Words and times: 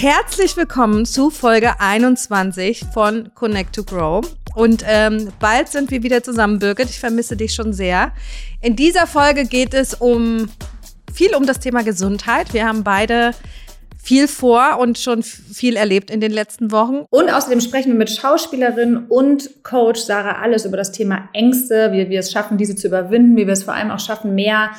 Herzlich 0.00 0.56
willkommen 0.56 1.04
zu 1.04 1.28
Folge 1.28 1.78
21 1.78 2.86
von 2.94 3.34
Connect 3.34 3.74
to 3.74 3.84
Grow. 3.84 4.24
Und 4.54 4.82
ähm, 4.88 5.28
bald 5.40 5.68
sind 5.68 5.90
wir 5.90 6.02
wieder 6.02 6.22
zusammen, 6.22 6.58
Birgit. 6.58 6.88
Ich 6.88 6.98
vermisse 6.98 7.36
dich 7.36 7.52
schon 7.52 7.74
sehr. 7.74 8.12
In 8.62 8.76
dieser 8.76 9.06
Folge 9.06 9.44
geht 9.44 9.74
es 9.74 9.92
um 9.92 10.48
viel 11.12 11.34
um 11.34 11.44
das 11.44 11.60
Thema 11.60 11.82
Gesundheit. 11.82 12.54
Wir 12.54 12.66
haben 12.66 12.82
beide 12.82 13.32
viel 14.02 14.26
vor 14.26 14.78
und 14.78 14.98
schon 14.98 15.22
viel 15.22 15.76
erlebt 15.76 16.10
in 16.10 16.22
den 16.22 16.32
letzten 16.32 16.72
Wochen. 16.72 17.04
Und 17.10 17.28
außerdem 17.28 17.60
sprechen 17.60 17.92
wir 17.92 17.98
mit 17.98 18.10
Schauspielerin 18.10 19.04
und 19.10 19.62
Coach 19.64 20.00
Sarah 20.00 20.40
Alles 20.40 20.64
über 20.64 20.78
das 20.78 20.92
Thema 20.92 21.28
Ängste, 21.34 21.92
wie 21.92 22.08
wir 22.08 22.20
es 22.20 22.32
schaffen, 22.32 22.56
diese 22.56 22.74
zu 22.74 22.86
überwinden, 22.86 23.36
wie 23.36 23.46
wir 23.46 23.52
es 23.52 23.64
vor 23.64 23.74
allem 23.74 23.90
auch 23.90 24.00
schaffen, 24.00 24.34
mehr 24.34 24.70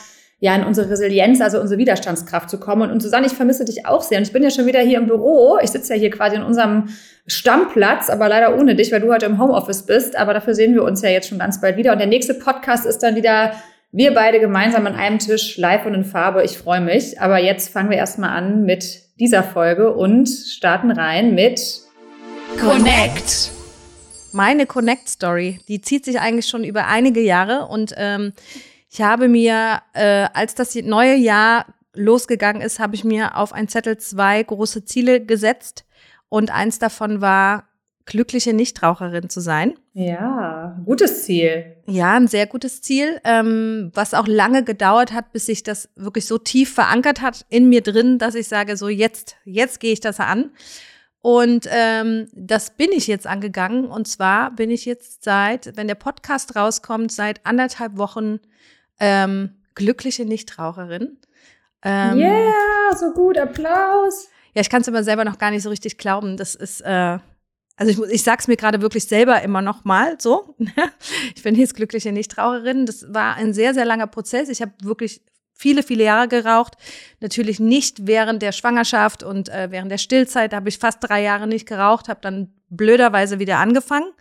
ja, 0.41 0.55
in 0.55 0.63
unsere 0.63 0.89
Resilienz, 0.89 1.39
also 1.39 1.61
unsere 1.61 1.77
Widerstandskraft 1.77 2.49
zu 2.49 2.59
kommen. 2.59 2.81
Und, 2.81 2.91
und 2.91 2.99
Susanne, 2.99 3.27
ich 3.27 3.33
vermisse 3.33 3.63
dich 3.63 3.85
auch 3.85 4.01
sehr. 4.01 4.17
Und 4.17 4.23
ich 4.23 4.33
bin 4.33 4.41
ja 4.41 4.49
schon 4.49 4.65
wieder 4.65 4.79
hier 4.79 4.97
im 4.97 5.05
Büro. 5.05 5.59
Ich 5.61 5.69
sitze 5.69 5.93
ja 5.93 5.99
hier 5.99 6.09
quasi 6.09 6.35
in 6.35 6.41
unserem 6.41 6.89
Stammplatz, 7.27 8.09
aber 8.09 8.27
leider 8.27 8.57
ohne 8.57 8.73
dich, 8.73 8.91
weil 8.91 9.01
du 9.01 9.13
heute 9.13 9.27
im 9.27 9.39
Homeoffice 9.39 9.85
bist. 9.85 10.17
Aber 10.17 10.33
dafür 10.33 10.55
sehen 10.55 10.73
wir 10.73 10.83
uns 10.83 11.03
ja 11.03 11.09
jetzt 11.09 11.29
schon 11.29 11.37
ganz 11.37 11.61
bald 11.61 11.77
wieder. 11.77 11.91
Und 11.91 11.99
der 11.99 12.07
nächste 12.07 12.33
Podcast 12.33 12.87
ist 12.87 13.03
dann 13.03 13.15
wieder 13.15 13.51
wir 13.91 14.15
beide 14.15 14.39
gemeinsam 14.39 14.87
an 14.87 14.95
einem 14.95 15.19
Tisch, 15.19 15.57
live 15.57 15.85
und 15.85 15.93
in 15.93 16.05
Farbe. 16.05 16.43
Ich 16.43 16.57
freue 16.57 16.81
mich. 16.81 17.21
Aber 17.21 17.37
jetzt 17.37 17.71
fangen 17.71 17.91
wir 17.91 17.97
erstmal 17.97 18.31
an 18.31 18.63
mit 18.63 19.03
dieser 19.19 19.43
Folge 19.43 19.93
und 19.93 20.27
starten 20.27 20.89
rein 20.89 21.35
mit 21.35 21.61
Connect. 22.59 23.51
Meine 24.31 24.65
Connect-Story, 24.65 25.59
die 25.67 25.81
zieht 25.81 26.05
sich 26.05 26.19
eigentlich 26.19 26.47
schon 26.47 26.63
über 26.63 26.87
einige 26.87 27.21
Jahre 27.21 27.67
und 27.67 27.93
ähm, 27.95 28.33
ich 28.91 29.01
habe 29.01 29.29
mir, 29.29 29.81
äh, 29.93 30.27
als 30.33 30.53
das 30.53 30.75
neue 30.75 31.15
Jahr 31.15 31.65
losgegangen 31.93 32.61
ist, 32.61 32.79
habe 32.79 32.95
ich 32.95 33.05
mir 33.05 33.37
auf 33.37 33.53
ein 33.53 33.69
Zettel 33.69 33.97
zwei 33.97 34.43
große 34.43 34.83
Ziele 34.83 35.23
gesetzt 35.25 35.85
und 36.27 36.51
eins 36.51 36.77
davon 36.77 37.21
war, 37.21 37.67
glückliche 38.05 38.53
Nichtraucherin 38.53 39.29
zu 39.29 39.39
sein. 39.39 39.75
Ja, 39.93 40.77
gutes 40.85 41.23
Ziel. 41.23 41.77
Ja, 41.85 42.15
ein 42.15 42.27
sehr 42.27 42.47
gutes 42.47 42.81
Ziel, 42.81 43.21
ähm, 43.23 43.91
was 43.93 44.13
auch 44.13 44.27
lange 44.27 44.63
gedauert 44.63 45.13
hat, 45.13 45.31
bis 45.31 45.45
sich 45.45 45.63
das 45.63 45.89
wirklich 45.95 46.25
so 46.25 46.37
tief 46.37 46.73
verankert 46.73 47.21
hat 47.21 47.45
in 47.49 47.69
mir 47.69 47.81
drin, 47.81 48.17
dass 48.17 48.35
ich 48.35 48.49
sage, 48.49 48.75
so 48.75 48.89
jetzt, 48.89 49.37
jetzt 49.45 49.79
gehe 49.79 49.93
ich 49.93 50.01
das 50.01 50.19
an. 50.19 50.51
Und 51.21 51.67
ähm, 51.71 52.27
das 52.33 52.71
bin 52.71 52.91
ich 52.91 53.07
jetzt 53.07 53.27
angegangen. 53.27 53.85
Und 53.85 54.07
zwar 54.07 54.51
bin 54.51 54.69
ich 54.71 54.85
jetzt 54.85 55.23
seit, 55.23 55.77
wenn 55.77 55.87
der 55.87 55.95
Podcast 55.95 56.55
rauskommt, 56.55 57.11
seit 57.11 57.45
anderthalb 57.45 57.97
Wochen 57.97 58.39
ähm, 59.01 59.55
glückliche 59.75 60.23
Nichtraucherin. 60.25 61.17
Ähm, 61.83 62.19
yeah, 62.19 62.95
so 62.95 63.11
gut, 63.11 63.37
Applaus. 63.37 64.29
Ja, 64.53 64.61
ich 64.61 64.69
kann 64.69 64.81
es 64.81 64.87
aber 64.87 65.03
selber 65.03 65.25
noch 65.25 65.39
gar 65.39 65.51
nicht 65.51 65.63
so 65.63 65.69
richtig 65.69 65.97
glauben. 65.97 66.37
Das 66.37 66.53
ist, 66.53 66.81
äh, 66.81 67.17
also 67.77 68.03
ich, 68.03 68.13
ich 68.13 68.23
sag's 68.23 68.47
mir 68.47 68.57
gerade 68.57 68.81
wirklich 68.81 69.05
selber 69.05 69.41
immer 69.41 69.63
noch 69.63 69.83
mal 69.85 70.17
so. 70.19 70.55
ich 71.35 71.41
bin 71.41 71.55
jetzt 71.55 71.75
glückliche 71.75 72.11
Nichtraucherin. 72.11 72.85
Das 72.85 73.11
war 73.11 73.35
ein 73.35 73.53
sehr, 73.53 73.73
sehr 73.73 73.85
langer 73.85 74.07
Prozess. 74.07 74.49
Ich 74.49 74.61
habe 74.61 74.73
wirklich 74.83 75.21
viele, 75.53 75.81
viele 75.81 76.03
Jahre 76.03 76.27
geraucht. 76.27 76.75
Natürlich 77.21 77.59
nicht 77.59 78.05
während 78.05 78.43
der 78.43 78.51
Schwangerschaft 78.51 79.23
und 79.23 79.49
äh, 79.49 79.71
während 79.71 79.91
der 79.91 79.97
Stillzeit. 79.97 80.53
Da 80.53 80.57
habe 80.57 80.69
ich 80.69 80.77
fast 80.77 80.99
drei 81.01 81.23
Jahre 81.23 81.47
nicht 81.47 81.67
geraucht, 81.67 82.07
habe 82.07 82.21
dann 82.21 82.53
blöderweise 82.69 83.39
wieder 83.39 83.57
angefangen. 83.57 84.11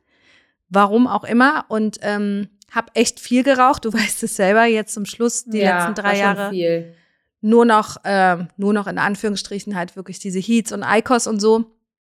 Warum 0.71 1.07
auch 1.07 1.25
immer. 1.25 1.67
Und 1.69 1.99
ähm, 2.01 2.49
habe 2.71 2.89
echt 2.95 3.21
viel 3.21 3.43
geraucht. 3.43 3.85
Du 3.85 3.93
weißt 3.93 4.23
es 4.23 4.37
selber, 4.37 4.65
jetzt 4.65 4.95
zum 4.95 5.07
Schluss, 5.07 5.45
die 5.45 5.59
ja, 5.59 5.79
letzten 5.79 5.95
drei 5.95 6.19
Jahre. 6.19 6.51
Viel. 6.51 6.95
Nur 7.43 7.65
noch, 7.65 8.05
äh, 8.05 8.37
nur 8.57 8.73
noch 8.73 8.87
in 8.87 8.99
Anführungsstrichen 8.99 9.75
halt 9.75 9.97
wirklich 9.97 10.19
diese 10.19 10.39
Heats 10.39 10.73
und 10.73 10.85
Icos 10.87 11.27
und 11.27 11.41
so. 11.41 11.65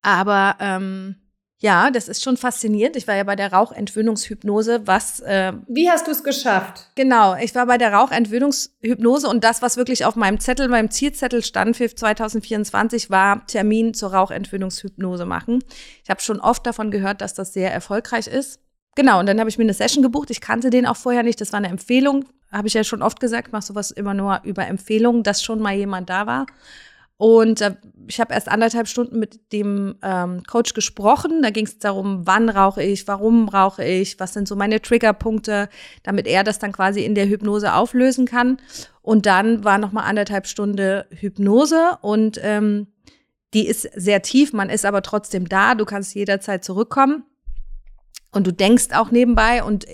Aber 0.02 0.58
ähm, 0.60 1.16
ja, 1.64 1.92
das 1.92 2.10
ist 2.10 2.22
schon 2.22 2.36
faszinierend. 2.36 2.98
Ich 2.98 3.08
war 3.08 3.16
ja 3.16 3.24
bei 3.24 3.38
der 3.38 3.54
Rauchentwöhnungshypnose, 3.54 4.86
was. 4.86 5.22
Äh, 5.22 5.54
Wie 5.70 5.90
hast 5.90 6.08
du 6.08 6.12
es 6.12 6.22
geschafft? 6.22 6.90
Genau, 6.96 7.38
ich 7.38 7.56
war 7.56 7.66
bei 7.68 7.78
der 7.78 7.94
Rauchentwöhnungshypnose 7.94 9.30
und 9.30 9.46
das, 9.46 9.62
was 9.62 9.78
wirklich 9.78 10.04
auf 10.04 10.18
meinem 10.18 10.42
Zettel, 10.42 10.68
meinem 10.68 10.92
Zielzettel 10.92 11.42
stand 11.42 11.78
für 11.78 11.88
2024, 11.88 13.10
war 13.10 13.48
Termin 13.48 13.94
zur 13.94 14.14
Rauchentwöhnungshypnose 14.14 15.26
machen. 15.26 15.64
Ich 16.04 16.10
habe 16.10 16.20
schon 16.20 16.42
oft 16.42 16.66
davon 16.66 16.92
gehört, 16.92 17.22
dass 17.22 17.34
das 17.34 17.54
sehr 17.54 17.74
erfolgreich 17.74 18.28
ist. 18.28 18.60
Genau, 18.96 19.20
und 19.20 19.26
dann 19.26 19.40
habe 19.40 19.50
ich 19.50 19.58
mir 19.58 19.64
eine 19.64 19.74
Session 19.74 20.04
gebucht. 20.04 20.30
Ich 20.30 20.42
kannte 20.42 20.70
den 20.70 20.86
auch 20.86 20.98
vorher 20.98 21.24
nicht. 21.24 21.42
Das 21.42 21.52
war 21.52 21.58
eine 21.58 21.70
Empfehlung. 21.70 22.26
Habe 22.52 22.68
ich 22.68 22.76
ja 22.76 22.84
schon 22.84 23.02
oft 23.02 23.20
gesagt, 23.20 23.50
mach 23.52 23.64
sowas 23.64 23.92
immer 23.92 24.14
nur 24.14 24.42
über 24.44 24.68
Empfehlungen, 24.68 25.24
dass 25.24 25.44
schon 25.44 25.60
mal 25.60 25.74
jemand 25.74 26.10
da 26.10 26.28
war. 26.28 26.46
Und 27.18 27.62
äh, 27.62 27.76
ich 28.08 28.20
habe 28.20 28.34
erst 28.34 28.50
anderthalb 28.50 28.88
Stunden 28.88 29.18
mit 29.18 29.54
dem 29.54 29.96
ähm, 30.04 30.44
Coach 30.44 30.74
gesprochen. 30.74 31.42
Da 31.42 31.52
ging 31.52 31.66
es 31.66 31.80
darum, 31.80 32.28
wann 32.28 32.50
rauche 32.50 32.84
ich, 32.84 33.08
warum 33.08 33.48
rauche 33.48 33.84
ich, 33.84 34.20
was 34.20 34.34
sind 34.34 34.48
so 34.48 34.56
meine 34.56 34.82
Triggerpunkte, 34.82 35.70
damit 36.04 36.28
er 36.28 36.44
das 36.44 36.60
dann 36.60 36.72
quasi 36.72 37.06
in 37.06 37.16
der 37.16 37.28
Hypnose 37.28 37.74
auflösen 37.74 38.26
kann. 38.26 38.58
Und 39.02 39.26
dann 39.26 39.64
war 39.64 39.78
noch 39.78 39.92
mal 39.92 40.04
anderthalb 40.04 40.48
Stunden 40.48 41.04
Hypnose 41.12 41.98
und 42.02 42.40
ähm, 42.44 42.88
die 43.54 43.68
ist 43.68 43.88
sehr 43.96 44.22
tief, 44.24 44.52
man 44.52 44.70
ist 44.70 44.84
aber 44.84 45.04
trotzdem 45.04 45.48
da, 45.48 45.76
du 45.76 45.86
kannst 45.86 46.16
jederzeit 46.16 46.64
zurückkommen. 46.64 47.24
Und 48.34 48.46
du 48.46 48.52
denkst 48.52 48.88
auch 48.94 49.12
nebenbei 49.12 49.64
und 49.64 49.86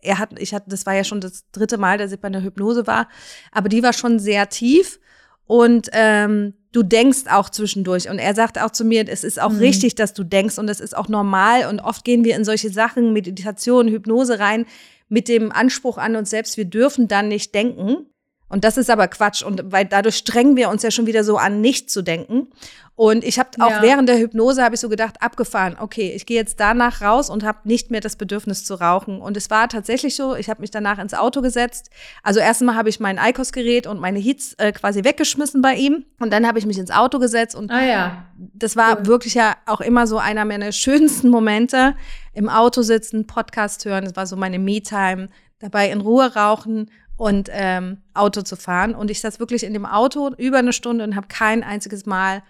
er 0.00 0.18
hat, 0.18 0.38
ich 0.38 0.54
hatte, 0.54 0.70
das 0.70 0.86
war 0.86 0.94
ja 0.94 1.04
schon 1.04 1.20
das 1.20 1.44
dritte 1.52 1.76
Mal, 1.76 1.98
dass 1.98 2.12
ich 2.12 2.20
bei 2.20 2.28
einer 2.28 2.42
Hypnose 2.42 2.86
war, 2.86 3.08
aber 3.52 3.68
die 3.68 3.82
war 3.82 3.92
schon 3.92 4.18
sehr 4.18 4.48
tief 4.48 4.98
und 5.46 5.88
ähm, 5.92 6.54
du 6.72 6.82
denkst 6.82 7.24
auch 7.28 7.50
zwischendurch. 7.50 8.08
Und 8.08 8.18
er 8.18 8.34
sagt 8.34 8.60
auch 8.60 8.70
zu 8.70 8.84
mir, 8.84 9.08
es 9.08 9.24
ist 9.24 9.40
auch 9.40 9.50
mhm. 9.50 9.58
richtig, 9.58 9.96
dass 9.96 10.14
du 10.14 10.22
denkst 10.22 10.58
und 10.58 10.68
es 10.68 10.80
ist 10.80 10.96
auch 10.96 11.08
normal. 11.08 11.66
Und 11.66 11.80
oft 11.80 12.04
gehen 12.04 12.24
wir 12.24 12.36
in 12.36 12.44
solche 12.44 12.70
Sachen, 12.70 13.12
Meditation, 13.12 13.88
Hypnose 13.88 14.38
rein, 14.38 14.66
mit 15.08 15.26
dem 15.26 15.50
Anspruch 15.50 15.98
an 15.98 16.14
uns 16.14 16.30
selbst, 16.30 16.56
wir 16.56 16.66
dürfen 16.66 17.08
dann 17.08 17.26
nicht 17.26 17.52
denken. 17.52 18.06
Und 18.50 18.64
das 18.64 18.76
ist 18.76 18.90
aber 18.90 19.08
Quatsch. 19.08 19.42
Und 19.42 19.72
weil 19.72 19.86
dadurch 19.86 20.16
strengen 20.16 20.56
wir 20.56 20.68
uns 20.68 20.82
ja 20.82 20.90
schon 20.90 21.06
wieder 21.06 21.24
so 21.24 21.38
an, 21.38 21.60
nicht 21.60 21.88
zu 21.88 22.02
denken. 22.02 22.48
Und 22.96 23.24
ich 23.24 23.38
habe 23.38 23.48
auch 23.60 23.70
ja. 23.70 23.80
während 23.82 24.10
der 24.10 24.18
Hypnose 24.18 24.62
habe 24.62 24.74
ich 24.74 24.80
so 24.80 24.90
gedacht, 24.90 25.22
abgefahren, 25.22 25.76
okay, 25.80 26.12
ich 26.14 26.26
gehe 26.26 26.36
jetzt 26.36 26.60
danach 26.60 27.00
raus 27.00 27.30
und 27.30 27.44
habe 27.44 27.60
nicht 27.64 27.90
mehr 27.90 28.00
das 28.00 28.16
Bedürfnis 28.16 28.64
zu 28.64 28.74
rauchen. 28.74 29.22
Und 29.22 29.38
es 29.38 29.48
war 29.48 29.68
tatsächlich 29.68 30.16
so, 30.16 30.34
ich 30.34 30.50
habe 30.50 30.60
mich 30.60 30.70
danach 30.70 30.98
ins 30.98 31.14
Auto 31.14 31.40
gesetzt. 31.40 31.88
Also 32.22 32.40
erstmal 32.40 32.74
habe 32.74 32.90
ich 32.90 33.00
mein 33.00 33.16
ICOS-Gerät 33.16 33.86
und 33.86 34.00
meine 34.00 34.18
Heats 34.18 34.52
äh, 34.58 34.72
quasi 34.72 35.02
weggeschmissen 35.04 35.62
bei 35.62 35.76
ihm. 35.76 36.04
Und 36.18 36.30
dann 36.30 36.46
habe 36.46 36.58
ich 36.58 36.66
mich 36.66 36.76
ins 36.76 36.90
Auto 36.90 37.20
gesetzt. 37.20 37.54
Und 37.54 37.70
ah, 37.70 37.82
ja. 37.82 38.24
das 38.36 38.76
war 38.76 38.98
cool. 38.98 39.06
wirklich 39.06 39.32
ja 39.32 39.56
auch 39.64 39.80
immer 39.80 40.06
so 40.06 40.18
einer 40.18 40.44
meiner 40.44 40.72
schönsten 40.72 41.30
Momente. 41.30 41.94
Im 42.34 42.50
Auto 42.50 42.82
sitzen, 42.82 43.26
Podcast 43.26 43.84
hören, 43.86 44.04
das 44.04 44.16
war 44.16 44.26
so 44.26 44.36
meine 44.36 44.58
Me-Time. 44.58 45.28
Dabei 45.60 45.90
in 45.90 46.00
Ruhe 46.00 46.34
rauchen 46.34 46.90
und 47.20 47.50
ähm, 47.52 47.98
Auto 48.14 48.40
zu 48.40 48.56
fahren. 48.56 48.94
Und 48.94 49.10
ich 49.10 49.20
saß 49.20 49.40
wirklich 49.40 49.64
in 49.64 49.74
dem 49.74 49.84
Auto 49.84 50.30
über 50.38 50.56
eine 50.56 50.72
Stunde 50.72 51.04
und 51.04 51.16
habe 51.16 51.26
kein 51.28 51.62
einziges 51.62 52.06
Mal 52.06 52.42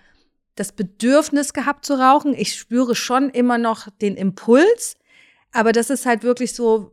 das 0.55 0.71
Bedürfnis 0.71 1.53
gehabt 1.53 1.85
zu 1.85 1.95
rauchen. 1.95 2.35
Ich 2.35 2.55
spüre 2.55 2.95
schon 2.95 3.31
immer 3.31 3.59
noch 3.59 3.89
den 4.01 4.15
Impuls, 4.15 4.97
aber 5.51 5.73
das 5.73 5.91
ist 5.91 6.07
halt 6.07 6.23
wirklich 6.23 6.55
so, 6.55 6.93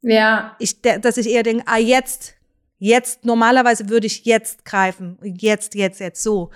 ja, 0.00 0.54
ich, 0.60 0.80
dass 0.80 1.16
ich 1.16 1.28
eher 1.28 1.42
denke, 1.42 1.64
ah 1.66 1.78
jetzt, 1.78 2.34
jetzt 2.78 3.24
normalerweise 3.24 3.88
würde 3.88 4.06
ich 4.06 4.24
jetzt 4.24 4.64
greifen, 4.64 5.18
jetzt, 5.24 5.74
jetzt, 5.74 5.98
jetzt 5.98 6.22
so. 6.22 6.50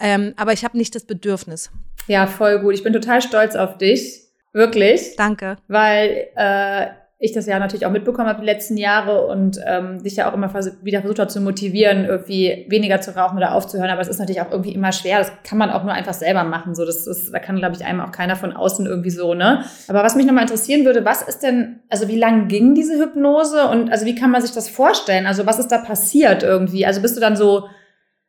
Ähm, 0.00 0.34
aber 0.36 0.52
ich 0.52 0.64
habe 0.64 0.76
nicht 0.76 0.96
das 0.96 1.04
Bedürfnis. 1.04 1.70
Ja, 2.08 2.26
voll 2.26 2.58
gut. 2.58 2.74
Ich 2.74 2.82
bin 2.82 2.92
total 2.92 3.22
stolz 3.22 3.54
auf 3.54 3.78
dich, 3.78 4.22
wirklich. 4.52 5.14
Danke. 5.14 5.58
Weil 5.68 6.26
äh, 6.34 6.88
ich 7.20 7.32
das 7.32 7.46
ja 7.46 7.58
natürlich 7.58 7.84
auch 7.84 7.90
mitbekommen 7.90 8.28
habe 8.28 8.40
die 8.40 8.46
letzten 8.46 8.76
Jahre 8.76 9.26
und 9.26 9.58
ähm, 9.66 10.00
dich 10.04 10.14
ja 10.14 10.30
auch 10.30 10.34
immer 10.34 10.48
vers 10.48 10.76
wieder 10.82 11.00
versucht 11.00 11.18
habe 11.18 11.28
zu 11.28 11.40
motivieren, 11.40 12.04
irgendwie 12.04 12.64
weniger 12.68 13.00
zu 13.00 13.16
rauchen 13.16 13.36
oder 13.36 13.54
aufzuhören. 13.54 13.90
Aber 13.90 14.00
es 14.00 14.06
ist 14.06 14.20
natürlich 14.20 14.40
auch 14.40 14.52
irgendwie 14.52 14.72
immer 14.72 14.92
schwer. 14.92 15.18
Das 15.18 15.32
kann 15.42 15.58
man 15.58 15.70
auch 15.70 15.82
nur 15.82 15.92
einfach 15.92 16.14
selber 16.14 16.44
machen. 16.44 16.76
So, 16.76 16.84
das 16.84 17.08
ist, 17.08 17.34
da 17.34 17.40
kann, 17.40 17.56
glaube 17.56 17.74
ich, 17.74 17.84
einem 17.84 18.00
auch 18.00 18.12
keiner 18.12 18.36
von 18.36 18.52
außen 18.52 18.86
irgendwie 18.86 19.10
so, 19.10 19.34
ne? 19.34 19.64
Aber 19.88 20.04
was 20.04 20.14
mich 20.14 20.26
nochmal 20.26 20.44
interessieren 20.44 20.84
würde, 20.84 21.04
was 21.04 21.22
ist 21.22 21.40
denn, 21.40 21.80
also 21.88 22.06
wie 22.06 22.16
lang 22.16 22.46
ging 22.46 22.76
diese 22.76 22.96
Hypnose 22.96 23.66
und 23.66 23.90
also 23.90 24.06
wie 24.06 24.14
kann 24.14 24.30
man 24.30 24.40
sich 24.40 24.52
das 24.52 24.68
vorstellen? 24.68 25.26
Also 25.26 25.44
was 25.44 25.58
ist 25.58 25.72
da 25.72 25.78
passiert 25.78 26.44
irgendwie? 26.44 26.86
Also 26.86 27.02
bist 27.02 27.16
du 27.16 27.20
dann 27.20 27.36
so, 27.36 27.68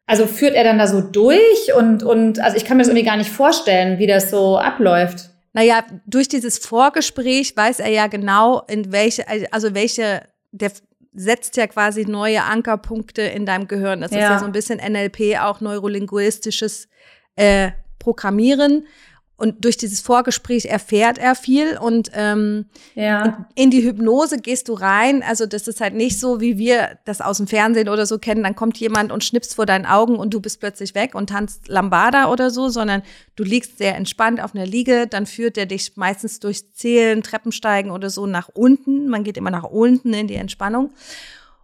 also 0.08 0.26
führt 0.26 0.56
er 0.56 0.64
dann 0.64 0.80
da 0.80 0.88
so 0.88 1.02
durch 1.02 1.76
und, 1.78 2.02
und 2.02 2.40
also 2.40 2.58
ich 2.58 2.66
kann 2.66 2.78
mir 2.78 2.82
das 2.82 2.90
irgendwie 2.90 3.06
gar 3.06 3.18
nicht 3.18 3.30
vorstellen, 3.30 4.00
wie 4.00 4.08
das 4.08 4.32
so 4.32 4.58
abläuft. 4.58 5.29
Naja, 5.54 5.84
durch 6.06 6.28
dieses 6.28 6.60
Vorgespräch 6.60 7.56
weiß 7.56 7.80
er 7.80 7.90
ja 7.90 8.08
genau, 8.08 8.62
in 8.68 8.92
welche, 8.92 9.26
also 9.52 9.74
welche, 9.74 10.28
der 10.52 10.72
setzt 11.14 11.58
ja 11.58 11.68
quasi 11.68 12.06
neue 12.06 12.44
Ankerpunkte 12.44 13.22
in 13.24 13.46
deinem 13.46 13.68
Gehirn. 13.68 14.02
Das 14.02 14.12
ja. 14.12 14.18
ist 14.18 14.24
ja 14.24 14.40
so 14.40 14.46
ein 14.46 14.52
bisschen 14.52 14.80
NLP, 14.80 15.40
auch 15.40 15.60
neurolinguistisches 15.60 16.88
äh, 17.36 17.72
Programmieren. 17.98 18.88
Und 19.40 19.64
durch 19.64 19.78
dieses 19.78 20.02
Vorgespräch 20.02 20.66
erfährt 20.66 21.18
er 21.18 21.34
viel 21.34 21.78
und, 21.78 22.12
ähm, 22.14 22.66
ja. 22.94 23.46
in 23.56 23.72
die 23.72 23.84
Hypnose 23.84 24.38
gehst 24.38 24.68
du 24.68 24.74
rein. 24.74 25.24
Also 25.24 25.46
das 25.46 25.68
ist 25.68 25.80
halt 25.80 25.94
nicht 25.94 26.20
so, 26.20 26.42
wie 26.42 26.58
wir 26.58 26.98
das 27.06 27.22
aus 27.22 27.38
dem 27.38 27.48
Fernsehen 27.48 27.90
oder 27.90 28.06
so 28.06 28.20
kennen. 28.20 28.44
Dann 28.44 28.56
kommt 28.56 28.78
jemand 28.78 29.12
und 29.12 29.24
schnippst 29.24 29.56
vor 29.56 29.66
deinen 29.66 29.86
Augen 29.86 30.18
und 30.18 30.34
du 30.34 30.42
bist 30.42 30.60
plötzlich 30.60 30.94
weg 30.94 31.16
und 31.16 31.30
tanzt 31.30 31.68
Lambada 31.70 32.30
oder 32.30 32.52
so, 32.52 32.70
sondern 32.70 33.02
du 33.36 33.44
liegst 33.44 33.78
sehr 33.78 33.96
entspannt 33.96 34.42
auf 34.44 34.54
einer 34.54 34.66
Liege. 34.66 35.08
Dann 35.08 35.26
führt 35.26 35.58
er 35.58 35.66
dich 35.66 35.96
meistens 35.96 36.40
durch 36.40 36.74
Zählen, 36.74 37.24
Treppensteigen 37.24 37.92
oder 37.92 38.10
so 38.10 38.26
nach 38.26 38.50
unten. 38.54 39.08
Man 39.08 39.24
geht 39.24 39.38
immer 39.38 39.52
nach 39.52 39.64
unten 39.64 40.14
in 40.14 40.28
die 40.28 40.36
Entspannung. 40.36 40.92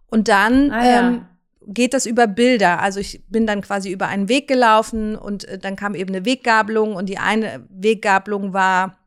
Und 0.08 0.28
dann 0.28 0.70
Ah, 0.70 0.84
ja. 0.84 1.08
ähm, 1.08 1.26
geht 1.66 1.94
das 1.94 2.06
über 2.06 2.26
Bilder. 2.26 2.80
Also 2.80 3.00
ich 3.00 3.24
bin 3.28 3.46
dann 3.46 3.60
quasi 3.60 3.90
über 3.90 4.08
einen 4.08 4.28
Weg 4.28 4.48
gelaufen 4.48 5.16
und 5.16 5.44
äh, 5.44 5.58
dann 5.58 5.76
kam 5.76 5.94
eben 5.94 6.14
eine 6.14 6.24
Weggabelung 6.24 6.94
und 6.94 7.08
die 7.08 7.18
eine 7.18 7.66
Weggabelung 7.68 8.52
war, 8.52 8.98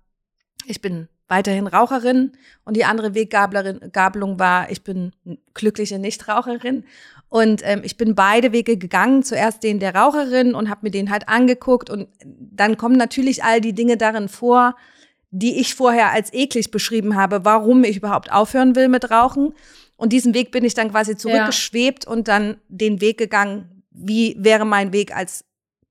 ich 0.66 0.82
bin 0.82 1.08
weiterhin 1.28 1.68
Raucherin 1.68 2.32
und 2.66 2.76
die 2.76 2.86
andere 2.86 3.14
Weggabelung 3.14 3.92
Gabelung 3.92 4.40
war, 4.40 4.70
ich 4.72 4.84
bin 4.84 5.12
glückliche 5.54 6.00
Nichtraucherin. 6.00 6.84
Und 7.30 7.62
ähm, 7.64 7.82
ich 7.84 7.96
bin 7.96 8.16
beide 8.16 8.52
Wege 8.52 8.76
gegangen, 8.76 9.22
zuerst 9.22 9.62
den 9.62 9.80
der 9.80 9.94
Raucherin 9.94 10.56
und 10.56 10.68
habe 10.68 10.82
mir 10.84 10.92
den 10.92 11.12
halt 11.12 11.30
angeguckt 11.30 11.92
und 11.92 12.08
dann 12.26 12.76
kommen 12.76 12.98
natürlich 12.98 13.44
all 13.44 13.62
die 13.62 13.74
Dinge 13.74 13.98
darin 13.98 14.28
vor, 14.28 14.76
die 15.30 15.60
ich 15.60 15.76
vorher 15.76 16.12
als 16.12 16.34
eklig 16.34 16.72
beschrieben 16.72 17.16
habe, 17.16 17.46
warum 17.46 17.84
ich 17.84 17.98
überhaupt 17.98 18.32
aufhören 18.32 18.76
will 18.76 18.88
mit 18.88 19.12
Rauchen. 19.12 19.54
Und 20.00 20.14
diesen 20.14 20.34
Weg 20.34 20.52
bin 20.52 20.64
ich 20.64 20.74
dann 20.74 20.92
quasi 20.92 21.18
zurückgeschwebt 21.18 22.08
und 22.08 22.30
dann 22.30 22.62
den 22.70 23.02
Weg 23.02 23.18
gegangen, 23.18 23.84
wie 23.92 24.34
wäre 24.40 24.64
mein 24.64 24.94
Weg 24.94 25.14
als 25.14 25.44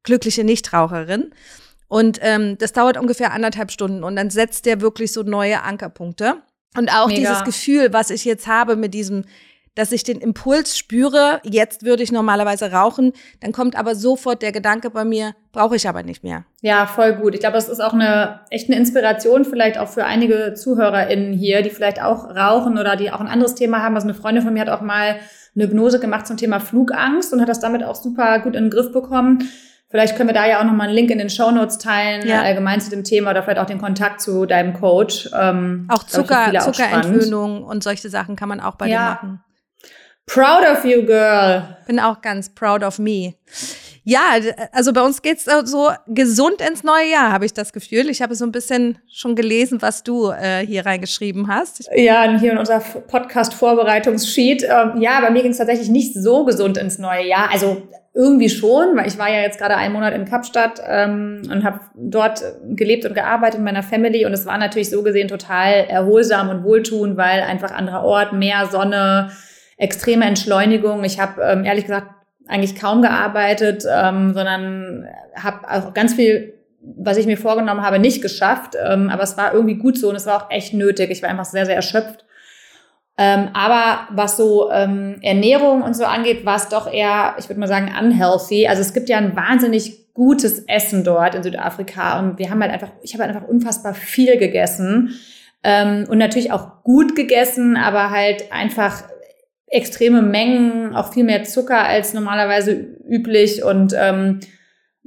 glückliche 0.02 0.44
Nichtraucherin. 0.44 1.34
Und 1.88 2.19
ähm, 2.22 2.56
das 2.56 2.72
dauert 2.72 2.96
ungefähr 2.96 3.34
anderthalb 3.34 3.70
Stunden 3.70 4.02
und 4.05 4.16
dann 4.16 4.31
setzt 4.31 4.64
der 4.64 4.81
wirklich 4.81 5.12
so 5.12 5.25
neue 5.25 5.62
Ankerpunkte. 5.62 6.43
Und 6.75 6.90
auch 6.90 7.08
Mega. 7.08 7.20
dieses 7.20 7.44
Gefühl, 7.44 7.93
was 7.93 8.08
ich 8.08 8.25
jetzt 8.25 8.46
habe 8.46 8.76
mit 8.76 8.94
diesem, 8.94 9.26
dass 9.78 9.92
ich 9.92 10.02
den 10.02 10.19
Impuls 10.19 10.76
spüre, 10.76 11.40
jetzt 11.44 11.84
würde 11.84 12.02
ich 12.02 12.10
normalerweise 12.10 12.72
rauchen, 12.72 13.12
dann 13.40 13.52
kommt 13.52 13.76
aber 13.78 13.94
sofort 13.94 14.42
der 14.42 14.50
Gedanke 14.50 14.90
bei 14.90 15.04
mir, 15.04 15.34
brauche 15.52 15.76
ich 15.76 15.88
aber 15.88 16.02
nicht 16.02 16.25
mehr. 16.25 16.44
Ja, 16.62 16.86
voll 16.86 17.12
gut. 17.14 17.34
Ich 17.34 17.40
glaube, 17.40 17.54
das 17.54 17.69
ist 17.69 17.78
auch 17.80 17.92
eine 17.94 18.40
echt 18.50 18.69
eine 18.69 18.76
Inspiration 18.78 19.44
vielleicht 19.44 19.78
auch 19.78 19.88
für 19.88 20.04
einige 20.04 20.54
ZuhörerInnen 20.54 21.32
hier, 21.32 21.62
die 21.62 21.70
vielleicht 21.70 22.02
auch 22.02 22.25
rauchen 22.34 22.76
oder 22.76 22.96
die 22.96 23.12
auch 23.12 23.20
ein 23.20 23.28
anderes 23.28 23.54
Thema 23.54 23.82
haben. 23.82 23.94
Also 23.94 24.08
eine 24.08 24.14
Freundin 24.14 24.42
von 24.42 24.52
mir 24.52 24.62
hat 24.62 24.69
auch 24.69 24.80
mal 24.82 25.20
eine 25.54 25.64
Hypnose 25.64 26.00
gemacht 26.00 26.26
zum 26.26 26.36
Thema 26.36 26.58
Flugangst 26.60 27.32
und 27.32 27.40
hat 27.40 27.48
das 27.48 27.60
damit 27.60 27.84
auch 27.84 27.94
super 27.94 28.40
gut 28.40 28.56
in 28.56 28.64
den 28.64 28.70
Griff 28.70 28.92
bekommen. 28.92 29.48
Vielleicht 29.90 30.16
können 30.16 30.28
wir 30.28 30.34
da 30.34 30.46
ja 30.46 30.58
auch 30.60 30.64
nochmal 30.64 30.88
einen 30.88 30.96
Link 30.96 31.10
in 31.10 31.19
den 31.19 31.30
Shownotes 31.30 31.78
teilen, 31.78 32.26
Ja. 32.28 32.42
allgemein 32.42 32.80
zu 32.80 32.90
dem 32.90 33.04
Thema 33.04 33.30
oder 33.30 33.42
vielleicht 33.42 33.58
auch 33.58 33.64
den 33.66 33.78
Kontakt 33.78 34.20
zu 34.20 34.44
deinem 34.44 34.75
Coach. 34.75 35.30
Ähm, 35.38 35.86
Auch 35.88 36.02
Zucker. 36.02 36.52
Zuckerentwöhnung 36.60 37.62
und 37.64 37.82
solche 37.82 38.08
Sachen 38.10 38.36
kann 38.36 38.48
man 38.48 38.60
auch 38.60 38.75
bei 38.75 38.86
Ja. 38.88 38.98
dir 38.98 39.04
machen. 39.28 39.40
Proud 40.28 40.62
of 40.70 40.84
you, 40.84 41.04
girl. 41.04 41.76
Bin 41.86 41.98
auch 41.98 42.20
ganz 42.20 42.50
proud 42.50 42.82
of 42.84 42.98
me. 42.98 43.34
Ja, 44.04 44.36
also 44.72 44.92
bei 44.92 45.02
uns 45.02 45.20
geht's 45.20 45.46
so 45.64 45.90
gesund 46.06 46.62
ins 46.66 46.82
neue 46.82 47.10
Jahr, 47.10 47.30
habe 47.30 47.44
ich 47.44 47.52
das 47.52 47.75
Gefühl. 47.75 48.08
Ich 48.08 48.22
habe 48.22 48.34
so 48.34 48.46
ein 48.46 48.52
bisschen 48.52 48.98
schon 49.10 49.36
gelesen, 49.36 49.82
was 49.82 50.02
du 50.02 50.30
äh, 50.30 50.64
hier 50.66 50.86
reingeschrieben 50.86 51.48
hast. 51.48 51.90
Ja, 51.94 52.38
hier 52.38 52.52
in 52.52 52.58
unser 52.58 52.80
Podcast-Vorbereitungssheet. 52.80 54.62
Ähm, 54.62 55.00
ja, 55.00 55.20
bei 55.20 55.30
mir 55.30 55.42
ging 55.42 55.50
es 55.50 55.58
tatsächlich 55.58 55.90
nicht 55.90 56.14
so 56.14 56.44
gesund 56.46 56.78
ins 56.78 56.98
neue 56.98 57.26
Jahr. 57.26 57.50
Also 57.52 57.82
irgendwie 58.14 58.48
schon, 58.48 58.96
weil 58.96 59.06
ich 59.06 59.19
war 59.19 59.30
ja 59.30 59.40
jetzt 59.40 59.58
gerade 59.58 59.76
einen 59.76 59.92
Monat 59.92 60.14
in 60.14 60.25
Kapstadt 60.25 60.80
ähm, 60.86 61.42
und 61.50 61.64
habe 61.64 61.80
dort 61.94 62.42
gelebt 62.64 63.04
und 63.04 63.14
gearbeitet 63.14 63.58
in 63.58 63.64
meiner 63.64 63.82
Family. 63.82 64.25
Und 64.25 64.32
es 64.32 64.46
war 64.46 64.56
natürlich 64.56 64.88
so 64.88 65.02
gesehen 65.02 65.28
total 65.28 65.84
erholsam 65.84 66.48
und 66.48 66.64
wohltuend, 66.64 67.16
weil 67.16 67.42
einfach 67.42 67.72
anderer 67.72 68.04
Ort, 68.04 68.32
mehr 68.32 68.66
Sonne, 68.66 69.30
extreme 69.78 70.26
Entschleunigung. 70.26 71.02
Ich 71.04 71.19
habe 71.19 71.42
ähm, 71.42 71.64
ehrlich 71.64 71.86
gesagt 71.86 72.08
eigentlich 72.46 72.75
kaum 72.75 73.02
gearbeitet, 73.02 73.84
ähm, 73.90 74.34
sondern 74.34 75.06
habe 75.34 75.70
auch 75.70 75.94
ganz 75.94 76.14
viel 76.14 76.54
was 76.80 77.16
ich 77.16 77.26
mir 77.26 77.36
vorgenommen 77.36 77.82
habe, 77.82 77.98
nicht 77.98 78.22
geschafft. 78.22 78.75
Ähm, 78.82 79.10
aber 79.10 79.22
es 79.22 79.36
war 79.36 79.52
irgendwie 79.52 79.76
gut 79.76 79.98
so 79.98 80.08
und 80.08 80.16
es 80.16 80.26
war 80.26 80.44
auch 80.44 80.50
echt 80.50 80.75
nötig. 80.75 81.10
Ich 81.10 81.22
war 81.22 81.28
einfach 81.28 81.44
sehr, 81.44 81.66
sehr 81.66 81.76
erschöpft. 81.76 82.25
Ähm, 83.16 83.48
aber 83.52 84.06
was 84.10 84.36
so 84.36 84.70
ähm, 84.70 85.16
Ernährung 85.22 85.82
und 85.82 85.94
so 85.94 86.04
angeht, 86.04 86.46
war 86.46 86.56
es 86.56 86.69
doch 86.69 86.90
eher, 86.90 87.34
ich 87.38 87.48
würde 87.48 87.58
mal 87.58 87.66
sagen, 87.66 87.92
unhealthy. 88.00 88.69
Also 88.69 88.80
es 88.80 88.94
gibt 88.94 89.08
ja 89.08 89.19
ein 89.19 89.34
wahnsinnig 89.34 90.14
gutes 90.14 90.60
Essen 90.60 91.04
dort 91.04 91.34
in 91.34 91.42
Südafrika 91.42 92.19
und 92.20 92.38
wir 92.38 92.50
haben 92.50 92.62
halt 92.62 92.72
einfach, 92.72 92.90
ich 93.02 93.14
habe 93.14 93.25
halt 93.25 93.34
einfach 93.34 93.48
unfassbar 93.48 93.94
viel 93.94 94.36
gegessen 94.36 95.19
ähm, 95.64 96.06
und 96.08 96.19
natürlich 96.19 96.52
auch 96.52 96.82
gut 96.84 97.16
gegessen, 97.16 97.76
aber 97.76 98.10
halt 98.10 98.52
einfach 98.52 99.02
extreme 99.70 100.22
Mengen, 100.22 100.94
auch 100.94 101.12
viel 101.12 101.24
mehr 101.24 101.44
Zucker 101.44 101.86
als 101.86 102.14
normalerweise 102.14 102.72
üblich 103.08 103.62
und 103.62 103.94
ähm, 103.98 104.40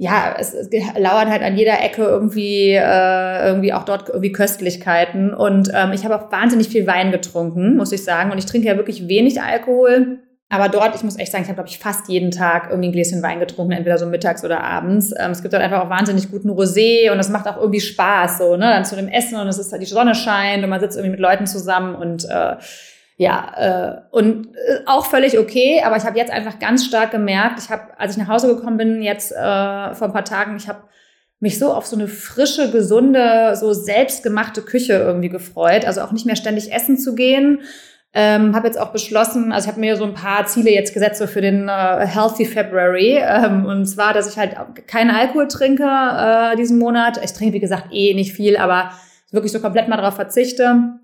ja, 0.02 0.36
es, 0.40 0.56
es 0.56 0.70
lauern 0.98 1.30
halt 1.30 1.44
an 1.44 1.56
jeder 1.56 1.80
Ecke 1.84 2.02
irgendwie, 2.02 2.72
äh, 2.72 3.46
irgendwie 3.46 3.72
auch 3.72 3.84
dort 3.84 4.10
irgendwie 4.10 4.32
Köstlichkeiten. 4.32 5.32
Und 5.32 5.72
ähm, 5.76 5.92
ich 5.94 6.04
habe 6.06 6.16
auch 6.16 6.32
wahnsinnig 6.32 6.70
viel 6.70 6.88
Wein 6.88 7.12
getrunken, 7.12 7.78
muss 7.78 7.92
ich 7.92 8.04
sagen. 8.04 8.32
Und 8.32 8.40
ich 8.40 8.48
trinke 8.48 8.68
ja 8.68 8.78
wirklich 8.78 9.08
wenig 9.08 9.40
Alkohol. 9.44 10.18
Aber 10.50 10.70
dort, 10.70 10.96
ich 10.96 11.04
muss 11.04 11.20
echt 11.20 11.32
sagen, 11.32 11.44
ich 11.44 11.50
habe, 11.50 11.58
glaube 11.58 11.70
ich, 11.70 11.78
fast 11.78 12.10
jeden 12.10 12.32
Tag 12.32 12.70
irgendwie 12.72 12.90
ein 12.90 12.92
Gläschen 12.94 13.22
Wein 13.22 13.40
getrunken, 13.40 13.74
entweder 13.74 14.00
so 14.00 14.08
mittags 14.08 14.44
oder 14.44 14.64
abends. 14.64 15.14
Ähm, 15.18 15.32
es 15.32 15.44
gibt 15.44 15.54
dort 15.54 15.62
einfach 15.62 15.86
auch 15.86 15.90
wahnsinnig 15.92 16.32
guten 16.32 16.50
Rosé 16.50 17.12
und 17.12 17.18
das 17.18 17.30
macht 17.30 17.48
auch 17.48 17.58
irgendwie 17.58 17.80
Spaß, 17.80 18.40
so, 18.40 18.58
ne? 18.58 18.66
Dann 18.66 18.84
zu 18.84 18.96
dem 18.96 19.08
Essen 19.08 19.40
und 19.40 19.48
es 19.48 19.60
ist 19.60 19.72
halt 19.72 19.84
die 19.84 19.86
Sonne 19.86 20.16
scheint 20.16 20.64
und 20.64 20.70
man 20.70 20.82
sitzt 20.82 20.98
irgendwie 20.98 21.12
mit 21.12 21.20
Leuten 21.22 21.46
zusammen 21.46 21.96
und 21.96 22.26
äh, 22.26 22.56
ja, 23.22 23.52
äh, 23.56 24.02
und 24.10 24.48
äh, 24.56 24.80
auch 24.88 25.06
völlig 25.06 25.38
okay, 25.38 25.84
aber 25.86 25.96
ich 25.96 26.06
habe 26.06 26.18
jetzt 26.18 26.32
einfach 26.32 26.58
ganz 26.58 26.84
stark 26.84 27.12
gemerkt, 27.12 27.60
ich 27.60 27.70
habe, 27.70 27.84
als 28.00 28.14
ich 28.14 28.18
nach 28.18 28.28
Hause 28.28 28.48
gekommen 28.48 28.78
bin, 28.78 29.04
jetzt 29.04 29.32
äh, 29.32 29.94
vor 29.94 30.08
ein 30.08 30.12
paar 30.12 30.26
Tagen, 30.26 30.58
ich 30.58 30.68
habe 30.68 30.82
mich 31.40 31.60
so 31.60 31.72
auf 31.72 31.86
so 31.86 31.96
eine 31.96 32.08
frische, 32.08 32.72
gesunde, 32.72 33.56
so 33.56 33.74
selbstgemachte 33.74 34.64
Küche 34.64 34.94
irgendwie 34.94 35.30
gefreut. 35.30 35.86
Also 35.86 36.02
auch 36.02 36.12
nicht 36.12 36.26
mehr 36.26 36.36
ständig 36.36 36.74
essen 36.74 36.98
zu 36.98 37.14
gehen. 37.14 37.60
Ähm, 38.12 38.56
habe 38.56 38.66
jetzt 38.66 38.80
auch 38.80 38.92
beschlossen, 38.92 39.52
also 39.52 39.66
ich 39.66 39.72
habe 39.72 39.80
mir 39.80 39.98
so 39.98 40.04
ein 40.04 40.16
paar 40.16 40.48
Ziele 40.48 40.72
jetzt 40.72 40.92
gesetzt 40.92 41.20
so 41.20 41.28
für 41.28 41.42
den 41.42 41.70
äh, 41.70 42.08
Healthy 42.08 42.46
February. 42.46 43.20
Ähm, 43.24 43.66
und 43.66 43.86
zwar, 43.86 44.16
dass 44.16 44.28
ich 44.28 44.40
halt 44.40 44.56
keinen 44.88 45.12
Alkohol 45.12 45.48
trinke 45.48 45.84
äh, 45.84 46.56
diesen 46.56 46.80
Monat. 46.80 47.24
Ich 47.24 47.34
trinke, 47.34 47.54
wie 47.54 47.60
gesagt, 47.60 47.90
eh 47.92 48.16
nicht 48.16 48.34
viel, 48.34 48.58
aber 48.58 48.94
wirklich 49.32 49.52
so 49.52 49.60
komplett 49.60 49.88
mal 49.88 49.98
drauf 49.98 50.16
verzichte. 50.16 51.01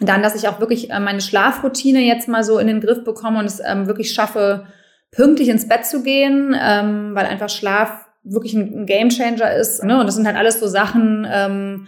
Dann, 0.00 0.22
dass 0.22 0.34
ich 0.34 0.48
auch 0.48 0.60
wirklich 0.60 0.90
äh, 0.90 1.00
meine 1.00 1.20
Schlafroutine 1.20 2.00
jetzt 2.00 2.28
mal 2.28 2.42
so 2.42 2.58
in 2.58 2.66
den 2.66 2.80
Griff 2.80 3.04
bekomme 3.04 3.38
und 3.38 3.44
es 3.44 3.60
ähm, 3.64 3.86
wirklich 3.86 4.12
schaffe, 4.12 4.66
pünktlich 5.12 5.48
ins 5.48 5.68
Bett 5.68 5.86
zu 5.86 6.02
gehen, 6.02 6.56
ähm, 6.60 7.14
weil 7.14 7.26
einfach 7.26 7.48
Schlaf 7.48 8.06
wirklich 8.24 8.54
ein, 8.54 8.86
Gamechanger 8.86 9.52
ist. 9.54 9.84
Ne? 9.84 10.00
Und 10.00 10.06
das 10.06 10.16
sind 10.16 10.26
halt 10.26 10.36
alles 10.36 10.58
so 10.58 10.66
Sachen, 10.66 11.26
ähm, 11.30 11.86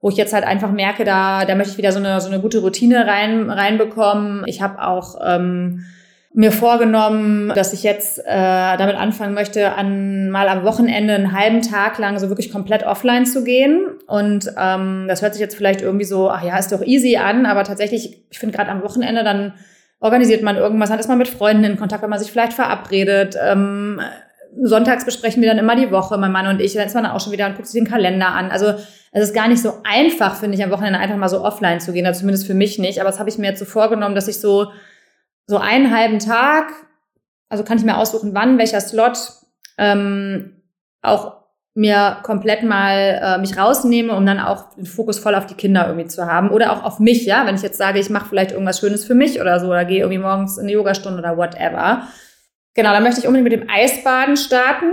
wo 0.00 0.10
ich 0.10 0.16
jetzt 0.16 0.32
halt 0.32 0.44
einfach 0.44 0.70
merke, 0.70 1.04
da, 1.04 1.44
da 1.44 1.54
möchte 1.54 1.72
ich 1.72 1.78
wieder 1.78 1.92
so 1.92 1.98
eine, 1.98 2.20
so 2.20 2.28
eine 2.28 2.40
gute 2.40 2.60
Routine 2.60 3.06
rein, 3.06 3.50
reinbekommen. 3.50 4.44
Ich 4.46 4.60
habe 4.60 4.82
auch 4.82 5.18
ähm, 5.24 5.84
mir 6.38 6.52
vorgenommen, 6.52 7.48
dass 7.52 7.72
ich 7.72 7.82
jetzt 7.82 8.20
äh, 8.20 8.22
damit 8.76 8.94
anfangen 8.94 9.34
möchte, 9.34 9.72
an 9.72 10.30
mal 10.30 10.48
am 10.48 10.62
Wochenende 10.62 11.12
einen 11.14 11.36
halben 11.36 11.62
Tag 11.62 11.98
lang 11.98 12.16
so 12.20 12.28
wirklich 12.28 12.52
komplett 12.52 12.84
offline 12.84 13.26
zu 13.26 13.42
gehen. 13.42 13.88
Und 14.06 14.48
ähm, 14.56 15.06
das 15.08 15.20
hört 15.20 15.34
sich 15.34 15.40
jetzt 15.40 15.56
vielleicht 15.56 15.82
irgendwie 15.82 16.04
so, 16.04 16.30
ach 16.30 16.44
ja, 16.44 16.56
ist 16.56 16.70
doch 16.70 16.82
easy 16.82 17.16
an, 17.16 17.44
aber 17.44 17.64
tatsächlich, 17.64 18.22
ich 18.30 18.38
finde 18.38 18.56
gerade 18.56 18.70
am 18.70 18.84
Wochenende 18.84 19.24
dann 19.24 19.54
organisiert 19.98 20.44
man 20.44 20.54
irgendwas, 20.54 20.90
dann 20.90 21.00
ist 21.00 21.08
man 21.08 21.18
mit 21.18 21.26
Freunden 21.26 21.64
in 21.64 21.76
Kontakt, 21.76 22.04
wenn 22.04 22.10
man 22.10 22.20
sich 22.20 22.30
vielleicht 22.30 22.52
verabredet. 22.52 23.36
Ähm, 23.42 24.00
sonntags 24.62 25.04
besprechen 25.04 25.42
wir 25.42 25.48
dann 25.48 25.58
immer 25.58 25.74
die 25.74 25.90
Woche, 25.90 26.18
mein 26.18 26.30
Mann 26.30 26.46
und 26.46 26.60
ich. 26.60 26.72
Dann 26.72 26.86
ist 26.86 26.94
man 26.94 27.02
dann 27.02 27.14
auch 27.14 27.20
schon 27.20 27.32
wieder 27.32 27.46
und 27.46 27.56
guckt 27.56 27.66
sich 27.66 27.80
den 27.80 27.90
Kalender 27.90 28.28
an. 28.28 28.52
Also 28.52 28.74
es 29.10 29.24
ist 29.24 29.34
gar 29.34 29.48
nicht 29.48 29.60
so 29.60 29.72
einfach, 29.82 30.36
finde 30.36 30.56
ich, 30.56 30.62
am 30.62 30.70
Wochenende 30.70 31.00
einfach 31.00 31.16
mal 31.16 31.28
so 31.28 31.42
offline 31.42 31.80
zu 31.80 31.92
gehen. 31.92 32.06
Also 32.06 32.20
zumindest 32.20 32.46
für 32.46 32.54
mich 32.54 32.78
nicht. 32.78 33.00
Aber 33.00 33.10
das 33.10 33.18
habe 33.18 33.28
ich 33.28 33.38
mir 33.38 33.48
jetzt 33.48 33.58
so 33.58 33.64
vorgenommen, 33.64 34.14
dass 34.14 34.28
ich 34.28 34.38
so 34.38 34.68
so 35.48 35.56
einen 35.56 35.92
halben 35.92 36.18
Tag, 36.20 36.72
also 37.48 37.64
kann 37.64 37.78
ich 37.78 37.84
mir 37.84 37.96
aussuchen, 37.96 38.34
wann, 38.34 38.58
welcher 38.58 38.80
Slot, 38.80 39.18
ähm, 39.78 40.62
auch 41.02 41.38
mir 41.74 42.18
komplett 42.22 42.64
mal 42.64 43.20
äh, 43.22 43.38
mich 43.38 43.56
rausnehme, 43.56 44.14
um 44.14 44.26
dann 44.26 44.40
auch 44.40 44.74
den 44.74 44.84
Fokus 44.84 45.18
voll 45.18 45.34
auf 45.34 45.46
die 45.46 45.54
Kinder 45.54 45.86
irgendwie 45.86 46.08
zu 46.08 46.26
haben 46.26 46.50
oder 46.50 46.72
auch 46.72 46.82
auf 46.82 46.98
mich, 46.98 47.24
ja, 47.24 47.46
wenn 47.46 47.54
ich 47.54 47.62
jetzt 47.62 47.78
sage, 47.78 47.98
ich 47.98 48.10
mache 48.10 48.28
vielleicht 48.28 48.50
irgendwas 48.50 48.80
Schönes 48.80 49.04
für 49.04 49.14
mich 49.14 49.40
oder 49.40 49.58
so 49.58 49.68
oder 49.68 49.84
gehe 49.84 50.00
irgendwie 50.00 50.18
morgens 50.18 50.58
in 50.58 50.64
eine 50.64 50.72
Yogastunde 50.72 51.20
oder 51.20 51.36
whatever. 51.36 52.02
Genau, 52.74 52.90
dann 52.90 53.02
möchte 53.02 53.20
ich 53.20 53.26
unbedingt 53.26 53.50
mit 53.50 53.60
dem 53.60 53.70
Eisbaden 53.70 54.36
starten. 54.36 54.92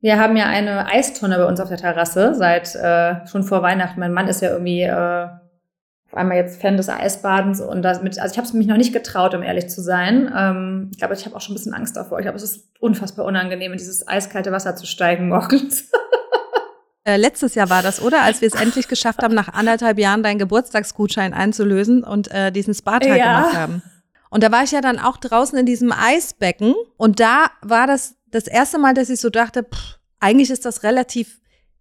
Wir 0.00 0.18
haben 0.18 0.36
ja 0.36 0.46
eine 0.46 0.86
Eistonne 0.86 1.38
bei 1.38 1.46
uns 1.46 1.60
auf 1.60 1.68
der 1.68 1.78
Terrasse 1.78 2.34
seit 2.34 2.74
äh, 2.74 3.26
schon 3.26 3.42
vor 3.44 3.62
Weihnachten. 3.62 4.00
Mein 4.00 4.12
Mann 4.12 4.28
ist 4.28 4.42
ja 4.42 4.50
irgendwie 4.50 4.82
äh, 4.82 5.28
auf 6.10 6.16
einmal 6.16 6.38
jetzt 6.38 6.60
Fan 6.60 6.76
des 6.76 6.88
Eisbadens 6.88 7.60
und 7.60 7.82
das 7.82 8.02
mit, 8.02 8.18
also 8.18 8.32
ich 8.32 8.38
habe 8.38 8.46
es 8.46 8.54
mich 8.54 8.66
noch 8.66 8.78
nicht 8.78 8.94
getraut, 8.94 9.34
um 9.34 9.42
ehrlich 9.42 9.68
zu 9.68 9.82
sein. 9.82 10.32
Ähm, 10.34 10.88
ich 10.90 10.98
glaube, 10.98 11.14
ich 11.14 11.26
habe 11.26 11.36
auch 11.36 11.40
schon 11.40 11.52
ein 11.52 11.58
bisschen 11.58 11.74
Angst 11.74 11.96
davor. 11.96 12.18
Ich 12.18 12.24
glaube, 12.24 12.36
es 12.36 12.42
ist 12.42 12.68
unfassbar 12.80 13.26
unangenehm, 13.26 13.72
in 13.72 13.78
dieses 13.78 14.08
eiskalte 14.08 14.50
Wasser 14.50 14.74
zu 14.74 14.86
steigen 14.86 15.28
morgens. 15.28 15.90
äh, 17.04 17.16
letztes 17.16 17.54
Jahr 17.54 17.68
war 17.68 17.82
das, 17.82 18.00
oder? 18.00 18.22
Als 18.22 18.40
wir 18.40 18.48
es 18.48 18.58
endlich 18.58 18.88
geschafft 18.88 19.22
haben, 19.22 19.34
nach 19.34 19.52
anderthalb 19.52 19.98
Jahren 19.98 20.22
deinen 20.22 20.38
Geburtstagsgutschein 20.38 21.34
einzulösen 21.34 22.04
und 22.04 22.30
äh, 22.30 22.50
diesen 22.52 22.72
Spa-Tag 22.72 23.18
ja. 23.18 23.40
gemacht 23.40 23.56
haben. 23.56 23.82
Und 24.30 24.42
da 24.42 24.50
war 24.50 24.62
ich 24.62 24.72
ja 24.72 24.80
dann 24.80 24.98
auch 24.98 25.18
draußen 25.18 25.58
in 25.58 25.66
diesem 25.66 25.92
Eisbecken 25.92 26.74
und 26.96 27.20
da 27.20 27.50
war 27.62 27.86
das 27.86 28.16
das 28.30 28.46
erste 28.46 28.78
Mal, 28.78 28.94
dass 28.94 29.08
ich 29.10 29.20
so 29.20 29.30
dachte, 29.30 29.62
pff, 29.62 29.98
eigentlich 30.20 30.50
ist 30.50 30.64
das 30.64 30.82
relativ 30.82 31.38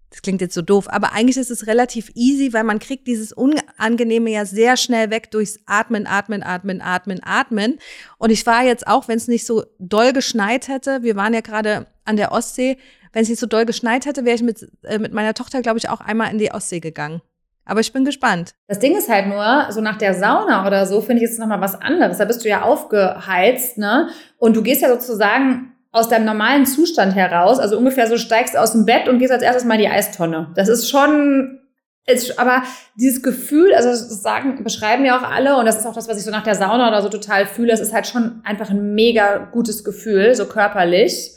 das 0.09 0.21
klingt 0.21 0.39
jetzt 0.39 0.53
so 0.53 0.61
doof, 0.61 0.85
aber 0.89 1.11
eigentlich 1.11 1.35
ist 1.35 1.51
es 1.51 1.67
relativ 1.67 2.11
easy, 2.15 2.53
weil 2.53 2.63
man 2.63 2.79
kriegt 2.79 3.07
dieses 3.07 3.33
Unangenehme 3.33 4.29
ja 4.29 4.45
sehr 4.45 4.77
schnell 4.77 5.09
weg 5.09 5.31
durchs 5.31 5.59
Atmen, 5.65 6.07
Atmen, 6.07 6.43
Atmen, 6.43 6.81
Atmen, 6.81 7.19
Atmen. 7.23 7.77
Und 8.17 8.29
ich 8.29 8.45
war 8.45 8.63
jetzt 8.63 8.87
auch, 8.87 9.07
wenn 9.09 9.17
es 9.17 9.27
nicht 9.27 9.45
so 9.45 9.65
doll 9.79 10.13
geschneit 10.13 10.69
hätte, 10.69 11.03
wir 11.03 11.17
waren 11.17 11.33
ja 11.33 11.41
gerade 11.41 11.87
an 12.05 12.15
der 12.15 12.31
Ostsee, 12.31 12.77
wenn 13.11 13.23
es 13.23 13.29
nicht 13.29 13.39
so 13.39 13.47
doll 13.47 13.65
geschneit 13.65 14.05
hätte, 14.05 14.23
wäre 14.23 14.35
ich 14.35 14.43
mit, 14.43 14.65
äh, 14.83 14.97
mit 14.97 15.13
meiner 15.13 15.33
Tochter, 15.33 15.61
glaube 15.61 15.77
ich, 15.77 15.89
auch 15.89 15.99
einmal 15.99 16.31
in 16.31 16.37
die 16.37 16.51
Ostsee 16.51 16.79
gegangen. 16.79 17.21
Aber 17.65 17.81
ich 17.81 17.91
bin 17.91 18.05
gespannt. 18.05 18.53
Das 18.67 18.79
Ding 18.79 18.95
ist 18.95 19.09
halt 19.09 19.27
nur, 19.27 19.67
so 19.71 19.81
nach 19.81 19.97
der 19.97 20.13
Sauna 20.13 20.65
oder 20.65 20.85
so, 20.85 21.01
finde 21.01 21.21
ich 21.21 21.29
jetzt 21.29 21.39
nochmal 21.39 21.59
was 21.59 21.75
anderes. 21.75 22.17
Da 22.17 22.23
bist 22.23 22.45
du 22.45 22.49
ja 22.49 22.61
aufgeheizt, 22.61 23.77
ne? 23.77 24.09
Und 24.37 24.55
du 24.55 24.63
gehst 24.63 24.81
ja 24.81 24.87
sozusagen 24.87 25.73
aus 25.97 26.09
deinem 26.09 26.25
normalen 26.25 26.65
Zustand 26.65 27.15
heraus, 27.15 27.59
also 27.59 27.77
ungefähr 27.77 28.07
so 28.07 28.17
steigst 28.17 28.57
aus 28.57 28.71
dem 28.71 28.85
Bett 28.85 29.07
und 29.07 29.19
gehst 29.19 29.31
als 29.31 29.43
erstes 29.43 29.65
mal 29.65 29.75
in 29.75 29.81
die 29.81 29.89
Eistonne. 29.89 30.51
Das 30.55 30.69
ist 30.69 30.89
schon, 30.89 31.59
ist, 32.05 32.39
aber 32.39 32.63
dieses 32.95 33.21
Gefühl, 33.21 33.73
also 33.73 33.89
das 33.89 34.21
sagen, 34.21 34.63
beschreiben 34.63 35.05
ja 35.05 35.17
auch 35.17 35.29
alle 35.29 35.57
und 35.57 35.65
das 35.65 35.77
ist 35.77 35.85
auch 35.85 35.93
das, 35.93 36.07
was 36.07 36.17
ich 36.17 36.23
so 36.23 36.31
nach 36.31 36.43
der 36.43 36.55
Sauna 36.55 36.87
oder 36.87 37.01
so 37.01 37.09
total 37.09 37.45
fühle, 37.45 37.73
es 37.73 37.79
ist 37.79 37.93
halt 37.93 38.07
schon 38.07 38.41
einfach 38.43 38.69
ein 38.69 38.95
mega 38.95 39.37
gutes 39.51 39.83
Gefühl, 39.83 40.35
so 40.35 40.45
körperlich. 40.45 41.31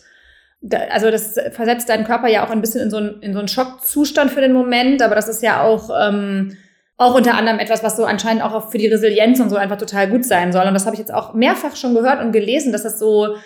also 0.90 1.11
das 1.11 1.38
versetzt 1.52 1.88
deinen 1.88 2.05
Körper 2.05 2.29
ja 2.29 2.47
auch 2.47 2.50
ein 2.50 2.61
bisschen 2.61 2.83
in 2.83 2.90
so 2.90 2.99
einen, 2.99 3.21
in 3.23 3.33
so 3.33 3.38
einen 3.38 3.49
Schockzustand 3.49 4.31
für 4.31 4.40
den 4.40 4.52
Moment, 4.52 5.02
aber 5.02 5.14
das 5.14 5.29
ist 5.29 5.43
ja 5.43 5.62
auch, 5.62 5.90
ähm, 5.99 6.57
auch 7.00 7.14
unter 7.14 7.35
anderem 7.35 7.59
etwas, 7.59 7.83
was 7.83 7.97
so 7.97 8.05
anscheinend 8.05 8.43
auch 8.43 8.71
für 8.71 8.76
die 8.76 8.87
Resilienz 8.87 9.40
und 9.40 9.49
so 9.49 9.57
einfach 9.57 9.79
total 9.79 10.09
gut 10.09 10.26
sein 10.26 10.52
soll. 10.52 10.67
Und 10.67 10.75
das 10.75 10.85
habe 10.85 10.95
ich 10.95 11.00
jetzt 11.00 11.14
auch 11.14 11.33
mehrfach 11.33 11.75
schon 11.75 11.95
gehört 11.95 12.23
und 12.23 12.31
gelesen, 12.31 12.73
dass 12.73 12.83
das 12.83 12.99
so 12.99 13.37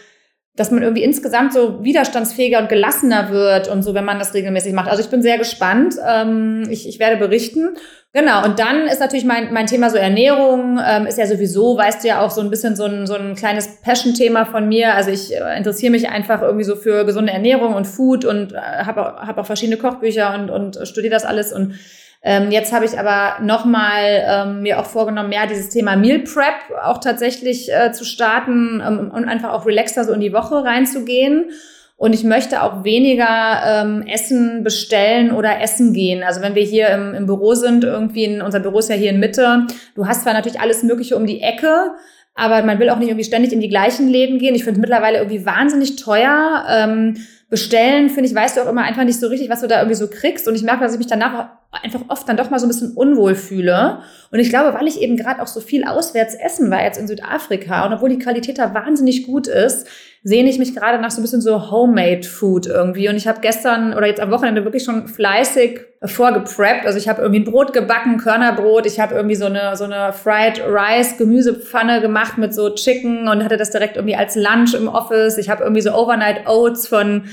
dass 0.57 0.71
man 0.71 0.83
irgendwie 0.83 1.03
insgesamt 1.03 1.53
so 1.53 1.83
widerstandsfähiger 1.83 2.61
und 2.61 2.69
gelassener 2.69 3.31
wird 3.31 3.67
und 3.67 3.83
so, 3.83 3.93
wenn 3.93 4.05
man 4.05 4.21
das 4.21 4.35
regelmäßig 4.35 4.73
macht. 4.73 4.89
Also 4.89 5.03
ich 5.03 5.11
bin 5.11 5.21
sehr 5.21 5.37
gespannt. 5.37 5.97
Ähm, 6.07 6.69
ich, 6.71 6.89
ich 6.89 7.01
werde 7.01 7.17
berichten. 7.17 7.71
Genau, 8.13 8.45
und 8.45 8.61
dann 8.61 8.87
ist 8.87 9.01
natürlich 9.01 9.25
mein, 9.25 9.53
mein 9.53 9.67
Thema 9.67 9.91
so 9.91 9.97
Ernährung, 9.97 10.79
ähm, 10.87 11.07
ist 11.07 11.19
ja 11.19 11.27
sowieso, 11.27 11.77
weißt 11.77 12.05
du 12.05 12.09
ja 12.09 12.21
auch 12.21 12.31
so 12.31 12.41
ein 12.41 12.51
bisschen 12.51 12.77
so 12.77 12.85
ein, 12.85 13.09
so 13.09 13.15
ein 13.15 13.35
kleines 13.35 13.81
Passion-Thema 13.83 14.47
von 14.47 14.69
mir. 14.69 14.95
Also 14.95 15.11
ich 15.11 15.35
äh, 15.35 15.57
interessiere 15.57 15.91
mich 15.91 16.09
einfach 16.09 16.41
irgendwie 16.41 16.65
so 16.65 16.77
für 16.77 17.05
gesunde 17.05 17.33
Ernährung 17.33 17.75
und 17.75 17.87
Food 17.87 18.25
und 18.25 18.53
äh, 18.53 18.57
habe 18.57 19.17
auch, 19.17 19.27
hab 19.27 19.39
auch 19.39 19.47
verschiedene 19.47 19.79
Kochbücher 19.79 20.35
und, 20.35 20.51
und 20.51 20.87
studiere 20.87 21.13
das 21.13 21.25
alles 21.25 21.53
und 21.53 21.75
ähm, 22.27 22.51
jetzt 22.51 22.73
habe 22.73 22.87
ich 22.87 22.99
aber 22.99 23.45
nochmal 23.45 24.25
ähm, 24.27 24.63
mir 24.63 24.81
auch 24.81 24.87
vorgenommen, 24.87 25.29
mehr 25.29 25.47
dieses 25.47 25.69
Thema 25.69 25.95
Meal 25.95 26.21
Prep 26.21 26.55
auch 26.83 26.99
tatsächlich 26.99 27.71
äh, 27.71 27.93
zu 27.93 28.07
starten 28.07 28.83
ähm, 28.85 29.11
und 29.15 29.27
einfach 29.27 29.53
auch 29.53 29.67
relaxter 29.67 30.05
so 30.05 30.15
in 30.15 30.21
die 30.21 30.33
Woche 30.33 30.65
reinzugehen. 30.65 31.51
Und 31.97 32.15
ich 32.15 32.25
möchte 32.25 32.63
auch 32.63 32.83
weniger 32.83 33.27
ähm, 33.67 34.05
Essen 34.07 34.65
bestellen 34.65 35.33
oder 35.33 35.61
essen 35.61 35.93
gehen. 35.93 36.23
Also 36.23 36.41
wenn 36.41 36.55
wir 36.55 36.63
hier 36.63 36.89
im, 36.89 37.15
im 37.15 37.27
Büro 37.27 37.55
sind, 37.55 37.85
irgendwie 37.85 38.25
in, 38.25 38.41
unser 38.41 38.61
Büro 38.61 38.79
ist 38.79 38.89
ja 38.89 38.97
hier 38.97 39.11
in 39.11 39.21
Mitte, 39.21 39.67
du 39.95 40.07
hast 40.07 40.23
zwar 40.23 40.33
natürlich 40.33 40.61
alles 40.61 40.83
Mögliche 40.83 41.17
um 41.17 41.27
die 41.27 41.43
Ecke, 41.43 41.93
aber 42.35 42.63
man 42.63 42.79
will 42.79 42.89
auch 42.89 42.99
nicht 42.99 43.09
irgendwie 43.09 43.25
ständig 43.25 43.53
in 43.53 43.61
die 43.61 43.69
gleichen 43.69 44.09
Läden 44.09 44.39
gehen. 44.39 44.55
Ich 44.55 44.65
finde 44.65 44.79
es 44.79 44.81
mittlerweile 44.81 45.19
irgendwie 45.19 45.45
wahnsinnig 45.45 45.97
teuer. 45.97 46.65
Ähm, 46.71 47.17
bestellen, 47.51 48.09
finde 48.09 48.29
ich, 48.29 48.35
weißt 48.35 48.57
du 48.57 48.63
auch 48.63 48.69
immer 48.69 48.83
einfach 48.83 49.05
nicht 49.05 49.21
so 49.21 49.29
richtig, 49.29 49.49
was 49.49 49.61
du 49.61 49.69
da 49.69 49.77
irgendwie 49.77 49.95
so 49.95 50.09
kriegst. 50.09 50.49
Und 50.49 50.57
ich 50.57 50.65
merke, 50.65 50.83
dass 50.83 50.95
ich 50.95 50.99
mich 50.99 51.07
danach 51.07 51.51
einfach 51.83 52.03
oft 52.09 52.29
dann 52.29 52.37
doch 52.37 52.51
mal 52.51 52.59
so 52.59 52.67
ein 52.67 52.69
bisschen 52.69 52.93
unwohl 52.93 53.35
fühle. 53.35 54.01
Und 54.31 54.39
ich 54.39 54.49
glaube, 54.49 54.75
weil 54.79 54.87
ich 54.87 55.01
eben 55.01 55.17
gerade 55.17 55.43
auch 55.43 55.47
so 55.47 55.61
viel 55.61 55.85
auswärts 55.85 56.35
essen 56.35 56.71
war 56.71 56.83
jetzt 56.83 56.99
in 56.99 57.07
Südafrika 57.07 57.87
und 57.87 57.93
obwohl 57.93 58.09
die 58.09 58.19
Qualität 58.19 58.59
da 58.59 58.75
wahnsinnig 58.75 59.27
gut 59.27 59.47
ist, 59.47 59.87
sehne 60.27 60.49
ich 60.49 60.59
mich 60.59 60.75
gerade 60.75 61.01
nach 61.01 61.11
so 61.11 61.21
ein 61.21 61.23
bisschen 61.23 61.43
so 61.43 61.71
Homemade 61.71 62.23
Food 62.23 62.67
irgendwie. 62.67 63.11
Und 63.11 63.17
ich 63.17 63.29
habe 63.29 63.41
gestern 63.43 63.93
oder 63.93 64.07
jetzt 64.07 64.21
am 64.21 64.31
Wochenende 64.31 64.65
wirklich 64.65 64.83
schon 64.83 65.07
fleißig 65.07 65.81
vorgepreppt. 66.03 66.87
Also 66.87 66.99
ich 66.99 67.09
habe 67.09 67.21
irgendwie 67.21 67.43
ein 67.43 67.45
Brot 67.45 67.75
gebacken, 67.75 68.17
Körnerbrot. 68.17 68.87
Ich 68.87 68.99
habe 68.99 69.15
irgendwie 69.15 69.35
so 69.35 69.45
eine, 69.45 69.77
so 69.77 69.85
eine 69.85 70.15
Fried 70.15 70.63
Rice 70.67 71.19
Gemüsepfanne 71.19 72.01
gemacht 72.01 72.39
mit 72.39 72.55
so 72.55 72.71
Chicken 72.71 73.29
und 73.29 73.45
hatte 73.45 73.59
das 73.59 73.71
direkt 73.71 73.97
irgendwie 73.97 74.17
als 74.17 74.35
Lunch 74.35 74.73
im 74.73 74.89
Office. 74.89 75.37
Ich 75.37 75.51
habe 75.51 75.63
irgendwie 75.63 75.83
so 75.83 75.93
Overnight 75.93 76.47
Oats 76.49 76.89
von 76.89 77.25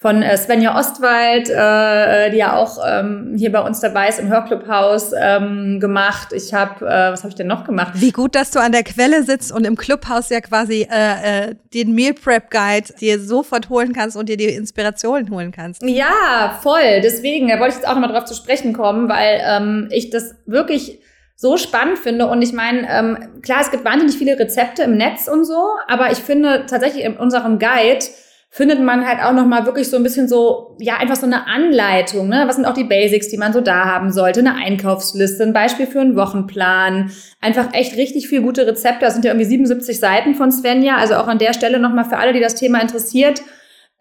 von 0.00 0.22
äh, 0.22 0.34
Svenja 0.38 0.78
Ostwald, 0.78 1.50
äh, 1.50 2.30
die 2.30 2.38
ja 2.38 2.56
auch 2.56 2.78
ähm, 2.86 3.34
hier 3.36 3.52
bei 3.52 3.60
uns 3.60 3.80
dabei 3.80 4.08
ist 4.08 4.18
im 4.18 4.30
Hörclubhaus 4.30 5.12
ähm, 5.14 5.78
gemacht. 5.78 6.32
Ich 6.32 6.54
habe, 6.54 6.86
äh, 6.86 7.12
was 7.12 7.20
habe 7.20 7.28
ich 7.28 7.34
denn 7.34 7.46
noch 7.46 7.64
gemacht? 7.64 7.92
Wie 7.96 8.10
gut, 8.10 8.34
dass 8.34 8.50
du 8.50 8.60
an 8.60 8.72
der 8.72 8.82
Quelle 8.82 9.22
sitzt 9.24 9.52
und 9.52 9.66
im 9.66 9.76
Clubhaus 9.76 10.30
ja 10.30 10.40
quasi 10.40 10.88
äh, 10.90 11.48
äh, 11.48 11.54
den 11.74 11.94
Meal 11.94 12.14
Prep 12.14 12.50
Guide 12.50 12.94
dir 12.98 13.20
sofort 13.20 13.68
holen 13.68 13.92
kannst 13.92 14.16
und 14.16 14.30
dir 14.30 14.38
die 14.38 14.46
Inspirationen 14.46 15.30
holen 15.30 15.52
kannst. 15.52 15.82
Ja, 15.82 16.58
voll. 16.62 17.02
Deswegen, 17.02 17.48
da 17.48 17.60
wollte 17.60 17.74
ich 17.74 17.80
jetzt 17.82 17.86
auch 17.86 17.94
nochmal 17.94 18.10
drauf 18.10 18.24
zu 18.24 18.34
sprechen 18.34 18.72
kommen, 18.72 19.06
weil 19.10 19.42
ähm, 19.44 19.88
ich 19.90 20.08
das 20.08 20.34
wirklich 20.46 20.98
so 21.36 21.58
spannend 21.58 21.98
finde. 21.98 22.26
Und 22.26 22.40
ich 22.40 22.54
meine, 22.54 22.88
ähm, 22.90 23.42
klar, 23.42 23.60
es 23.60 23.70
gibt 23.70 23.84
wahnsinnig 23.84 24.16
viele 24.16 24.38
Rezepte 24.38 24.82
im 24.84 24.96
Netz 24.96 25.28
und 25.28 25.44
so, 25.44 25.62
aber 25.88 26.10
ich 26.10 26.18
finde 26.18 26.64
tatsächlich 26.66 27.04
in 27.04 27.18
unserem 27.18 27.58
Guide 27.58 28.06
findet 28.52 28.82
man 28.82 29.06
halt 29.06 29.22
auch 29.22 29.32
noch 29.32 29.46
mal 29.46 29.64
wirklich 29.64 29.88
so 29.88 29.96
ein 29.96 30.02
bisschen 30.02 30.26
so, 30.26 30.76
ja, 30.80 30.96
einfach 30.96 31.14
so 31.14 31.24
eine 31.24 31.46
Anleitung, 31.46 32.28
ne? 32.28 32.44
Was 32.46 32.56
sind 32.56 32.64
auch 32.64 32.74
die 32.74 32.84
Basics, 32.84 33.28
die 33.28 33.36
man 33.36 33.52
so 33.52 33.60
da 33.60 33.84
haben 33.84 34.10
sollte? 34.10 34.40
Eine 34.40 34.56
Einkaufsliste, 34.56 35.44
ein 35.44 35.52
Beispiel 35.52 35.86
für 35.86 36.00
einen 36.00 36.16
Wochenplan. 36.16 37.12
Einfach 37.40 37.72
echt 37.72 37.96
richtig 37.96 38.28
viel 38.28 38.42
gute 38.42 38.66
Rezepte. 38.66 39.04
Das 39.04 39.14
sind 39.14 39.24
ja 39.24 39.30
irgendwie 39.30 39.46
77 39.46 40.00
Seiten 40.00 40.34
von 40.34 40.50
Svenja. 40.50 40.96
Also 40.96 41.14
auch 41.14 41.28
an 41.28 41.38
der 41.38 41.54
Stelle 41.54 41.78
noch 41.78 41.92
mal 41.92 42.04
für 42.04 42.18
alle, 42.18 42.32
die 42.32 42.40
das 42.40 42.56
Thema 42.56 42.80
interessiert. 42.80 43.40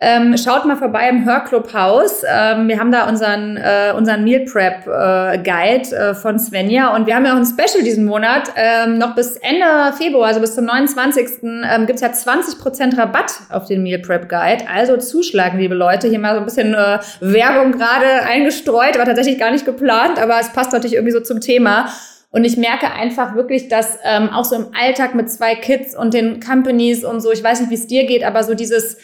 Ähm, 0.01 0.37
schaut 0.37 0.63
mal 0.63 0.77
vorbei 0.77 1.09
im 1.09 1.25
Hörclubhaus. 1.25 2.23
Ähm, 2.23 2.69
wir 2.69 2.79
haben 2.79 2.89
da 2.89 3.09
unseren, 3.09 3.57
äh, 3.57 3.91
unseren 3.93 4.23
Meal 4.23 4.45
Prep 4.45 4.87
äh, 4.87 5.37
Guide 5.39 5.93
äh, 5.93 6.13
von 6.13 6.39
Svenja 6.39 6.95
und 6.95 7.05
wir 7.05 7.15
haben 7.15 7.25
ja 7.25 7.33
auch 7.33 7.37
ein 7.37 7.45
Special 7.45 7.83
diesen 7.83 8.05
Monat. 8.05 8.49
Ähm, 8.55 8.97
noch 8.97 9.13
bis 9.13 9.35
Ende 9.35 9.65
Februar, 9.97 10.27
also 10.27 10.39
bis 10.39 10.55
zum 10.55 10.63
29. 10.63 11.43
Ähm, 11.43 11.85
gibt 11.85 11.99
es 11.99 12.01
ja 12.01 12.07
20% 12.07 12.97
Rabatt 12.97 13.33
auf 13.49 13.65
den 13.65 13.83
Meal 13.83 13.99
Prep 13.99 14.29
Guide. 14.29 14.69
Also 14.73 14.95
zuschlagen, 14.95 15.59
liebe 15.59 15.75
Leute. 15.75 16.07
Hier 16.07 16.19
mal 16.19 16.33
so 16.33 16.39
ein 16.39 16.45
bisschen 16.45 16.73
äh, 16.73 16.99
Werbung 17.19 17.73
gerade 17.73 18.23
eingestreut, 18.25 18.97
war 18.97 19.03
tatsächlich 19.03 19.37
gar 19.37 19.51
nicht 19.51 19.65
geplant, 19.65 20.17
aber 20.17 20.39
es 20.39 20.53
passt 20.53 20.71
natürlich 20.71 20.93
irgendwie 20.93 21.11
so 21.11 21.19
zum 21.19 21.41
Thema. 21.41 21.89
Und 22.31 22.45
ich 22.45 22.55
merke 22.55 22.89
einfach 22.89 23.35
wirklich, 23.35 23.67
dass 23.67 23.97
ähm, 24.05 24.29
auch 24.29 24.45
so 24.45 24.55
im 24.55 24.67
Alltag 24.79 25.13
mit 25.13 25.29
zwei 25.29 25.55
Kids 25.55 25.93
und 25.93 26.13
den 26.13 26.39
Companies 26.39 27.03
und 27.03 27.19
so, 27.19 27.33
ich 27.33 27.43
weiß 27.43 27.59
nicht, 27.59 27.69
wie 27.69 27.75
es 27.75 27.87
dir 27.87 28.05
geht, 28.05 28.23
aber 28.23 28.43
so 28.43 28.53
dieses 28.53 28.95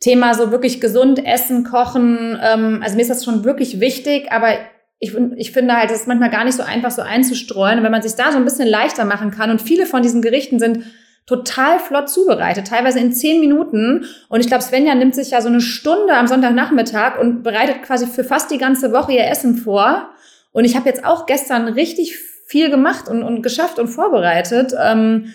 Thema 0.00 0.34
so 0.34 0.50
wirklich 0.50 0.80
gesund 0.80 1.24
essen, 1.24 1.62
kochen, 1.64 2.38
ähm, 2.42 2.80
also 2.82 2.96
mir 2.96 3.02
ist 3.02 3.10
das 3.10 3.24
schon 3.24 3.44
wirklich 3.44 3.80
wichtig, 3.80 4.32
aber 4.32 4.54
ich, 4.98 5.14
ich 5.36 5.52
finde 5.52 5.76
halt, 5.76 5.90
es 5.90 6.00
ist 6.00 6.08
manchmal 6.08 6.30
gar 6.30 6.44
nicht 6.44 6.56
so 6.56 6.62
einfach 6.62 6.90
so 6.90 7.02
einzustreuen. 7.02 7.78
Und 7.78 7.84
wenn 7.84 7.92
man 7.92 8.02
sich 8.02 8.14
da 8.14 8.32
so 8.32 8.38
ein 8.38 8.44
bisschen 8.44 8.68
leichter 8.68 9.04
machen 9.04 9.30
kann 9.30 9.50
und 9.50 9.62
viele 9.62 9.86
von 9.86 10.02
diesen 10.02 10.22
Gerichten 10.22 10.58
sind 10.58 10.84
total 11.26 11.78
flott 11.78 12.10
zubereitet, 12.10 12.66
teilweise 12.66 12.98
in 12.98 13.12
zehn 13.12 13.40
Minuten. 13.40 14.04
Und 14.28 14.40
ich 14.40 14.46
glaube, 14.46 14.62
Svenja 14.62 14.94
nimmt 14.94 15.14
sich 15.14 15.30
ja 15.30 15.40
so 15.40 15.48
eine 15.48 15.60
Stunde 15.60 16.14
am 16.14 16.26
Sonntagnachmittag 16.26 17.18
und 17.18 17.42
bereitet 17.42 17.82
quasi 17.82 18.06
für 18.06 18.24
fast 18.24 18.50
die 18.50 18.58
ganze 18.58 18.92
Woche 18.92 19.12
ihr 19.12 19.26
Essen 19.26 19.56
vor. 19.56 20.10
Und 20.52 20.64
ich 20.64 20.76
habe 20.76 20.88
jetzt 20.88 21.04
auch 21.04 21.26
gestern 21.26 21.68
richtig 21.68 22.18
viel 22.46 22.68
gemacht 22.68 23.08
und, 23.08 23.22
und 23.22 23.42
geschafft 23.42 23.78
und 23.78 23.88
vorbereitet. 23.88 24.74
Ähm, 24.78 25.32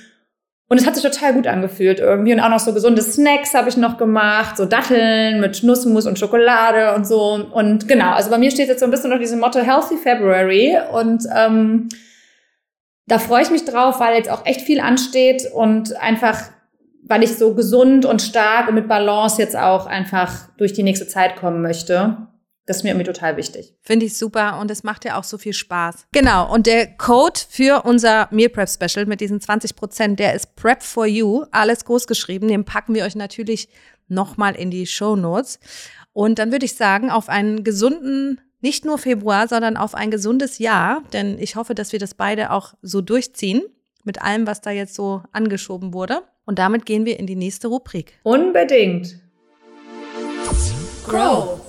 und 0.68 0.80
es 0.80 0.88
hat 0.88 0.96
sich 0.96 1.04
total 1.04 1.34
gut 1.34 1.46
angefühlt 1.46 2.00
irgendwie. 2.00 2.34
Und 2.34 2.40
auch 2.40 2.50
noch 2.50 2.60
so 2.60 2.74
gesunde 2.74 3.04
Snacks 3.04 3.54
habe 3.54 3.70
ich 3.70 3.78
noch 3.78 3.98
gemacht, 3.98 4.58
so 4.58 4.66
Datteln 4.66 5.40
mit 5.40 5.62
Nussmus 5.62 6.08
und 6.08 6.18
Schokolade 6.18 6.96
und 6.96 7.06
so. 7.06 7.50
Und 7.52 7.88
genau, 7.88 8.14
also 8.14 8.32
bei 8.32 8.40
mir 8.40 8.50
steht 8.50 8.68
jetzt 8.68 8.80
so 8.80 8.86
ein 8.86 8.92
bisschen 8.92 9.12
noch 9.12 9.20
diese 9.20 9.38
Motto 9.38 9.60
Healthy 9.60 9.98
February. 9.98 10.76
Und 10.92 11.24
ähm, 11.36 11.88
da 13.06 13.20
freue 13.20 13.44
ich 13.44 13.52
mich 13.52 13.66
drauf, 13.66 14.00
weil 14.00 14.18
jetzt 14.18 14.32
auch 14.32 14.44
echt 14.48 14.62
viel 14.62 14.80
ansteht 14.80 15.44
und 15.54 15.96
einfach, 15.98 16.42
weil 17.04 17.22
ich 17.22 17.38
so 17.38 17.54
gesund 17.54 18.06
und 18.06 18.24
stark 18.24 18.68
und 18.68 18.74
mit 18.74 18.88
Balance 18.88 19.40
jetzt 19.40 19.56
auch 19.56 19.86
einfach 19.86 20.50
durch 20.58 20.74
die 20.74 20.84
nächste 20.84 21.08
Zeit 21.08 21.36
kommen 21.36 21.62
möchte. 21.62 22.18
Das 22.66 22.78
ist 22.78 22.84
mir 22.84 22.90
irgendwie 22.90 23.06
total 23.06 23.38
wichtig. 23.38 23.76
Finde 23.82 24.08
ich 24.08 24.18
super 24.18 24.60
und 24.60 24.72
es 24.72 24.84
macht 24.84 25.06
ja 25.06 25.20
auch 25.20 25.24
so 25.24 25.38
viel 25.38 25.54
Spaß. 25.54 26.08
Genau, 26.12 26.52
und 26.52 26.66
der 26.66 26.88
Code 26.98 27.40
für 27.48 27.84
unser 27.86 28.28
Meal 28.32 28.50
Prep 28.50 28.70
Special 28.70 29.06
mit 29.06 29.22
diesen 29.22 29.40
20 29.40 29.76
Prozent, 29.76 30.20
der 30.20 30.34
ist 30.34 30.56
Prep 30.56 30.82
for 30.82 31.06
You, 31.06 31.46
alles 31.52 31.86
groß 31.86 32.08
geschrieben. 32.08 32.48
Den 32.48 32.66
packen 32.66 32.96
wir 32.96 33.06
euch 33.06 33.16
natürlich 33.16 33.70
nochmal 34.08 34.56
in 34.56 34.72
die 34.72 34.88
Show 34.88 35.16
Notes. 35.16 35.60
Und 36.12 36.40
dann 36.40 36.52
würde 36.52 36.66
ich 36.66 36.76
sagen, 36.76 37.12
auf 37.12 37.30
einen 37.30 37.64
gesunden, 37.64 38.42
nicht 38.62 38.84
nur 38.84 38.98
Februar, 38.98 39.48
sondern 39.48 39.78
auf 39.78 39.94
ein 39.94 40.10
gesundes 40.10 40.58
Jahr, 40.58 41.04
denn 41.14 41.38
ich 41.38 41.56
hoffe, 41.56 41.76
dass 41.76 41.92
wir 41.92 42.00
das 42.00 42.16
beide 42.16 42.52
auch 42.52 42.74
so 42.82 43.02
durchziehen 43.02 43.62
mit 44.04 44.22
allem, 44.22 44.48
was 44.48 44.62
da 44.62 44.72
jetzt 44.72 44.96
so 44.96 45.22
angeschoben 45.34 45.94
wurde. 45.94 46.24
Und 46.46 46.58
damit 46.58 46.86
gehen 46.86 47.06
wir 47.06 47.20
in 47.20 47.28
die 47.28 47.36
nächste 47.36 47.68
Rubrik. 47.68 48.14
Unbedingt. 48.24 49.20
Grow. 51.06 51.65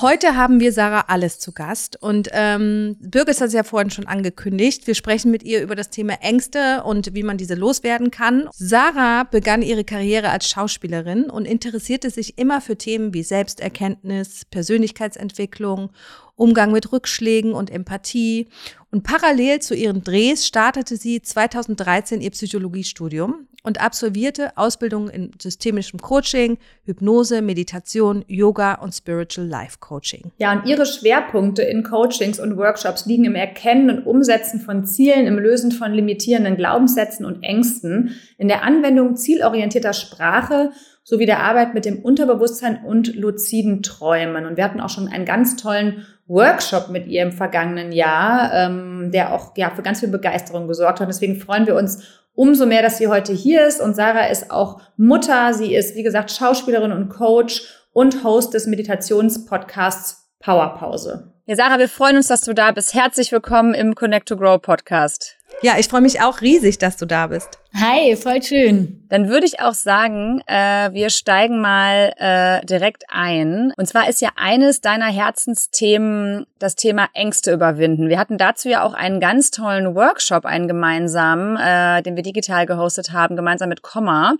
Heute 0.00 0.34
haben 0.34 0.58
wir 0.58 0.72
Sarah 0.72 1.04
Alles 1.06 1.38
zu 1.38 1.52
Gast 1.52 2.02
und 2.02 2.28
ähm, 2.32 2.96
Birgit 2.98 3.40
hat 3.40 3.46
es 3.46 3.52
ja 3.52 3.62
vorhin 3.62 3.92
schon 3.92 4.08
angekündigt. 4.08 4.88
Wir 4.88 4.96
sprechen 4.96 5.30
mit 5.30 5.44
ihr 5.44 5.62
über 5.62 5.76
das 5.76 5.88
Thema 5.88 6.14
Ängste 6.20 6.82
und 6.82 7.14
wie 7.14 7.22
man 7.22 7.36
diese 7.36 7.54
loswerden 7.54 8.10
kann. 8.10 8.48
Sarah 8.52 9.22
begann 9.22 9.62
ihre 9.62 9.84
Karriere 9.84 10.30
als 10.30 10.48
Schauspielerin 10.48 11.30
und 11.30 11.44
interessierte 11.44 12.10
sich 12.10 12.38
immer 12.38 12.60
für 12.60 12.76
Themen 12.76 13.14
wie 13.14 13.22
Selbsterkenntnis, 13.22 14.44
Persönlichkeitsentwicklung 14.46 15.90
Umgang 16.34 16.72
mit 16.72 16.90
Rückschlägen 16.90 17.52
und 17.52 17.70
Empathie. 17.70 18.48
Und 18.90 19.04
parallel 19.04 19.60
zu 19.60 19.76
ihren 19.76 20.02
Drehs 20.02 20.44
startete 20.44 20.96
sie 20.96 21.22
2013 21.22 22.20
ihr 22.20 22.30
Psychologiestudium 22.30 23.46
und 23.64 23.80
absolvierte 23.80 24.56
Ausbildungen 24.56 25.08
in 25.08 25.30
systemischem 25.40 25.98
Coaching, 26.00 26.58
Hypnose, 26.84 27.42
Meditation, 27.42 28.24
Yoga 28.28 28.74
und 28.74 28.92
Spiritual 28.92 29.48
Life 29.48 29.78
Coaching. 29.80 30.30
Ja, 30.38 30.52
und 30.52 30.66
ihre 30.66 30.86
Schwerpunkte 30.86 31.62
in 31.62 31.82
Coachings 31.82 32.38
und 32.38 32.56
Workshops 32.56 33.06
liegen 33.06 33.24
im 33.24 33.34
Erkennen 33.34 33.90
und 33.90 34.06
Umsetzen 34.06 34.60
von 34.60 34.84
Zielen, 34.84 35.26
im 35.26 35.38
Lösen 35.38 35.72
von 35.72 35.92
limitierenden 35.92 36.56
Glaubenssätzen 36.56 37.24
und 37.24 37.42
Ängsten, 37.42 38.14
in 38.36 38.48
der 38.48 38.62
Anwendung 38.62 39.16
zielorientierter 39.16 39.94
Sprache 39.94 40.70
sowie 41.02 41.26
der 41.26 41.42
Arbeit 41.42 41.74
mit 41.74 41.84
dem 41.84 41.98
Unterbewusstsein 42.00 42.84
und 42.84 43.14
luziden 43.14 43.82
Träumen. 43.82 44.46
Und 44.46 44.56
wir 44.56 44.64
hatten 44.64 44.80
auch 44.80 44.88
schon 44.88 45.08
einen 45.08 45.26
ganz 45.26 45.56
tollen 45.56 46.06
Workshop 46.26 46.88
mit 46.88 47.06
ihr 47.06 47.22
im 47.22 47.32
vergangenen 47.32 47.92
Jahr, 47.92 48.52
ähm, 48.54 49.10
der 49.12 49.34
auch 49.34 49.54
ja 49.56 49.70
für 49.70 49.82
ganz 49.82 50.00
viel 50.00 50.08
Begeisterung 50.08 50.66
gesorgt 50.66 51.00
hat. 51.00 51.08
Deswegen 51.08 51.36
freuen 51.36 51.66
wir 51.66 51.76
uns 51.76 52.23
umso 52.34 52.66
mehr, 52.66 52.82
dass 52.82 52.98
sie 52.98 53.08
heute 53.08 53.32
hier 53.32 53.66
ist. 53.66 53.80
Und 53.80 53.94
Sarah 53.94 54.26
ist 54.26 54.50
auch 54.50 54.80
Mutter. 54.96 55.54
Sie 55.54 55.74
ist, 55.74 55.96
wie 55.96 56.02
gesagt, 56.02 56.30
Schauspielerin 56.30 56.92
und 56.92 57.08
Coach 57.08 57.62
und 57.92 58.24
Host 58.24 58.54
des 58.54 58.66
Meditationspodcasts 58.66 60.28
Powerpause. 60.40 61.33
Ja, 61.46 61.56
Sarah, 61.56 61.78
wir 61.78 61.90
freuen 61.90 62.16
uns, 62.16 62.28
dass 62.28 62.40
du 62.40 62.54
da 62.54 62.72
bist. 62.72 62.94
Herzlich 62.94 63.30
willkommen 63.30 63.74
im 63.74 63.94
Connect 63.94 64.28
to 64.28 64.36
Grow 64.38 64.58
Podcast. 64.62 65.36
Ja, 65.60 65.74
ich 65.78 65.88
freue 65.88 66.00
mich 66.00 66.22
auch 66.22 66.40
riesig, 66.40 66.78
dass 66.78 66.96
du 66.96 67.04
da 67.04 67.26
bist. 67.26 67.58
Hi, 67.74 68.16
voll 68.16 68.42
schön. 68.42 69.04
Dann 69.10 69.28
würde 69.28 69.44
ich 69.44 69.60
auch 69.60 69.74
sagen, 69.74 70.40
äh, 70.46 70.90
wir 70.92 71.10
steigen 71.10 71.60
mal 71.60 72.14
äh, 72.16 72.64
direkt 72.64 73.04
ein. 73.10 73.74
Und 73.76 73.86
zwar 73.86 74.08
ist 74.08 74.22
ja 74.22 74.30
eines 74.36 74.80
deiner 74.80 75.12
Herzensthemen 75.12 76.46
das 76.58 76.76
Thema 76.76 77.10
Ängste 77.12 77.52
überwinden. 77.52 78.08
Wir 78.08 78.18
hatten 78.18 78.38
dazu 78.38 78.70
ja 78.70 78.82
auch 78.82 78.94
einen 78.94 79.20
ganz 79.20 79.50
tollen 79.50 79.94
Workshop, 79.94 80.46
einen 80.46 80.66
gemeinsamen, 80.66 81.58
äh, 81.58 82.02
den 82.02 82.16
wir 82.16 82.22
digital 82.22 82.64
gehostet 82.64 83.12
haben, 83.12 83.36
gemeinsam 83.36 83.68
mit 83.68 83.82
Komma. 83.82 84.36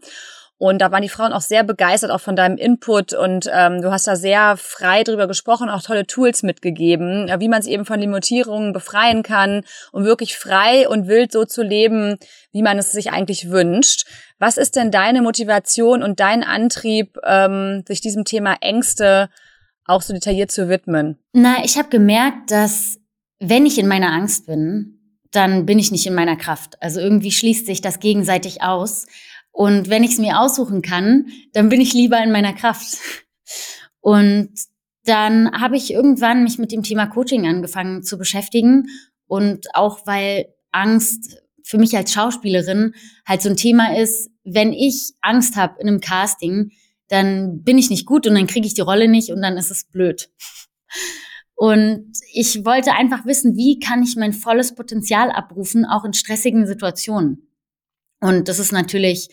Und 0.56 0.80
da 0.80 0.92
waren 0.92 1.02
die 1.02 1.08
Frauen 1.08 1.32
auch 1.32 1.40
sehr 1.40 1.64
begeistert, 1.64 2.10
auch 2.10 2.20
von 2.20 2.36
deinem 2.36 2.56
Input. 2.56 3.12
Und 3.12 3.50
ähm, 3.52 3.82
du 3.82 3.90
hast 3.90 4.06
da 4.06 4.14
sehr 4.14 4.56
frei 4.56 5.02
drüber 5.02 5.26
gesprochen, 5.26 5.68
auch 5.68 5.82
tolle 5.82 6.06
Tools 6.06 6.42
mitgegeben, 6.42 7.28
wie 7.38 7.48
man 7.48 7.60
sich 7.60 7.72
eben 7.72 7.84
von 7.84 7.98
Limitierungen 7.98 8.72
befreien 8.72 9.22
kann, 9.22 9.62
um 9.92 10.04
wirklich 10.04 10.36
frei 10.36 10.88
und 10.88 11.08
wild 11.08 11.32
so 11.32 11.44
zu 11.44 11.62
leben, 11.62 12.18
wie 12.52 12.62
man 12.62 12.78
es 12.78 12.92
sich 12.92 13.10
eigentlich 13.10 13.50
wünscht. 13.50 14.06
Was 14.38 14.56
ist 14.56 14.76
denn 14.76 14.90
deine 14.90 15.22
Motivation 15.22 16.02
und 16.02 16.20
dein 16.20 16.44
Antrieb, 16.44 17.18
ähm, 17.24 17.82
sich 17.86 18.00
diesem 18.00 18.24
Thema 18.24 18.56
Ängste 18.60 19.30
auch 19.86 20.02
so 20.02 20.12
detailliert 20.12 20.52
zu 20.52 20.68
widmen? 20.68 21.18
Na, 21.32 21.64
ich 21.64 21.76
habe 21.76 21.88
gemerkt, 21.88 22.50
dass 22.52 22.98
wenn 23.40 23.66
ich 23.66 23.78
in 23.78 23.88
meiner 23.88 24.12
Angst 24.12 24.46
bin, 24.46 25.00
dann 25.34 25.66
bin 25.66 25.78
ich 25.78 25.90
nicht 25.90 26.06
in 26.06 26.14
meiner 26.14 26.36
Kraft. 26.36 26.80
Also 26.80 27.00
irgendwie 27.00 27.32
schließt 27.32 27.66
sich 27.66 27.80
das 27.80 27.98
gegenseitig 27.98 28.62
aus. 28.62 29.06
Und 29.54 29.88
wenn 29.88 30.02
ich 30.02 30.10
es 30.10 30.18
mir 30.18 30.40
aussuchen 30.40 30.82
kann, 30.82 31.28
dann 31.52 31.68
bin 31.68 31.80
ich 31.80 31.94
lieber 31.94 32.20
in 32.20 32.32
meiner 32.32 32.52
Kraft. 32.52 32.98
Und 34.00 34.50
dann 35.04 35.52
habe 35.52 35.76
ich 35.76 35.92
irgendwann 35.92 36.42
mich 36.42 36.58
mit 36.58 36.72
dem 36.72 36.82
Thema 36.82 37.06
Coaching 37.06 37.46
angefangen 37.46 38.02
zu 38.02 38.18
beschäftigen. 38.18 38.88
Und 39.28 39.72
auch 39.74 40.08
weil 40.08 40.46
Angst 40.72 41.40
für 41.62 41.78
mich 41.78 41.96
als 41.96 42.12
Schauspielerin 42.12 42.94
halt 43.24 43.42
so 43.42 43.48
ein 43.48 43.56
Thema 43.56 43.96
ist, 43.96 44.28
wenn 44.42 44.72
ich 44.72 45.12
Angst 45.20 45.54
habe 45.54 45.80
in 45.80 45.86
einem 45.86 46.00
Casting, 46.00 46.72
dann 47.06 47.62
bin 47.62 47.78
ich 47.78 47.90
nicht 47.90 48.06
gut 48.06 48.26
und 48.26 48.34
dann 48.34 48.48
kriege 48.48 48.66
ich 48.66 48.74
die 48.74 48.80
Rolle 48.80 49.06
nicht 49.06 49.30
und 49.30 49.40
dann 49.40 49.56
ist 49.56 49.70
es 49.70 49.84
blöd. 49.84 50.30
Und 51.54 52.10
ich 52.32 52.64
wollte 52.64 52.92
einfach 52.94 53.24
wissen, 53.24 53.56
wie 53.56 53.78
kann 53.78 54.02
ich 54.02 54.16
mein 54.16 54.32
volles 54.32 54.74
Potenzial 54.74 55.30
abrufen, 55.30 55.84
auch 55.84 56.04
in 56.04 56.12
stressigen 56.12 56.66
Situationen. 56.66 57.53
Und 58.24 58.48
das 58.48 58.58
ist 58.58 58.72
natürlich 58.72 59.28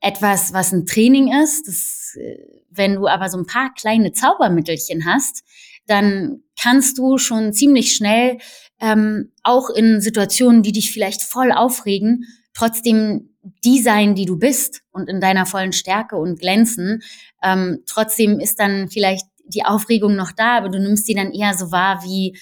etwas, 0.00 0.54
was 0.54 0.72
ein 0.72 0.86
Training 0.86 1.30
ist. 1.42 1.68
Das, 1.68 2.16
äh, 2.18 2.38
wenn 2.70 2.94
du 2.94 3.06
aber 3.06 3.28
so 3.28 3.36
ein 3.36 3.44
paar 3.44 3.74
kleine 3.74 4.12
Zaubermittelchen 4.12 5.04
hast, 5.04 5.44
dann 5.86 6.42
kannst 6.58 6.96
du 6.96 7.18
schon 7.18 7.52
ziemlich 7.52 7.94
schnell 7.94 8.38
ähm, 8.80 9.30
auch 9.42 9.68
in 9.68 10.00
Situationen, 10.00 10.62
die 10.62 10.72
dich 10.72 10.90
vielleicht 10.90 11.20
voll 11.20 11.52
aufregen, 11.52 12.24
trotzdem 12.54 13.34
die 13.62 13.78
sein, 13.78 14.14
die 14.14 14.24
du 14.24 14.38
bist 14.38 14.80
und 14.90 15.10
in 15.10 15.20
deiner 15.20 15.44
vollen 15.44 15.74
Stärke 15.74 16.16
und 16.16 16.40
glänzen. 16.40 17.02
Ähm, 17.42 17.82
trotzdem 17.86 18.40
ist 18.40 18.58
dann 18.58 18.88
vielleicht 18.88 19.26
die 19.44 19.66
Aufregung 19.66 20.16
noch 20.16 20.32
da, 20.32 20.56
aber 20.56 20.70
du 20.70 20.80
nimmst 20.80 21.06
die 21.08 21.14
dann 21.14 21.32
eher 21.32 21.52
so 21.52 21.72
wahr 21.72 22.02
wie 22.04 22.38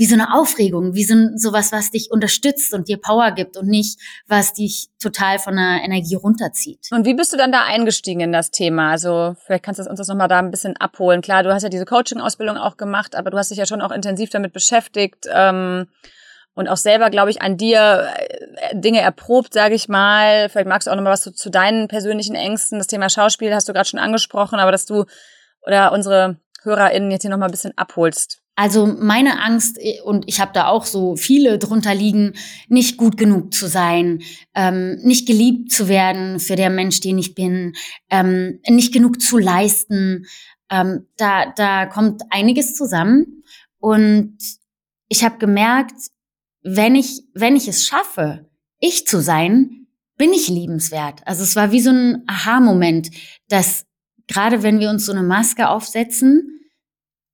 wie 0.00 0.06
so 0.06 0.14
eine 0.14 0.32
Aufregung, 0.32 0.94
wie 0.94 1.04
so 1.04 1.14
sowas, 1.36 1.72
was 1.72 1.90
dich 1.90 2.10
unterstützt 2.10 2.72
und 2.72 2.88
dir 2.88 2.96
Power 2.96 3.32
gibt 3.32 3.58
und 3.58 3.68
nicht, 3.68 4.00
was 4.26 4.54
dich 4.54 4.88
total 4.98 5.38
von 5.38 5.56
der 5.56 5.82
Energie 5.84 6.14
runterzieht. 6.14 6.88
Und 6.90 7.04
wie 7.04 7.12
bist 7.12 7.34
du 7.34 7.36
dann 7.36 7.52
da 7.52 7.64
eingestiegen 7.64 8.22
in 8.22 8.32
das 8.32 8.50
Thema? 8.50 8.92
Also 8.92 9.36
vielleicht 9.44 9.62
kannst 9.62 9.78
du 9.78 9.84
uns 9.84 9.98
das 9.98 10.08
nochmal 10.08 10.28
da 10.28 10.38
ein 10.38 10.50
bisschen 10.50 10.74
abholen. 10.78 11.20
Klar, 11.20 11.42
du 11.42 11.52
hast 11.52 11.64
ja 11.64 11.68
diese 11.68 11.84
Coaching-Ausbildung 11.84 12.56
auch 12.56 12.78
gemacht, 12.78 13.14
aber 13.14 13.28
du 13.28 13.36
hast 13.36 13.50
dich 13.50 13.58
ja 13.58 13.66
schon 13.66 13.82
auch 13.82 13.90
intensiv 13.90 14.30
damit 14.30 14.54
beschäftigt. 14.54 15.26
Ähm 15.30 15.86
und 16.54 16.68
auch 16.68 16.78
selber, 16.78 17.10
glaube 17.10 17.30
ich, 17.30 17.42
an 17.42 17.58
dir 17.58 18.08
äh, 18.16 18.74
Dinge 18.74 19.00
erprobt, 19.00 19.52
sage 19.52 19.74
ich 19.74 19.88
mal. 19.88 20.48
Vielleicht 20.48 20.66
magst 20.66 20.86
du 20.86 20.92
auch 20.92 20.96
noch 20.96 21.02
mal 21.02 21.12
was 21.12 21.22
zu, 21.22 21.32
zu 21.32 21.50
deinen 21.50 21.88
persönlichen 21.88 22.34
Ängsten. 22.34 22.78
Das 22.78 22.88
Thema 22.88 23.10
Schauspiel 23.10 23.54
hast 23.54 23.68
du 23.68 23.74
gerade 23.74 23.88
schon 23.88 24.00
angesprochen, 24.00 24.58
aber 24.58 24.72
dass 24.72 24.86
du 24.86 25.04
oder 25.66 25.92
unsere 25.92 26.38
HörerInnen 26.62 27.10
jetzt 27.10 27.22
hier 27.22 27.30
noch 27.30 27.38
mal 27.38 27.46
ein 27.46 27.52
bisschen 27.52 27.76
abholst. 27.76 28.40
Also 28.60 28.84
meine 28.84 29.42
Angst, 29.42 29.78
äh, 29.80 30.02
und 30.04 30.26
ich 30.28 30.38
habe 30.38 30.50
da 30.52 30.66
auch 30.66 30.84
so 30.84 31.16
viele 31.16 31.58
drunter 31.58 31.94
liegen, 31.94 32.34
nicht 32.68 32.98
gut 32.98 33.16
genug 33.16 33.54
zu 33.54 33.68
sein, 33.68 34.20
ähm, 34.54 34.96
nicht 35.02 35.26
geliebt 35.26 35.72
zu 35.72 35.88
werden 35.88 36.38
für 36.40 36.56
der 36.56 36.68
Mensch, 36.68 37.00
den 37.00 37.16
ich 37.16 37.34
bin, 37.34 37.72
ähm, 38.10 38.60
nicht 38.68 38.92
genug 38.92 39.22
zu 39.22 39.38
leisten. 39.38 40.26
Ähm, 40.70 41.06
da, 41.16 41.50
da 41.56 41.86
kommt 41.86 42.20
einiges 42.28 42.74
zusammen. 42.74 43.44
Und 43.78 44.36
ich 45.08 45.24
habe 45.24 45.38
gemerkt, 45.38 45.96
wenn 46.62 46.96
ich, 46.96 47.22
wenn 47.32 47.56
ich 47.56 47.66
es 47.66 47.86
schaffe, 47.86 48.50
ich 48.78 49.06
zu 49.06 49.22
sein, 49.22 49.86
bin 50.18 50.34
ich 50.34 50.48
liebenswert. 50.48 51.26
Also 51.26 51.44
es 51.44 51.56
war 51.56 51.72
wie 51.72 51.80
so 51.80 51.92
ein 51.92 52.24
Aha-Moment, 52.26 53.08
dass 53.48 53.86
gerade 54.28 54.62
wenn 54.62 54.80
wir 54.80 54.90
uns 54.90 55.06
so 55.06 55.12
eine 55.12 55.22
Maske 55.22 55.70
aufsetzen, 55.70 56.59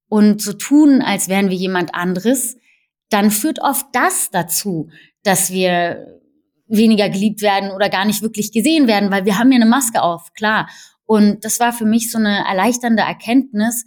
und 0.08 0.40
so 0.40 0.52
tun, 0.52 1.02
als 1.02 1.28
wären 1.28 1.50
wir 1.50 1.56
jemand 1.56 1.94
anderes, 1.94 2.56
dann 3.10 3.30
führt 3.30 3.60
oft 3.60 3.86
das 3.92 4.30
dazu, 4.30 4.88
dass 5.22 5.50
wir 5.52 6.20
weniger 6.68 7.08
geliebt 7.08 7.42
werden 7.42 7.70
oder 7.70 7.88
gar 7.88 8.04
nicht 8.04 8.22
wirklich 8.22 8.52
gesehen 8.52 8.86
werden, 8.86 9.10
weil 9.10 9.24
wir 9.24 9.38
haben 9.38 9.52
ja 9.52 9.56
eine 9.56 9.66
Maske 9.66 10.02
auf, 10.02 10.32
klar. 10.32 10.68
Und 11.04 11.44
das 11.44 11.60
war 11.60 11.72
für 11.72 11.84
mich 11.84 12.10
so 12.10 12.18
eine 12.18 12.44
erleichternde 12.46 13.02
Erkenntnis. 13.02 13.84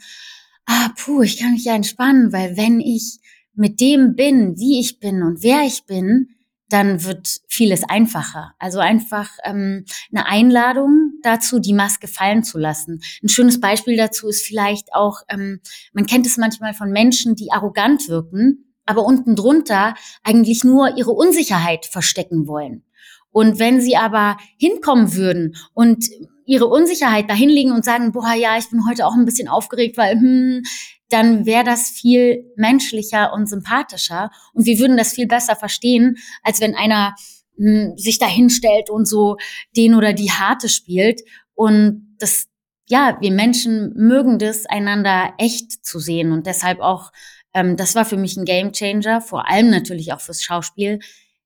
Ah, 0.66 0.90
puh, 0.98 1.22
ich 1.22 1.38
kann 1.38 1.52
mich 1.52 1.66
ja 1.66 1.76
entspannen, 1.76 2.32
weil 2.32 2.56
wenn 2.56 2.80
ich 2.80 3.20
mit 3.54 3.82
dem 3.82 4.16
bin, 4.16 4.58
wie 4.58 4.80
ich 4.80 5.00
bin 5.00 5.22
und 5.22 5.44
wer 5.44 5.64
ich 5.64 5.86
bin, 5.86 6.30
dann 6.70 7.04
wird 7.04 7.42
vieles 7.48 7.84
einfacher. 7.84 8.54
Also 8.60 8.80
einfach 8.80 9.30
ähm, 9.44 9.86
eine 10.14 10.28
Einladung 10.28 11.14
dazu, 11.24 11.60
die 11.60 11.74
Maske 11.74 12.08
fallen 12.08 12.44
zu 12.44 12.58
lassen. 12.60 13.02
Ein 13.24 13.30
schönes 13.30 13.60
Beispiel 13.60 13.98
dazu 13.98 14.28
ist 14.28 14.46
vielleicht 14.46 14.94
auch, 14.94 15.22
ähm, 15.30 15.60
man 15.94 16.06
kennt 16.06 16.26
es 16.26 16.38
manchmal 16.38 16.74
von 16.74 16.92
Menschen, 16.92 17.36
die 17.36 17.52
arrogant 17.52 18.08
wirken, 18.08 18.74
aber 18.86 19.04
unten 19.04 19.36
drunter 19.36 19.96
eigentlich 20.24 20.64
nur 20.64 20.98
ihre 20.98 21.12
Unsicherheit 21.12 21.86
verstecken 21.86 22.48
wollen. 22.48 22.84
Und 23.32 23.60
wenn 23.60 23.82
sie 23.82 23.96
aber 23.96 24.38
hinkommen 24.58 25.14
würden 25.14 25.56
und 25.74 26.06
ihre 26.46 26.66
Unsicherheit 26.66 27.30
dahinlegen 27.30 27.72
und 27.72 27.86
sagen, 27.86 28.12
boah, 28.12 28.34
ja, 28.34 28.58
ich 28.58 28.70
bin 28.70 28.88
heute 28.88 29.06
auch 29.06 29.14
ein 29.14 29.26
bisschen 29.26 29.48
aufgeregt, 29.48 29.98
weil 29.98 30.16
hm, 30.20 30.64
dann 31.10 31.46
wäre 31.46 31.64
das 31.64 31.90
viel 31.90 32.52
menschlicher 32.56 33.34
und 33.34 33.48
sympathischer 33.48 34.32
und 34.54 34.66
wir 34.66 34.80
würden 34.80 34.98
das 34.98 35.14
viel 35.14 35.28
besser 35.28 35.56
verstehen, 35.56 36.18
als 36.44 36.62
wenn 36.62 36.76
einer 36.76 37.16
mh, 37.58 37.90
hm, 37.90 37.98
sich 37.98 38.20
da 38.20 38.28
hinstellt 38.28 38.90
und 38.90 39.08
so 39.08 39.38
den 39.76 39.96
oder 39.96 40.14
die 40.14 40.32
Harte 40.32 40.70
spielt. 40.70 41.22
Und 41.56 42.16
das, 42.20 42.46
ja, 42.88 43.18
wir 43.20 43.32
Menschen 43.32 43.94
mögen 43.96 44.40
das, 44.40 44.66
einander 44.66 45.34
echt 45.38 45.86
zu 45.86 46.00
sehen 46.00 46.32
und 46.32 46.46
deshalb 46.46 46.80
auch, 46.80 47.12
ähm, 47.54 47.76
das 47.76 47.96
war 47.96 48.06
für 48.06 48.18
mich 48.18 48.38
ein 48.38 48.46
Gamechanger, 48.46 49.22
vor 49.22 49.50
allem 49.50 49.70
natürlich 49.70 50.14
auch 50.14 50.22
fürs 50.22 50.44
Schauspiel, 50.44 51.00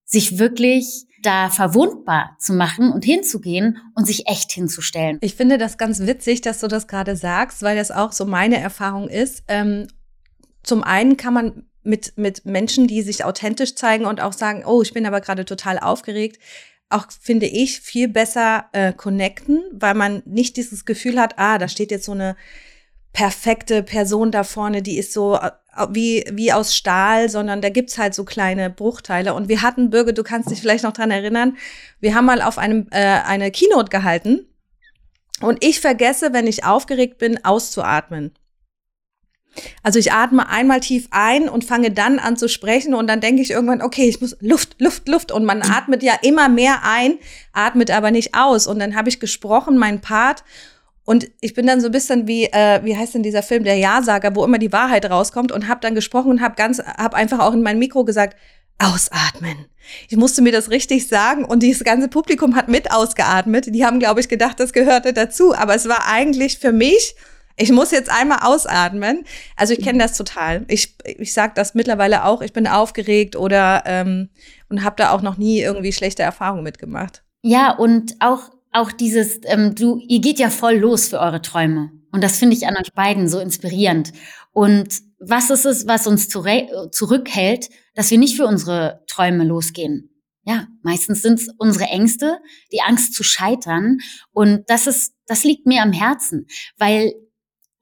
sich 0.06 0.38
wirklich 0.38 1.06
da 1.26 1.50
verwundbar 1.50 2.36
zu 2.40 2.54
machen 2.54 2.92
und 2.92 3.04
hinzugehen 3.04 3.80
und 3.96 4.06
sich 4.06 4.28
echt 4.28 4.52
hinzustellen. 4.52 5.18
Ich 5.22 5.36
finde 5.36 5.58
das 5.58 5.78
ganz 5.78 6.02
witzig, 6.02 6.42
dass 6.42 6.60
du 6.60 6.68
das 6.68 6.88
gerade 6.88 7.16
sagst, 7.16 7.62
weil 7.62 7.76
das 7.76 7.92
auch 7.92 8.12
so 8.12 8.26
meine 8.26 8.60
Erfahrung 8.60 9.10
ist. 9.10 9.44
Ähm, 9.48 9.88
zum 10.62 10.84
einen 10.84 11.18
kann 11.18 11.34
man 11.34 11.64
mit, 11.84 12.18
mit 12.18 12.46
Menschen, 12.46 12.88
die 12.88 13.02
sich 13.02 13.26
authentisch 13.26 13.76
zeigen 13.76 14.06
und 14.06 14.22
auch 14.22 14.34
sagen, 14.34 14.64
oh, 14.66 14.82
ich 14.82 14.94
bin 14.94 15.06
aber 15.06 15.22
gerade 15.22 15.46
total 15.46 15.80
aufgeregt, 15.80 16.40
auch, 16.90 17.08
finde 17.12 17.48
ich, 17.48 17.82
viel 17.82 18.08
besser 18.08 18.66
äh, 18.72 18.94
connecten, 18.94 19.64
weil 19.74 19.96
man 19.96 20.22
nicht 20.26 20.58
dieses 20.58 20.86
Gefühl 20.86 21.20
hat, 21.20 21.40
ah, 21.40 21.58
da 21.58 21.68
steht 21.68 21.92
jetzt 21.92 22.06
so 22.06 22.12
eine 22.12 22.36
perfekte 23.14 23.84
Person 23.84 24.32
da 24.32 24.44
vorne, 24.44 24.82
die 24.82 24.98
ist 24.98 25.14
so 25.14 25.36
äh, 25.36 25.52
wie, 25.90 26.26
wie 26.32 26.52
aus 26.52 26.76
Stahl, 26.76 27.30
sondern 27.30 27.62
da 27.62 27.70
gibt's 27.70 27.98
halt 27.98 28.14
so 28.14 28.26
kleine 28.26 28.70
Bruchteile. 28.70 29.34
Und 29.34 29.48
wir 29.48 29.62
hatten, 29.62 29.92
Birge, 29.92 30.14
du 30.14 30.24
kannst 30.24 30.50
dich 30.50 30.60
vielleicht 30.60 30.84
noch 30.84 30.94
dran 30.94 31.12
erinnern, 31.12 31.58
wir 32.00 32.16
haben 32.16 32.26
mal 32.26 32.42
auf 32.42 32.58
einem 32.58 32.88
äh, 32.92 32.98
eine 32.98 33.52
Keynote 33.52 33.90
gehalten 33.90 34.48
und 35.42 35.64
ich 35.64 35.80
vergesse, 35.80 36.34
wenn 36.34 36.48
ich 36.48 36.66
aufgeregt 36.66 37.20
bin, 37.20 37.44
auszuatmen. 37.46 38.34
Also 39.84 40.00
ich 40.00 40.12
atme 40.12 40.50
einmal 40.50 40.80
tief 40.80 41.08
ein 41.12 41.48
und 41.48 41.64
fange 41.64 41.92
dann 41.92 42.18
an 42.18 42.38
zu 42.38 42.50
sprechen 42.50 42.96
und 42.96 43.06
dann 43.06 43.22
denke 43.22 43.44
ich 43.44 43.52
irgendwann, 43.52 43.84
okay, 43.84 44.10
ich 44.10 44.20
muss 44.20 44.36
Luft, 44.40 44.82
Luft, 44.82 45.08
Luft 45.08 45.32
und 45.32 45.46
man 45.46 45.62
atmet 45.62 46.02
ja 46.02 46.14
immer 46.24 46.50
mehr 46.50 46.82
ein, 46.84 47.20
atmet 47.52 47.92
aber 47.92 48.10
nicht 48.10 48.34
aus 48.34 48.66
und 48.66 48.80
dann 48.80 48.96
habe 48.96 49.10
ich 49.10 49.20
gesprochen, 49.20 49.78
mein 49.78 50.02
Part 50.02 50.44
und 51.06 51.30
ich 51.42 51.54
bin 51.54 51.68
dann 51.68 51.82
so 51.82 51.88
ein 51.88 51.92
bisschen 51.92 52.28
wie, 52.28 52.46
äh, 52.46 52.82
wie 52.84 52.96
heißt 52.96 53.14
denn 53.14 53.24
dieser 53.24 53.44
Film, 53.44 53.64
der 53.64 53.76
Ja-Sager, 53.76 54.36
wo 54.36 54.44
immer 54.44 54.58
die 54.58 54.72
Wahrheit 54.72 55.10
rauskommt 55.10 55.52
und 55.52 55.68
habe 55.68 55.82
dann 55.82 55.96
gesprochen 55.96 56.32
und 56.32 56.42
habe 56.42 56.56
ganz, 56.56 56.80
habe 56.80 57.18
einfach 57.18 57.40
auch 57.40 57.54
in 57.54 57.62
mein 57.62 57.80
Mikro 57.80 58.06
gesagt, 58.06 58.38
ausatmen. 58.80 59.66
Ich 60.10 60.18
musste 60.18 60.42
mir 60.42 60.52
das 60.52 60.70
richtig 60.70 61.08
sagen 61.08 61.46
und 61.46 61.62
dieses 61.62 61.84
ganze 61.84 62.08
Publikum 62.08 62.56
hat 62.56 62.70
mit 62.70 62.92
ausgeatmet. 62.92 63.68
Die 63.74 63.86
haben, 63.86 64.00
glaube 64.00 64.20
ich, 64.20 64.30
gedacht, 64.30 64.60
das 64.60 64.74
gehörte 64.74 65.14
dazu, 65.14 65.54
aber 65.54 65.76
es 65.76 65.88
war 65.88 66.08
eigentlich 66.08 66.58
für 66.58 66.72
mich 66.72 67.16
ich 67.56 67.72
muss 67.72 67.92
jetzt 67.92 68.10
einmal 68.10 68.40
ausatmen. 68.42 69.26
Also 69.56 69.74
ich 69.74 69.82
kenne 69.84 70.00
das 70.00 70.18
total. 70.18 70.66
Ich, 70.68 70.98
ich 71.06 71.34
sage 71.34 71.54
das 71.56 71.76
mittlerweile 71.76 72.26
auch, 72.26 72.42
ich 72.42 72.54
bin 72.54 72.68
aufgeregt 72.68 73.36
oder 73.36 73.84
ähm, 73.86 74.30
und 74.70 74.84
habe 74.84 74.96
da 74.98 75.12
auch 75.12 75.22
noch 75.22 75.38
nie 75.38 75.62
irgendwie 75.62 75.94
schlechte 75.94 76.24
Erfahrungen 76.24 76.64
mitgemacht. 76.64 77.24
Ja, 77.44 77.72
und 77.72 78.16
auch, 78.20 78.50
auch 78.74 78.92
dieses, 78.92 79.40
ähm, 79.44 79.76
du, 79.76 80.00
ihr 80.08 80.20
geht 80.20 80.40
ja 80.40 80.50
voll 80.50 80.76
los 80.76 81.08
für 81.08 81.20
eure 81.20 81.42
Träume. 81.42 81.92
Und 82.12 82.24
das 82.24 82.38
finde 82.38 82.56
ich 82.56 82.68
an 82.68 82.78
euch 82.78 82.94
beiden 82.94 83.28
so 83.28 83.40
inspirierend. 83.40 84.14
Und 84.52 85.02
was 85.20 85.50
ist 85.50 85.66
es, 85.66 85.88
was 85.88 86.06
uns 86.06 86.28
zurückhält, 86.30 87.70
dass 87.96 88.12
wir 88.12 88.18
nicht 88.18 88.36
für 88.36 88.46
unsere 88.46 89.04
Träume 89.08 89.46
losgehen? 89.46 90.10
Ja, 90.46 90.68
meistens 90.82 91.22
sind 91.22 91.40
es 91.40 91.48
unsere 91.58 91.86
Ängste, 91.86 92.40
die 92.72 92.82
Angst 92.82 93.14
zu 93.14 93.24
scheitern. 93.24 94.00
Und 94.32 94.64
das 94.68 94.88
ist, 94.88 95.14
das 95.26 95.44
liegt 95.44 95.66
mir 95.66 95.82
am 95.82 95.94
Herzen, 95.94 96.48
weil 96.78 97.14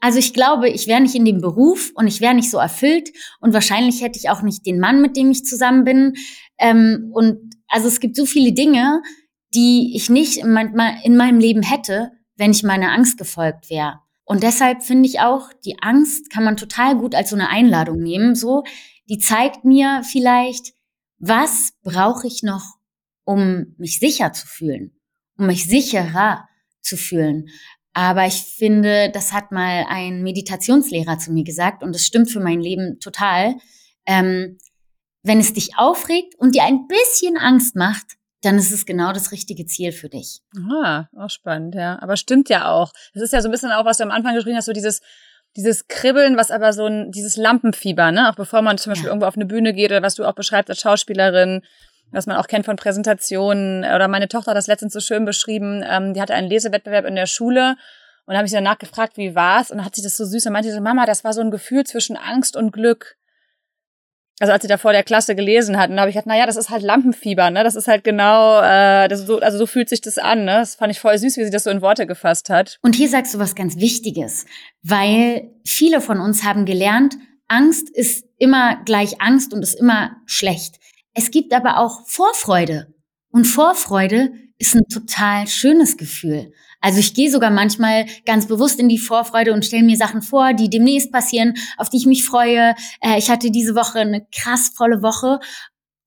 also 0.04 0.18
ich 0.18 0.34
glaube, 0.34 0.68
ich 0.68 0.88
wäre 0.88 1.00
nicht 1.00 1.14
in 1.14 1.26
dem 1.26 1.42
Beruf 1.42 1.92
und 1.94 2.08
ich 2.08 2.22
wäre 2.22 2.34
nicht 2.34 2.50
so 2.50 2.58
erfüllt 2.58 3.12
und 3.40 3.54
wahrscheinlich 3.54 4.02
hätte 4.02 4.18
ich 4.18 4.32
auch 4.32 4.42
nicht 4.42 4.66
den 4.66 4.80
Mann, 4.80 5.00
mit 5.00 5.16
dem 5.16 5.30
ich 5.30 5.46
zusammen 5.46 5.84
bin. 5.84 6.14
Ähm, 6.58 7.12
und 7.14 7.38
also 7.68 7.88
es 7.88 8.00
gibt 8.00 8.16
so 8.16 8.26
viele 8.26 8.52
Dinge, 8.52 9.04
die 9.54 9.94
ich 9.96 10.10
nicht 10.10 10.38
in, 10.38 10.56
in 11.04 11.18
meinem 11.18 11.40
Leben 11.40 11.62
hätte, 11.62 12.12
wenn 12.36 12.52
ich 12.52 12.64
meiner 12.64 12.92
Angst 12.92 13.18
gefolgt 13.18 13.70
wäre. 13.70 14.00
Und 14.24 14.44
deshalb 14.44 14.84
finde 14.84 15.10
ich 15.10 15.20
auch, 15.20 15.52
die 15.66 15.82
Angst 15.82 16.30
kann 16.30 16.44
man 16.44 16.58
total 16.58 16.98
gut 16.98 17.16
als 17.16 17.32
so 17.32 17.36
eine 17.36 17.50
Einladung 17.50 17.98
nehmen. 17.98 18.36
So, 18.36 18.64
die 19.10 19.18
zeigt 19.18 19.66
mir 19.66 20.04
vielleicht, 20.10 20.74
was 21.20 21.74
brauche 21.84 22.28
ich 22.28 22.42
noch, 22.42 22.78
um 23.26 23.76
mich 23.78 24.00
sicher 24.00 24.32
zu 24.34 24.48
fühlen, 24.48 24.98
um 25.38 25.48
mich 25.48 25.66
sicherer 25.66 26.48
zu 26.82 26.98
fühlen. 26.98 27.50
Aber 27.94 28.26
ich 28.26 28.42
finde, 28.42 29.12
das 29.14 29.34
hat 29.34 29.52
mal 29.52 29.86
ein 29.90 30.24
Meditationslehrer 30.24 31.20
zu 31.20 31.34
mir 31.34 31.44
gesagt 31.44 31.84
und 31.84 31.94
das 31.94 32.06
stimmt 32.06 32.32
für 32.32 32.40
mein 32.40 32.62
Leben 32.62 33.00
total. 33.00 33.56
Ähm, 34.06 34.58
wenn 35.24 35.40
es 35.40 35.54
dich 35.54 35.78
aufregt 35.78 36.36
und 36.38 36.56
dir 36.56 36.64
ein 36.64 36.88
bisschen 36.88 37.38
Angst 37.38 37.76
macht, 37.76 38.18
dann 38.42 38.58
ist 38.58 38.72
es 38.72 38.86
genau 38.86 39.14
das 39.14 39.32
richtige 39.32 39.66
Ziel 39.66 39.92
für 39.92 40.10
dich. 40.10 40.42
Ah, 40.72 41.06
auch 41.16 41.30
spannend, 41.30 41.76
ja. 41.76 42.02
Aber 42.02 42.18
stimmt 42.18 42.50
ja 42.50 42.72
auch. 42.72 42.92
Das 43.14 43.24
ist 43.24 43.34
ja 43.34 43.42
so 43.42 43.48
ein 43.48 43.52
bisschen 43.52 43.72
auch, 43.72 43.86
was 43.86 43.98
du 43.98 44.04
am 44.04 44.12
Anfang 44.12 44.36
geschrieben 44.36 44.58
hast, 44.58 44.66
so 44.66 44.74
dieses, 44.74 45.02
dieses 45.56 45.88
Kribbeln, 45.88 46.38
was 46.38 46.50
aber 46.50 46.74
so 46.74 46.86
ein, 46.86 47.12
dieses 47.12 47.38
Lampenfieber, 47.38 48.12
ne? 48.12 48.30
Auch 48.30 48.36
bevor 48.36 48.62
man 48.62 48.78
zum 48.78 48.92
Beispiel 48.92 49.06
ja. 49.06 49.12
irgendwo 49.12 49.28
auf 49.28 49.36
eine 49.36 49.46
Bühne 49.46 49.74
geht 49.74 49.92
oder 49.92 50.02
was 50.02 50.16
du 50.16 50.26
auch 50.26 50.34
beschreibst 50.34 50.70
als 50.70 50.80
Schauspielerin, 50.80 51.62
was 52.12 52.26
man 52.26 52.38
auch 52.38 52.48
kennt 52.48 52.66
von 52.66 52.78
Präsentationen. 52.78 53.84
Oder 53.84 54.08
meine 54.08 54.28
Tochter 54.28 54.52
hat 54.52 54.58
das 54.58 54.68
letztens 54.68 54.94
so 54.94 55.00
schön 55.00 55.24
beschrieben. 55.24 55.84
Ähm, 55.88 56.14
die 56.14 56.22
hatte 56.22 56.34
einen 56.34 56.50
Lesewettbewerb 56.50 57.06
in 57.06 57.16
der 57.16 57.28
Schule 57.28 57.76
und 58.26 58.36
habe 58.36 58.46
ich 58.46 58.52
sie 58.52 58.58
danach 58.58 58.80
gefragt, 58.80 59.18
wie 59.18 59.36
war's? 59.36 59.70
Und 59.70 59.78
dann 59.78 59.86
hat 59.86 59.96
sie 59.96 60.02
das 60.02 60.18
so 60.18 60.26
süß 60.26 60.48
und 60.48 60.54
meinte 60.54 60.72
so, 60.72 60.82
Mama, 60.82 61.06
das 61.06 61.24
war 61.24 61.34
so 61.34 61.42
ein 61.42 61.52
Gefühl 61.52 61.86
zwischen 61.86 62.18
Angst 62.18 62.56
und 62.56 62.72
Glück. 62.72 63.18
Also 64.42 64.54
als 64.54 64.64
sie 64.64 64.68
da 64.68 64.80
vor 64.80 64.92
der 64.92 65.04
Klasse 65.04 65.36
gelesen 65.36 65.78
hat, 65.78 65.92
und 65.92 65.98
da 65.98 66.02
habe 66.02 66.10
ich 66.10 66.16
gedacht, 66.16 66.26
naja, 66.26 66.48
das 66.48 66.56
ist 66.56 66.72
halt 66.72 66.82
Lampenfieber, 66.82 67.52
ne? 67.52 67.64
Das 67.64 67.76
ist 67.76 67.88
halt 67.88 68.04
genau, 68.04 68.60
äh, 68.60 69.08
das 69.08 69.28
so, 69.28 69.40
also 69.40 69.60
so 69.60 69.68
fühlt 69.68 69.88
sich 69.88 70.02
das 70.02 70.18
an, 70.18 70.46
ne? 70.46 70.54
Das 70.54 70.74
fand 70.74 70.92
ich 70.92 71.00
voll 71.00 71.16
süß, 71.16 71.38
wie 71.38 71.44
sie 71.44 71.52
das 71.52 71.66
so 71.66 71.70
in 71.70 71.84
Worte 71.84 72.08
gefasst 72.08 72.50
hat. 72.50 72.80
Und 72.82 72.96
hier 72.96 73.08
sagst 73.08 73.36
du 73.36 73.38
was 73.38 73.54
ganz 73.54 73.78
Wichtiges, 73.78 74.48
weil 74.82 75.52
viele 75.64 76.02
von 76.02 76.20
uns 76.20 76.44
haben 76.44 76.66
gelernt, 76.66 77.18
Angst 77.50 77.92
ist 77.92 78.26
immer 78.40 78.82
gleich 78.84 79.22
Angst 79.22 79.54
und 79.54 79.62
ist 79.62 79.80
immer 79.80 80.16
schlecht. 80.26 80.80
Es 81.14 81.30
gibt 81.30 81.54
aber 81.54 81.78
auch 81.78 82.08
Vorfreude. 82.08 82.88
Und 83.30 83.46
Vorfreude 83.46 84.32
ist 84.58 84.76
ein 84.76 84.88
total 84.92 85.46
schönes 85.46 85.98
Gefühl. 85.98 86.52
Also 86.82 87.00
ich 87.00 87.14
gehe 87.14 87.32
sogar 87.32 87.52
manchmal 87.52 88.06
ganz 88.26 88.48
bewusst 88.48 88.80
in 88.80 88.90
die 88.90 88.98
Vorfreude 88.98 89.54
und 89.54 89.66
stelle 89.66 89.84
mir 89.84 89.98
Sachen 89.98 90.22
vor, 90.22 90.54
die 90.54 90.70
demnächst 90.70 91.12
passieren, 91.12 91.54
auf 91.78 91.90
die 91.90 91.98
ich 91.98 92.06
mich 92.06 92.26
freue. 92.26 92.76
Äh, 93.02 93.18
ich 93.18 93.30
hatte 93.30 93.52
diese 93.52 93.76
Woche 93.76 94.00
eine 94.00 94.26
krass 94.32 94.72
volle 94.76 95.02
Woche 95.02 95.40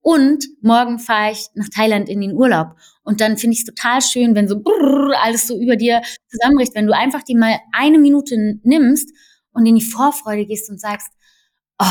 und 0.01 0.45
morgen 0.61 0.99
fahre 0.99 1.33
ich 1.33 1.47
nach 1.55 1.69
Thailand 1.71 2.11
in 2.11 2.21
den 2.21 2.35
Urlaub. 2.35 2.77
Und 3.05 3.23
dann 3.23 3.39
finde 3.39 3.55
ich 3.55 3.61
es 3.61 3.65
total 3.65 4.03
schön, 4.03 4.35
wenn 4.35 4.49
so 4.49 4.61
brrr, 4.61 5.15
alles 5.23 5.47
so 5.47 5.59
über 5.59 5.77
dir 5.77 6.03
zusammenbricht, 6.29 6.75
wenn 6.75 6.87
du 6.87 6.95
einfach 6.95 7.23
die 7.23 7.35
mal 7.35 7.59
eine 7.73 7.99
Minute 7.99 8.59
nimmst 8.63 9.09
und 9.53 9.65
in 9.65 9.77
die 9.77 9.85
Vorfreude 9.85 10.45
gehst 10.45 10.69
und 10.69 10.79
sagst, 10.79 11.09
oh, 11.79 11.85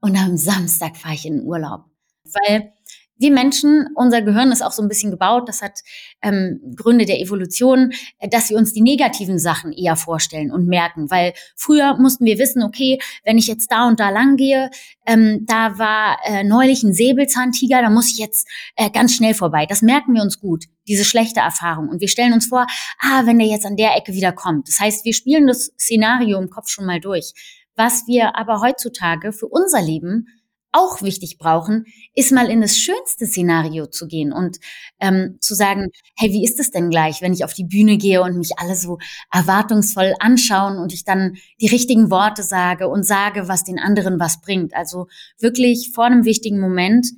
und 0.00 0.16
am 0.16 0.36
Samstag 0.36 0.96
fahre 0.96 1.14
ich 1.14 1.26
in 1.26 1.38
den 1.38 1.46
Urlaub. 1.46 1.84
Weil 2.24 2.72
wir 3.20 3.30
Menschen, 3.30 3.86
unser 3.94 4.22
Gehirn 4.22 4.50
ist 4.50 4.62
auch 4.62 4.72
so 4.72 4.82
ein 4.82 4.88
bisschen 4.88 5.10
gebaut, 5.10 5.48
das 5.48 5.60
hat 5.60 5.80
ähm, 6.22 6.60
Gründe 6.74 7.04
der 7.04 7.20
Evolution, 7.20 7.92
äh, 8.18 8.28
dass 8.28 8.48
wir 8.48 8.56
uns 8.56 8.72
die 8.72 8.80
negativen 8.80 9.38
Sachen 9.38 9.72
eher 9.72 9.94
vorstellen 9.94 10.50
und 10.50 10.66
merken. 10.66 11.10
Weil 11.10 11.34
früher 11.54 11.96
mussten 11.98 12.24
wir 12.24 12.38
wissen, 12.38 12.62
okay, 12.62 12.98
wenn 13.24 13.36
ich 13.36 13.46
jetzt 13.46 13.70
da 13.70 13.86
und 13.86 14.00
da 14.00 14.08
lang 14.08 14.36
gehe, 14.36 14.70
ähm, 15.06 15.44
da 15.46 15.78
war 15.78 16.18
äh, 16.24 16.44
neulich 16.44 16.82
ein 16.82 16.94
Säbelzahntiger, 16.94 17.82
da 17.82 17.90
muss 17.90 18.10
ich 18.10 18.18
jetzt 18.18 18.48
äh, 18.76 18.90
ganz 18.90 19.14
schnell 19.14 19.34
vorbei. 19.34 19.66
Das 19.66 19.82
merken 19.82 20.14
wir 20.14 20.22
uns 20.22 20.40
gut, 20.40 20.64
diese 20.88 21.04
schlechte 21.04 21.40
Erfahrung. 21.40 21.88
Und 21.90 22.00
wir 22.00 22.08
stellen 22.08 22.32
uns 22.32 22.46
vor, 22.46 22.66
ah, 23.00 23.26
wenn 23.26 23.38
der 23.38 23.48
jetzt 23.48 23.66
an 23.66 23.76
der 23.76 23.96
Ecke 23.96 24.14
wieder 24.14 24.32
kommt. 24.32 24.66
Das 24.66 24.80
heißt, 24.80 25.04
wir 25.04 25.12
spielen 25.12 25.46
das 25.46 25.66
Szenario 25.78 26.38
im 26.38 26.48
Kopf 26.48 26.68
schon 26.68 26.86
mal 26.86 27.00
durch. 27.00 27.34
Was 27.76 28.06
wir 28.06 28.36
aber 28.36 28.60
heutzutage 28.60 29.32
für 29.32 29.46
unser 29.46 29.82
Leben 29.82 30.26
auch 30.72 31.02
wichtig 31.02 31.38
brauchen, 31.38 31.84
ist 32.14 32.32
mal 32.32 32.50
in 32.50 32.60
das 32.60 32.76
schönste 32.76 33.26
Szenario 33.26 33.86
zu 33.86 34.06
gehen 34.06 34.32
und 34.32 34.58
ähm, 35.00 35.38
zu 35.40 35.54
sagen, 35.54 35.88
hey, 36.16 36.32
wie 36.32 36.44
ist 36.44 36.60
es 36.60 36.70
denn 36.70 36.90
gleich, 36.90 37.20
wenn 37.22 37.32
ich 37.32 37.44
auf 37.44 37.54
die 37.54 37.64
Bühne 37.64 37.96
gehe 37.96 38.22
und 38.22 38.36
mich 38.36 38.58
alle 38.58 38.76
so 38.76 38.98
erwartungsvoll 39.32 40.14
anschauen 40.20 40.78
und 40.78 40.92
ich 40.92 41.04
dann 41.04 41.36
die 41.60 41.68
richtigen 41.68 42.10
Worte 42.10 42.42
sage 42.42 42.88
und 42.88 43.04
sage, 43.04 43.48
was 43.48 43.64
den 43.64 43.78
anderen 43.78 44.20
was 44.20 44.40
bringt. 44.40 44.74
Also 44.74 45.08
wirklich 45.38 45.90
vor 45.94 46.04
einem 46.04 46.24
wichtigen 46.24 46.60
Moment 46.60 47.08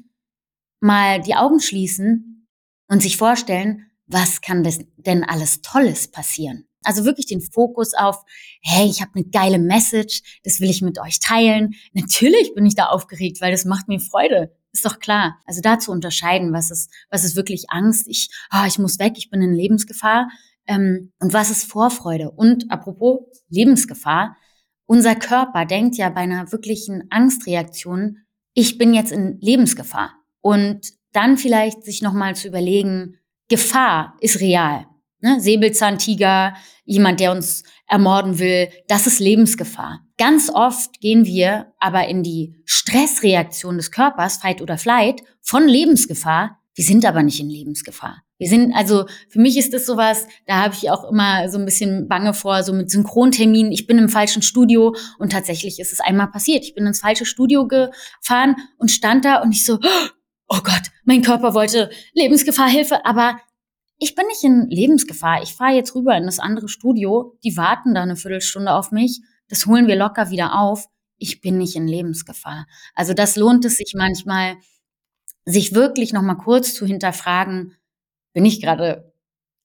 mal 0.81 1.21
die 1.21 1.35
Augen 1.35 1.61
schließen 1.61 2.49
und 2.89 3.03
sich 3.03 3.17
vorstellen, 3.17 3.87
was 4.07 4.41
kann 4.41 4.63
das 4.63 4.79
denn 4.97 5.25
alles 5.25 5.63
Tolles 5.63 6.09
passieren? 6.09 6.67
Also 6.85 7.05
wirklich 7.05 7.27
den 7.27 7.41
Fokus 7.41 7.95
auf, 7.95 8.23
hey, 8.63 8.87
ich 8.89 9.01
habe 9.01 9.13
eine 9.15 9.25
geile 9.25 9.59
Message, 9.59 10.23
das 10.45 10.61
will 10.61 10.71
ich 10.71 10.83
mit 10.83 10.99
euch 10.99 11.21
teilen. 11.21 11.75
Natürlich 11.93 12.55
bin 12.55 12.67
ich 12.67 12.75
da 12.75 12.87
aufgeregt, 12.87 13.41
weil 13.41 13.53
das 13.53 13.65
macht 13.65 13.89
mir 13.89 14.01
Freude. 14.01 14.55
Ist 14.73 14.87
doch 14.87 14.99
klar. 14.99 15.39
Also 15.45 15.61
da 15.61 15.79
zu 15.79 15.93
unterscheiden, 15.93 16.53
was 16.53 16.71
ist, 16.71 16.91
was 17.11 17.25
ist 17.25 17.37
wirklich 17.37 17.67
Angst, 17.69 18.07
ich, 18.09 18.31
ah, 18.51 18.67
ich 18.67 18.79
muss 18.79 18.99
weg, 18.99 19.15
ich 19.17 19.31
bin 19.31 19.43
in 19.43 19.53
Lebensgefahr. 19.53 20.29
Ähm, 20.67 21.13
und 21.19 21.33
was 21.33 21.51
ist 21.51 21.65
Vorfreude? 21.65 22.31
Und 22.31 22.71
apropos 22.71 23.21
Lebensgefahr, 23.49 24.37
unser 24.87 25.15
Körper 25.15 25.65
denkt 25.65 25.97
ja 25.97 26.09
bei 26.09 26.21
einer 26.21 26.53
wirklichen 26.53 27.05
Angstreaktion, 27.11 28.19
ich 28.55 28.79
bin 28.79 28.95
jetzt 28.95 29.13
in 29.13 29.39
Lebensgefahr. 29.41 30.15
Und 30.41 30.93
dann 31.13 31.37
vielleicht 31.37 31.85
sich 31.85 32.03
nochmal 32.03 32.35
zu 32.35 32.49
überlegen, 32.49 33.19
Gefahr 33.49 34.17
ist 34.21 34.41
real. 34.41 34.87
Ne? 35.23 35.41
Säbelzahntiger, 35.41 36.55
jemand, 36.85 37.21
der 37.21 37.33
uns 37.33 37.63
ermorden 37.89 38.39
will, 38.39 38.69
das 38.89 39.07
ist 39.07 39.21
Lebensgefahr. 39.21 40.01
Ganz 40.19 40.51
oft 40.51 41.01
gehen 41.01 41.25
wir 41.25 41.73
aber 41.79 42.09
in 42.09 42.23
die 42.23 42.57
Stressreaktion 42.65 43.77
des 43.77 43.91
Körpers, 43.91 44.39
Fight 44.39 44.61
oder 44.61 44.79
Flight, 44.79 45.23
von 45.41 45.67
Lebensgefahr. 45.67 46.59
Wir 46.75 46.85
sind 46.85 47.05
aber 47.05 47.23
nicht 47.23 47.41
in 47.41 47.51
Lebensgefahr. 47.51 48.23
Wir 48.39 48.49
sind, 48.49 48.75
also 48.75 49.07
für 49.29 49.39
mich 49.39 49.57
ist 49.57 49.73
das 49.73 49.87
sowas, 49.87 50.27
da 50.47 50.63
habe 50.63 50.75
ich 50.75 50.91
auch 50.91 51.09
immer 51.09 51.49
so 51.49 51.59
ein 51.59 51.65
bisschen 51.65 52.09
Bange 52.09 52.35
vor, 52.35 52.65
so 52.65 52.73
mit 52.73 52.91
Synchronterminen. 52.91 53.71
Ich 53.71 53.87
bin 53.87 53.99
im 53.99 54.09
falschen 54.09 54.43
Studio 54.43 54.97
und 55.19 55.31
tatsächlich 55.31 55.79
ist 55.79 55.93
es 55.93 56.01
einmal 56.01 56.29
passiert. 56.29 56.65
Ich 56.65 56.75
bin 56.75 56.85
ins 56.85 57.01
falsche 57.01 57.25
Studio 57.25 57.69
gefahren 57.69 58.57
und 58.79 58.91
stand 58.91 59.25
da 59.25 59.43
und 59.43 59.53
ich 59.53 59.65
so, 59.65 59.79
oh 60.49 60.59
Gott, 60.65 60.91
mein 61.05 61.23
Körper 61.23 61.55
wollte 61.55 61.91
Lebensgefahrhilfe, 62.15 63.07
aber 63.07 63.39
ich 64.03 64.17
bin 64.17 64.27
nicht 64.27 64.43
in 64.43 64.69
Lebensgefahr. 64.69 65.45
Ich 65.45 65.55
fahre 65.55 65.77
jetzt 65.77 65.95
rüber 65.95 66.17
in 66.17 66.27
das 66.27 66.41
andere 66.41 66.69
Studio. 66.69 67.39
Die 67.45 67.57
warten 67.57 67.95
da 67.95 68.03
eine 68.03 68.17
Viertelstunde 68.17 68.73
auf 68.73 68.91
mich. 68.91 69.21
Das 69.49 69.67
holen 69.67 69.87
wir 69.87 69.95
locker 69.95 70.31
wieder 70.31 70.59
auf. 70.59 70.89
Ich 71.19 71.41
bin 71.41 71.59
nicht 71.59 71.77
in 71.77 71.87
Lebensgefahr. 71.87 72.67
Also 72.97 73.15
das 73.15 73.37
lohnt 73.37 73.65
es 73.65 73.77
sich 73.77 73.95
manchmal, 73.97 74.57
sich 75.45 75.73
wirklich 75.73 76.13
noch 76.13 76.23
mal 76.23 76.35
kurz 76.35 76.75
zu 76.75 76.85
hinterfragen, 76.85 77.77
bin 78.33 78.45
ich 78.45 78.61
gerade 78.61 79.13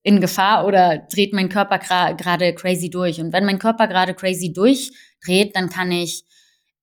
in 0.03 0.21
Gefahr 0.21 0.67
oder 0.67 0.99
dreht 0.99 1.33
mein 1.33 1.49
Körper 1.49 1.79
gerade 1.79 2.53
crazy 2.53 2.91
durch? 2.91 3.19
Und 3.19 3.33
wenn 3.33 3.45
mein 3.45 3.57
Körper 3.57 3.87
gerade 3.87 4.13
crazy 4.13 4.53
durchdreht, 4.53 5.55
dann 5.55 5.69
kann 5.69 5.91
ich 5.91 6.25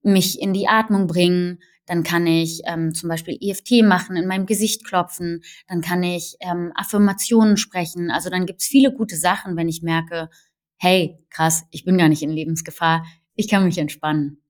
mich 0.03 0.41
in 0.41 0.55
die 0.55 0.67
Atmung 0.67 1.07
bringen, 1.07 1.61
dann 1.87 2.03
kann 2.03 2.27
ich 2.27 2.63
ähm, 2.67 2.95
zum 2.95 3.09
Beispiel 3.09 3.39
EFT 3.41 3.83
machen, 3.83 4.17
in 4.17 4.27
meinem 4.27 4.47
Gesicht 4.47 4.85
klopfen, 4.85 5.43
dann 5.69 5.81
kann 5.81 6.03
ich 6.03 6.37
ähm, 6.41 6.73
Affirmationen 6.75 7.57
sprechen. 7.57 8.11
Also 8.11 8.31
dann 8.31 8.47
gibt's 8.47 8.67
viele 8.67 8.93
gute 8.93 9.17
Sachen, 9.17 9.57
wenn 9.57 9.69
ich 9.69 9.83
merke, 9.83 10.31
hey, 10.77 11.19
krass, 11.31 11.65
ich 11.71 11.85
bin 11.85 11.99
gar 11.99 12.09
nicht 12.09 12.23
in 12.23 12.31
Lebensgefahr, 12.31 13.05
ich 13.35 13.49
kann 13.49 13.65
mich 13.65 13.79
entspannen. 13.79 14.41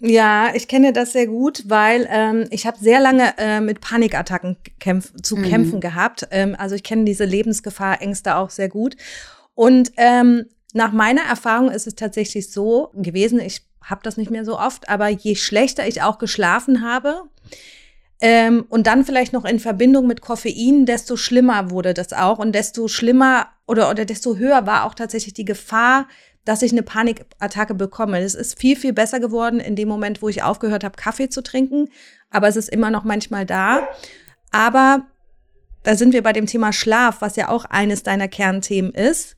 Ja, 0.00 0.54
ich 0.54 0.68
kenne 0.68 0.92
das 0.92 1.12
sehr 1.12 1.26
gut, 1.26 1.64
weil 1.66 2.06
ähm, 2.08 2.46
ich 2.50 2.66
habe 2.66 2.78
sehr 2.78 3.00
lange 3.00 3.36
äh, 3.36 3.60
mit 3.60 3.80
Panikattacken 3.80 4.56
kämpf 4.78 5.12
zu 5.22 5.36
mhm. 5.36 5.42
kämpfen 5.42 5.80
gehabt. 5.80 6.28
Ähm, 6.30 6.54
also 6.56 6.76
ich 6.76 6.84
kenne 6.84 7.04
diese 7.04 7.24
Lebensgefahrängste 7.24 8.36
auch 8.36 8.50
sehr 8.50 8.68
gut. 8.68 8.96
Und 9.54 9.90
ähm, 9.96 10.44
nach 10.72 10.92
meiner 10.92 11.22
Erfahrung 11.22 11.70
ist 11.70 11.88
es 11.88 11.96
tatsächlich 11.96 12.52
so 12.52 12.92
gewesen, 12.94 13.40
ich 13.40 13.62
habe 13.88 14.00
das 14.02 14.16
nicht 14.16 14.30
mehr 14.30 14.44
so 14.44 14.58
oft, 14.58 14.88
aber 14.88 15.08
je 15.08 15.34
schlechter 15.34 15.86
ich 15.86 16.02
auch 16.02 16.18
geschlafen 16.18 16.82
habe, 16.82 17.24
ähm, 18.20 18.66
und 18.68 18.86
dann 18.86 19.04
vielleicht 19.04 19.32
noch 19.32 19.44
in 19.44 19.60
Verbindung 19.60 20.06
mit 20.06 20.20
Koffein, 20.20 20.86
desto 20.86 21.16
schlimmer 21.16 21.70
wurde 21.70 21.94
das 21.94 22.12
auch 22.12 22.38
und 22.38 22.52
desto 22.52 22.88
schlimmer 22.88 23.46
oder, 23.66 23.90
oder 23.90 24.04
desto 24.04 24.36
höher 24.36 24.66
war 24.66 24.84
auch 24.84 24.94
tatsächlich 24.94 25.34
die 25.34 25.44
Gefahr, 25.44 26.08
dass 26.44 26.62
ich 26.62 26.72
eine 26.72 26.82
Panikattacke 26.82 27.74
bekomme. 27.74 28.18
Es 28.20 28.34
ist 28.34 28.58
viel, 28.58 28.74
viel 28.74 28.92
besser 28.92 29.20
geworden 29.20 29.60
in 29.60 29.76
dem 29.76 29.86
Moment, 29.86 30.22
wo 30.22 30.28
ich 30.28 30.42
aufgehört 30.42 30.82
habe, 30.82 30.96
Kaffee 30.96 31.28
zu 31.28 31.42
trinken. 31.42 31.90
Aber 32.30 32.48
es 32.48 32.56
ist 32.56 32.70
immer 32.70 32.90
noch 32.90 33.04
manchmal 33.04 33.44
da. 33.46 33.86
Aber 34.50 35.06
da 35.82 35.94
sind 35.94 36.12
wir 36.12 36.22
bei 36.22 36.32
dem 36.32 36.46
Thema 36.46 36.72
Schlaf, 36.72 37.20
was 37.20 37.36
ja 37.36 37.50
auch 37.50 37.66
eines 37.66 38.02
deiner 38.02 38.28
Kernthemen 38.28 38.92
ist. 38.92 39.36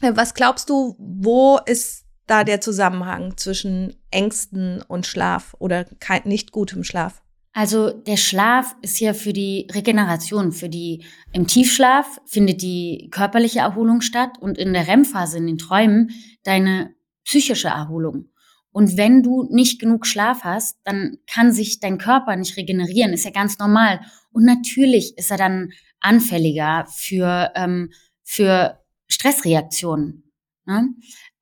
Was 0.00 0.34
glaubst 0.34 0.68
du, 0.68 0.96
wo 0.98 1.58
ist 1.64 2.04
da 2.30 2.44
der 2.44 2.60
Zusammenhang 2.60 3.36
zwischen 3.36 3.96
Ängsten 4.10 4.82
und 4.86 5.06
Schlaf 5.06 5.56
oder 5.58 5.86
nicht 6.24 6.52
gutem 6.52 6.84
Schlaf? 6.84 7.22
Also 7.52 7.90
der 7.90 8.16
Schlaf 8.16 8.76
ist 8.80 9.00
ja 9.00 9.12
für 9.12 9.32
die 9.32 9.66
Regeneration, 9.72 10.52
für 10.52 10.68
die 10.68 11.04
im 11.32 11.48
Tiefschlaf 11.48 12.20
findet 12.24 12.62
die 12.62 13.08
körperliche 13.10 13.58
Erholung 13.58 14.00
statt 14.00 14.38
und 14.40 14.56
in 14.56 14.72
der 14.72 14.86
REM-Phase 14.86 15.38
in 15.38 15.48
den 15.48 15.58
Träumen 15.58 16.10
deine 16.44 16.94
psychische 17.24 17.68
Erholung. 17.68 18.28
Und 18.72 18.96
wenn 18.96 19.24
du 19.24 19.48
nicht 19.50 19.80
genug 19.80 20.06
Schlaf 20.06 20.44
hast, 20.44 20.78
dann 20.84 21.18
kann 21.26 21.52
sich 21.52 21.80
dein 21.80 21.98
Körper 21.98 22.36
nicht 22.36 22.56
regenerieren, 22.56 23.12
ist 23.12 23.24
ja 23.24 23.32
ganz 23.32 23.58
normal. 23.58 24.00
Und 24.30 24.44
natürlich 24.44 25.18
ist 25.18 25.32
er 25.32 25.38
dann 25.38 25.72
anfälliger 25.98 26.86
für, 26.88 27.50
ähm, 27.56 27.90
für 28.22 28.78
Stressreaktionen. 29.08 30.30
Ne? 30.66 30.88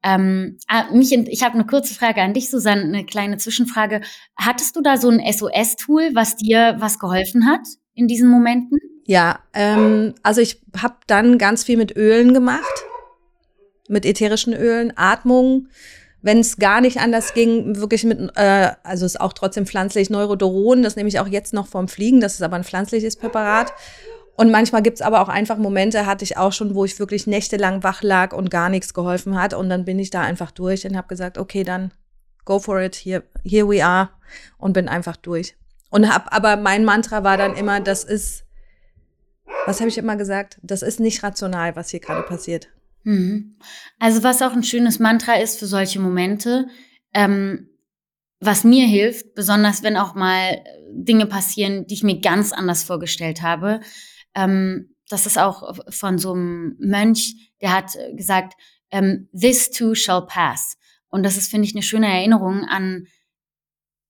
Ähm, 0.09 0.59
ah, 0.69 0.85
mich, 0.93 1.13
ich 1.13 1.43
habe 1.43 1.55
eine 1.55 1.67
kurze 1.67 1.95
Frage 1.95 2.23
an 2.23 2.33
dich, 2.33 2.51
Susanne, 2.51 2.83
eine 2.83 3.05
kleine 3.05 3.37
Zwischenfrage. 3.37 4.01
Hattest 4.37 4.75
du 4.77 4.81
da 4.81 4.97
so 4.97 5.09
ein 5.11 5.21
SOS-Tool, 5.21 6.11
was 6.15 6.37
dir 6.37 6.77
was 6.79 6.99
geholfen 6.99 7.47
hat 7.47 7.61
in 7.95 8.07
diesen 8.07 8.29
Momenten? 8.31 8.79
Ja, 9.07 9.41
ähm, 9.53 10.15
also 10.23 10.41
ich 10.41 10.63
habe 10.81 10.97
dann 11.07 11.39
ganz 11.39 11.65
viel 11.65 11.77
mit 11.77 11.97
Ölen 11.97 12.33
gemacht, 12.33 12.85
mit 13.89 14.07
ätherischen 14.07 14.55
Ölen, 14.55 14.93
Atmung. 14.97 15.69
Wenn 16.21 16.39
es 16.39 16.57
gar 16.57 16.81
nicht 16.81 16.99
anders 16.99 17.35
ging, 17.35 17.77
wirklich 17.77 18.05
mit, 18.05 18.19
äh, 18.37 18.73
also 18.83 19.07
ist 19.07 19.21
auch 19.21 19.33
trotzdem 19.33 19.67
pflanzlich 19.67 20.11
Neurodoron, 20.11 20.83
das 20.83 20.97
nehme 20.97 21.09
ich 21.09 21.21
auch 21.21 21.29
jetzt 21.29 21.53
noch 21.53 21.67
vom 21.67 21.87
Fliegen, 21.87 22.21
das 22.21 22.35
ist 22.35 22.43
aber 22.43 22.57
ein 22.57 22.65
pflanzliches 22.65 23.17
Präparat. 23.17 23.73
Und 24.39 24.53
manchmal 24.53 24.83
gibt's 24.83 25.03
aber 25.03 25.21
auch 25.21 25.29
einfach 25.29 25.59
Momente, 25.59 26.07
hatte 26.07 26.23
ich 26.23 26.37
auch 26.37 26.53
schon, 26.53 26.77
wo 26.77 26.85
ich 26.85 27.01
wirklich 27.01 27.27
nächtelang 27.27 27.83
wach 27.83 28.05
lag 28.05 28.33
und 28.33 28.53
gar 28.53 28.69
nichts 28.69 28.95
geholfen 28.95 29.37
hat. 29.37 29.53
Und 29.53 29.69
dann 29.69 29.85
bin 29.85 29.99
ich 29.99 30.11
da 30.11 30.21
einfach 30.21 30.53
durch 30.53 30.87
und 30.87 30.97
habe 30.97 31.09
gesagt, 31.09 31.39
okay, 31.39 31.65
dann 31.65 31.91
go 32.45 32.61
for 32.61 32.81
it, 32.81 32.95
here, 32.95 33.25
here 33.43 33.69
we 33.69 33.85
are. 33.85 34.11
Und 34.57 34.75
bin 34.75 34.89
einfach 34.89 35.17
durch. 35.17 35.57
Und 35.91 36.09
hab, 36.09 36.33
aber 36.33 36.57
mein 36.57 36.85
Mantra 36.85 37.25
war 37.25 37.37
dann 37.37 37.57
immer, 37.57 37.81
das 37.81 38.05
ist, 38.05 38.45
was 39.67 39.81
habe 39.81 39.89
ich 39.89 39.99
immer 39.99 40.15
gesagt? 40.15 40.61
Das 40.63 40.83
ist 40.83 41.01
nicht 41.01 41.21
rational, 41.25 41.75
was 41.75 41.91
hier 41.91 41.99
gerade 41.99 42.23
passiert. 42.23 42.69
Mhm. 43.03 43.57
Also 43.99 44.23
was 44.23 44.41
auch 44.41 44.53
ein 44.53 44.63
schönes 44.63 45.01
Mantra 45.01 45.35
ist 45.35 45.59
für 45.59 45.67
solche 45.67 45.99
Momente, 45.99 46.69
ähm, 47.13 47.71
was 48.39 48.63
mir 48.63 48.87
hilft, 48.87 49.35
besonders 49.35 49.83
wenn 49.83 49.97
auch 49.97 50.15
mal 50.15 50.63
Dinge 50.93 51.27
passieren, 51.27 51.89
die 51.89 51.95
ich 51.95 52.05
mir 52.05 52.21
ganz 52.21 52.53
anders 52.53 52.85
vorgestellt 52.85 53.43
habe, 53.43 53.81
ähm, 54.39 54.95
das 55.09 55.27
ist 55.27 55.39
auch 55.39 55.75
von 55.89 56.19
so 56.19 56.33
einem 56.33 56.77
Mönch, 56.79 57.53
der 57.61 57.73
hat 57.73 57.93
gesagt, 58.15 58.55
ähm, 58.91 59.29
this 59.39 59.71
too 59.71 59.95
shall 59.95 60.27
pass. 60.27 60.77
Und 61.09 61.23
das 61.25 61.37
ist, 61.37 61.51
finde 61.51 61.67
ich, 61.67 61.75
eine 61.75 61.83
schöne 61.83 62.07
Erinnerung 62.07 62.65
an 62.65 63.07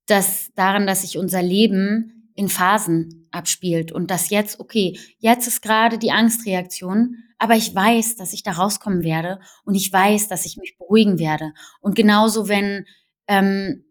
das, 0.07 0.51
daran, 0.55 0.87
dass 0.87 1.03
sich 1.03 1.17
unser 1.19 1.43
Leben 1.43 2.31
in 2.35 2.49
Phasen 2.49 3.29
abspielt 3.31 3.93
und 3.93 4.11
dass 4.11 4.31
jetzt, 4.31 4.61
okay, 4.61 4.99
jetzt 5.19 5.47
ist 5.47 5.63
gerade 5.63 5.99
die 5.99 6.13
Angstreaktion, 6.13 7.17
aber 7.39 7.55
ich 7.55 7.75
weiß, 7.75 8.17
dass 8.17 8.33
ich 8.33 8.43
da 8.43 8.53
rauskommen 8.53 9.03
werde 9.03 9.41
und 9.65 9.75
ich 9.75 9.93
weiß, 9.93 10.29
dass 10.29 10.47
ich 10.47 10.57
mich 10.57 10.77
beruhigen 10.79 11.19
werde. 11.19 11.53
Und 11.81 11.95
genauso, 11.95 12.49
wenn, 12.49 12.87
ähm, 13.29 13.85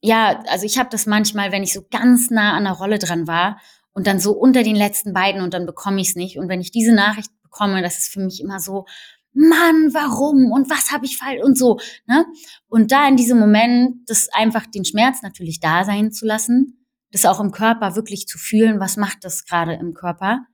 ja, 0.00 0.42
also 0.48 0.64
ich 0.64 0.78
habe 0.78 0.90
das 0.90 1.06
manchmal, 1.06 1.52
wenn 1.52 1.62
ich 1.62 1.72
so 1.72 1.82
ganz 1.90 2.30
nah 2.30 2.56
an 2.56 2.64
der 2.64 2.74
Rolle 2.74 2.98
dran 2.98 3.26
war 3.26 3.60
und 3.94 4.06
dann 4.06 4.20
so 4.20 4.32
unter 4.32 4.62
den 4.62 4.76
letzten 4.76 5.12
beiden 5.12 5.40
und 5.40 5.54
dann 5.54 5.66
bekomme 5.66 6.00
ich 6.00 6.10
es 6.10 6.16
nicht. 6.16 6.38
Und 6.38 6.48
wenn 6.48 6.60
ich 6.60 6.70
diese 6.70 6.92
Nachricht 6.92 7.30
bekomme, 7.42 7.80
das 7.80 7.98
ist 7.98 8.12
für 8.12 8.20
mich 8.20 8.40
immer 8.40 8.60
so, 8.60 8.84
Mann, 9.32 9.92
warum 9.92 10.52
und 10.52 10.70
was 10.70 10.92
habe 10.92 11.06
ich 11.06 11.18
falsch 11.18 11.42
und 11.42 11.58
so. 11.58 11.78
Ne? 12.06 12.24
Und 12.68 12.92
da 12.92 13.08
in 13.08 13.16
diesem 13.16 13.38
Moment, 13.38 14.08
das 14.08 14.28
einfach 14.32 14.66
den 14.66 14.84
Schmerz 14.84 15.22
natürlich 15.22 15.58
da 15.58 15.84
sein 15.84 16.12
zu 16.12 16.24
lassen, 16.24 16.86
das 17.10 17.26
auch 17.26 17.40
im 17.40 17.50
Körper 17.50 17.96
wirklich 17.96 18.26
zu 18.26 18.38
fühlen, 18.38 18.80
was 18.80 18.96
macht 18.96 19.24
das 19.24 19.44
gerade 19.44 19.74
im 19.74 19.94
Körper 19.94 20.46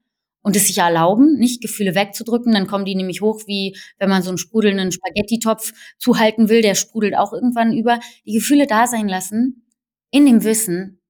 und 0.43 0.57
es 0.57 0.67
sich 0.67 0.79
erlauben, 0.79 1.39
nicht 1.39 1.61
Gefühle 1.61 1.95
wegzudrücken, 1.95 2.53
dann 2.53 2.67
kommen 2.67 2.87
die 2.87 2.95
nämlich 2.95 3.21
hoch, 3.21 3.43
wie 3.47 3.77
wenn 3.99 4.09
man 4.09 4.23
so 4.23 4.31
einen 4.31 4.39
sprudelnden 4.39 4.93
Spaghetti-Topf 4.93 5.73
zuhalten 5.99 6.49
will, 6.49 6.63
der 6.63 6.75
sprudelt 6.75 7.17
auch 7.17 7.33
irgendwann 7.33 7.73
über. 7.73 8.01
Die 8.25 8.33
Gefühle 8.33 8.67
da 8.67 8.87
sein 8.87 9.09
lassen, 9.09 9.67
in 10.11 10.25
dem 10.25 10.43
Wissen, 10.43 11.01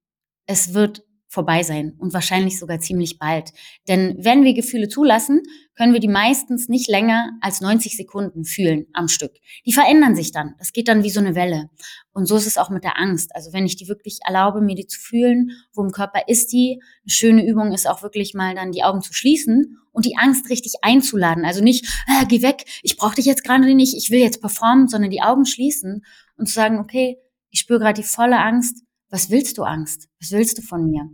es 0.47 0.75
wird 0.75 1.05
vorbei 1.31 1.63
sein 1.63 1.95
und 1.97 2.13
wahrscheinlich 2.13 2.59
sogar 2.59 2.81
ziemlich 2.81 3.19
bald. 3.19 3.53
Denn 3.87 4.17
wenn 4.19 4.43
wir 4.43 4.53
Gefühle 4.53 4.89
zulassen, 4.89 5.43
können 5.77 5.93
wir 5.93 6.01
die 6.01 6.09
meistens 6.09 6.69
nicht 6.69 6.89
länger 6.89 7.31
als 7.41 7.61
90 7.61 7.97
Sekunden 7.97 8.45
fühlen 8.45 8.87
am 8.93 9.07
Stück. 9.07 9.33
Die 9.65 9.73
verändern 9.73 10.17
sich 10.17 10.33
dann. 10.33 10.55
Das 10.59 10.73
geht 10.73 10.89
dann 10.89 11.05
wie 11.05 11.11
so 11.11 11.21
eine 11.21 11.37
Welle. 11.37 11.71
Und 12.13 12.27
so 12.27 12.37
ist 12.37 12.49
es 12.49 12.59
auch 12.59 12.69
mit 12.69 12.83
der 12.83 12.99
Angst. 12.99 13.35
Also 13.35 13.53
wenn 13.53 13.65
ich 13.65 13.77
die 13.77 13.87
wirklich 13.87 14.19
erlaube, 14.27 14.61
mir 14.61 14.75
die 14.75 14.89
zu 14.89 14.99
fühlen, 14.99 15.53
wo 15.73 15.85
im 15.85 15.93
Körper 15.93 16.23
ist 16.27 16.53
die, 16.53 16.83
eine 17.05 17.11
schöne 17.11 17.47
Übung 17.47 17.73
ist 17.73 17.89
auch 17.89 18.03
wirklich 18.03 18.35
mal 18.35 18.57
dann 18.57 18.73
die 18.73 18.83
Augen 18.83 19.01
zu 19.01 19.13
schließen 19.13 19.79
und 19.93 20.07
die 20.07 20.17
Angst 20.19 20.51
richtig 20.51 20.75
einzuladen. 20.83 21.45
Also 21.45 21.63
nicht, 21.63 21.87
äh, 22.09 22.27
geh 22.27 22.43
weg, 22.43 22.65
ich 22.83 22.97
brauche 22.97 23.15
dich 23.15 23.25
jetzt 23.25 23.45
gerade 23.45 23.73
nicht, 23.73 23.97
ich 23.97 24.11
will 24.11 24.21
jetzt 24.21 24.41
performen, 24.41 24.89
sondern 24.89 25.11
die 25.11 25.23
Augen 25.23 25.47
schließen 25.47 26.05
und 26.37 26.47
zu 26.47 26.55
sagen, 26.55 26.81
okay, 26.81 27.19
ich 27.51 27.61
spüre 27.61 27.79
gerade 27.79 28.01
die 28.01 28.07
volle 28.07 28.39
Angst. 28.41 28.83
Was 29.11 29.31
willst 29.31 29.59
du 29.59 29.63
Angst? 29.63 30.09
Was 30.21 30.33
willst 30.33 30.59
du 30.59 30.63
von 30.63 30.85
mir? 30.85 31.09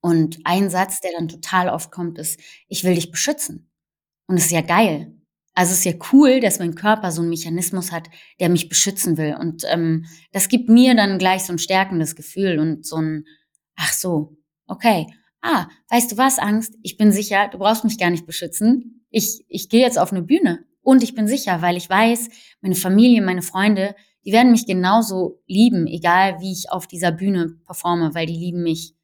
Und 0.00 0.38
ein 0.44 0.70
Satz, 0.70 1.00
der 1.00 1.12
dann 1.16 1.28
total 1.28 1.68
oft 1.68 1.90
kommt, 1.90 2.18
ist, 2.18 2.40
ich 2.68 2.84
will 2.84 2.94
dich 2.94 3.10
beschützen. 3.10 3.70
Und 4.26 4.36
es 4.36 4.46
ist 4.46 4.52
ja 4.52 4.60
geil. 4.60 5.12
Also 5.54 5.72
es 5.72 5.78
ist 5.78 5.84
ja 5.86 5.94
cool, 6.12 6.38
dass 6.38 6.60
mein 6.60 6.76
Körper 6.76 7.10
so 7.10 7.20
einen 7.20 7.30
Mechanismus 7.30 7.90
hat, 7.90 8.08
der 8.38 8.48
mich 8.48 8.68
beschützen 8.68 9.16
will. 9.16 9.36
Und 9.40 9.64
ähm, 9.68 10.04
das 10.30 10.48
gibt 10.48 10.68
mir 10.68 10.94
dann 10.94 11.18
gleich 11.18 11.42
so 11.42 11.52
ein 11.52 11.58
stärkendes 11.58 12.14
Gefühl 12.14 12.60
und 12.60 12.86
so 12.86 12.96
ein, 12.96 13.24
ach 13.74 13.92
so, 13.92 14.36
okay. 14.68 15.06
Ah, 15.40 15.66
weißt 15.90 16.12
du 16.12 16.16
was, 16.16 16.38
Angst? 16.38 16.74
Ich 16.82 16.96
bin 16.96 17.10
sicher, 17.10 17.48
du 17.48 17.58
brauchst 17.58 17.84
mich 17.84 17.98
gar 17.98 18.10
nicht 18.10 18.26
beschützen. 18.26 19.04
Ich, 19.10 19.44
ich 19.48 19.68
gehe 19.68 19.80
jetzt 19.80 19.98
auf 19.98 20.12
eine 20.12 20.22
Bühne. 20.22 20.64
Und 20.80 21.02
ich 21.02 21.14
bin 21.14 21.26
sicher, 21.26 21.60
weil 21.60 21.76
ich 21.76 21.90
weiß, 21.90 22.28
meine 22.60 22.74
Familie, 22.74 23.22
meine 23.22 23.42
Freunde, 23.42 23.94
die 24.24 24.32
werden 24.32 24.52
mich 24.52 24.66
genauso 24.66 25.42
lieben, 25.46 25.86
egal 25.86 26.40
wie 26.40 26.52
ich 26.52 26.70
auf 26.70 26.86
dieser 26.86 27.12
Bühne 27.12 27.56
performe, 27.66 28.14
weil 28.14 28.26
die 28.26 28.36
lieben 28.36 28.62
mich 28.62 28.94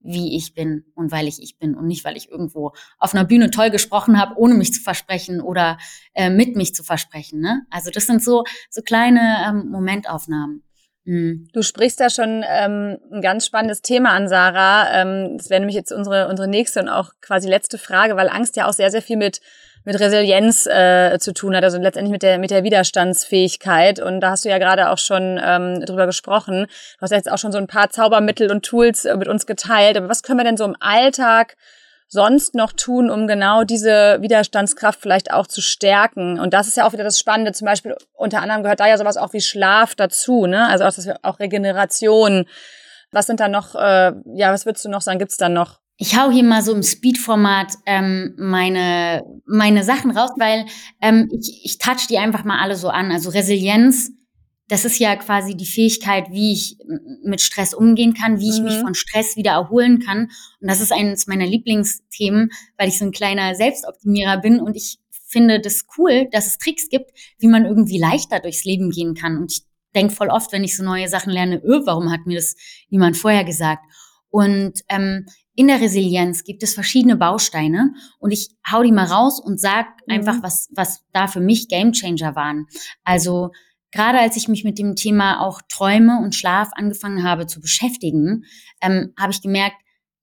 wie 0.00 0.36
ich 0.36 0.54
bin 0.54 0.84
und 0.94 1.10
weil 1.10 1.26
ich 1.26 1.42
ich 1.42 1.58
bin 1.58 1.74
und 1.74 1.86
nicht, 1.86 2.04
weil 2.04 2.16
ich 2.16 2.30
irgendwo 2.30 2.72
auf 2.98 3.14
einer 3.14 3.24
Bühne 3.24 3.50
toll 3.50 3.70
gesprochen 3.70 4.20
habe, 4.20 4.36
ohne 4.36 4.54
mich 4.54 4.72
zu 4.72 4.80
versprechen 4.80 5.40
oder 5.40 5.78
äh, 6.14 6.30
mit 6.30 6.56
mich 6.56 6.74
zu 6.74 6.82
versprechen. 6.82 7.40
Ne? 7.40 7.62
Also 7.70 7.90
das 7.90 8.06
sind 8.06 8.22
so, 8.22 8.44
so 8.70 8.82
kleine 8.82 9.44
ähm, 9.46 9.70
Momentaufnahmen. 9.70 10.62
Mhm. 11.04 11.48
Du 11.52 11.62
sprichst 11.62 12.00
da 12.00 12.10
schon 12.10 12.44
ähm, 12.46 12.98
ein 13.10 13.22
ganz 13.22 13.46
spannendes 13.46 13.80
Thema 13.80 14.10
an, 14.10 14.28
Sarah. 14.28 14.92
Ähm, 14.92 15.38
das 15.38 15.48
wäre 15.48 15.60
nämlich 15.60 15.76
jetzt 15.76 15.90
unsere, 15.90 16.28
unsere 16.28 16.48
nächste 16.48 16.80
und 16.80 16.88
auch 16.88 17.12
quasi 17.20 17.48
letzte 17.48 17.78
Frage, 17.78 18.14
weil 18.14 18.28
Angst 18.28 18.56
ja 18.56 18.68
auch 18.68 18.74
sehr, 18.74 18.90
sehr 18.90 19.02
viel 19.02 19.16
mit 19.16 19.40
mit 19.84 19.98
Resilienz 19.98 20.66
äh, 20.66 21.18
zu 21.18 21.32
tun 21.32 21.56
hat, 21.56 21.64
also 21.64 21.78
letztendlich 21.78 22.12
mit 22.12 22.22
der 22.22 22.38
mit 22.38 22.50
der 22.50 22.64
Widerstandsfähigkeit. 22.64 24.00
Und 24.00 24.20
da 24.20 24.30
hast 24.30 24.44
du 24.44 24.48
ja 24.48 24.58
gerade 24.58 24.90
auch 24.90 24.98
schon 24.98 25.40
ähm, 25.42 25.84
drüber 25.84 26.06
gesprochen. 26.06 26.66
Du 26.98 27.02
hast 27.02 27.10
jetzt 27.10 27.30
auch 27.30 27.38
schon 27.38 27.52
so 27.52 27.58
ein 27.58 27.66
paar 27.66 27.90
Zaubermittel 27.90 28.50
und 28.50 28.64
Tools 28.64 29.04
äh, 29.04 29.16
mit 29.16 29.28
uns 29.28 29.46
geteilt. 29.46 29.96
Aber 29.96 30.08
was 30.08 30.22
können 30.22 30.38
wir 30.38 30.44
denn 30.44 30.56
so 30.56 30.64
im 30.64 30.76
Alltag 30.80 31.56
sonst 32.08 32.54
noch 32.54 32.72
tun, 32.72 33.10
um 33.10 33.26
genau 33.26 33.64
diese 33.64 34.18
Widerstandskraft 34.20 35.00
vielleicht 35.00 35.32
auch 35.32 35.46
zu 35.46 35.60
stärken? 35.60 36.38
Und 36.38 36.54
das 36.54 36.68
ist 36.68 36.76
ja 36.76 36.86
auch 36.86 36.92
wieder 36.92 37.04
das 37.04 37.18
Spannende. 37.18 37.52
Zum 37.52 37.66
Beispiel 37.66 37.96
unter 38.14 38.42
anderem 38.42 38.62
gehört 38.62 38.80
da 38.80 38.86
ja 38.86 38.98
sowas 38.98 39.16
auch 39.16 39.32
wie 39.32 39.40
Schlaf 39.40 39.94
dazu, 39.94 40.46
ne? 40.46 40.68
Also 40.68 40.84
auch, 40.84 41.14
auch 41.22 41.38
Regeneration. 41.38 42.46
Was 43.10 43.26
sind 43.26 43.40
da 43.40 43.48
noch? 43.48 43.74
Äh, 43.74 44.12
ja, 44.34 44.52
was 44.52 44.66
würdest 44.66 44.84
du 44.84 44.90
noch 44.90 45.00
sagen? 45.00 45.18
Gibt's 45.18 45.36
da 45.36 45.48
noch? 45.48 45.80
Ich 46.00 46.16
hau 46.16 46.30
hier 46.30 46.44
mal 46.44 46.62
so 46.62 46.72
im 46.72 46.84
Speed-Format 46.84 47.74
ähm, 47.84 48.34
meine, 48.38 49.24
meine 49.46 49.82
Sachen 49.82 50.12
raus, 50.12 50.30
weil 50.38 50.64
ähm, 51.02 51.28
ich, 51.32 51.60
ich 51.64 51.78
touch 51.78 52.06
die 52.08 52.18
einfach 52.18 52.44
mal 52.44 52.60
alle 52.60 52.76
so 52.76 52.88
an. 52.88 53.10
Also 53.10 53.30
Resilienz, 53.30 54.12
das 54.68 54.84
ist 54.84 55.00
ja 55.00 55.16
quasi 55.16 55.56
die 55.56 55.66
Fähigkeit, 55.66 56.30
wie 56.30 56.52
ich 56.52 56.78
mit 57.24 57.40
Stress 57.40 57.74
umgehen 57.74 58.14
kann, 58.14 58.38
wie 58.38 58.48
ich 58.48 58.58
mhm. 58.58 58.64
mich 58.66 58.74
von 58.74 58.94
Stress 58.94 59.36
wieder 59.36 59.52
erholen 59.52 59.98
kann. 59.98 60.30
Und 60.60 60.70
das 60.70 60.80
ist 60.80 60.92
eines 60.92 61.26
meiner 61.26 61.46
Lieblingsthemen, 61.46 62.50
weil 62.76 62.88
ich 62.88 62.98
so 62.98 63.04
ein 63.04 63.12
kleiner 63.12 63.56
Selbstoptimierer 63.56 64.38
bin 64.38 64.60
und 64.60 64.76
ich 64.76 64.98
finde 65.26 65.60
das 65.60 65.84
cool, 65.98 66.28
dass 66.30 66.46
es 66.46 66.58
Tricks 66.58 66.88
gibt, 66.88 67.10
wie 67.38 67.48
man 67.48 67.64
irgendwie 67.64 67.98
leichter 67.98 68.38
durchs 68.38 68.64
Leben 68.64 68.90
gehen 68.90 69.14
kann. 69.14 69.36
Und 69.36 69.50
ich 69.52 69.62
denke 69.96 70.14
voll 70.14 70.28
oft, 70.28 70.52
wenn 70.52 70.64
ich 70.64 70.76
so 70.76 70.84
neue 70.84 71.08
Sachen 71.08 71.32
lerne, 71.32 71.56
öh, 71.56 71.82
warum 71.84 72.12
hat 72.12 72.26
mir 72.26 72.36
das 72.36 72.54
niemand 72.88 73.16
vorher 73.16 73.44
gesagt? 73.44 73.84
Und 74.30 74.80
ähm, 74.88 75.26
in 75.58 75.66
der 75.66 75.80
Resilienz 75.80 76.44
gibt 76.44 76.62
es 76.62 76.74
verschiedene 76.74 77.16
Bausteine 77.16 77.92
und 78.20 78.30
ich 78.30 78.50
hau 78.70 78.84
die 78.84 78.92
mal 78.92 79.06
raus 79.06 79.40
und 79.40 79.60
sag 79.60 79.88
mhm. 80.06 80.14
einfach, 80.14 80.40
was, 80.40 80.68
was 80.70 81.02
da 81.12 81.26
für 81.26 81.40
mich 81.40 81.66
Gamechanger 81.66 82.36
waren. 82.36 82.66
Also 83.02 83.50
gerade 83.90 84.20
als 84.20 84.36
ich 84.36 84.46
mich 84.46 84.62
mit 84.62 84.78
dem 84.78 84.94
Thema 84.94 85.40
auch 85.40 85.60
Träume 85.68 86.20
und 86.22 86.36
Schlaf 86.36 86.68
angefangen 86.74 87.24
habe 87.24 87.48
zu 87.48 87.60
beschäftigen, 87.60 88.44
ähm, 88.80 89.12
habe 89.18 89.32
ich 89.32 89.42
gemerkt, 89.42 89.74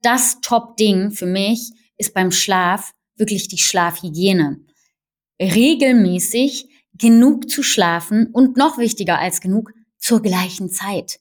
das 0.01 0.39
Top-Ding 0.39 1.11
für 1.11 1.25
mich 1.25 1.69
ist 1.97 2.13
beim 2.13 2.31
Schlaf 2.31 2.93
wirklich 3.17 3.49
die 3.49 3.57
Schlafhygiene. 3.57 4.61
Regelmäßig 5.41 6.69
genug 6.93 7.49
zu 7.49 7.61
schlafen 7.61 8.27
und 8.31 8.55
noch 8.55 8.77
wichtiger 8.77 9.19
als 9.19 9.41
genug 9.41 9.73
zur 9.97 10.21
gleichen 10.21 10.69
Zeit. 10.69 11.19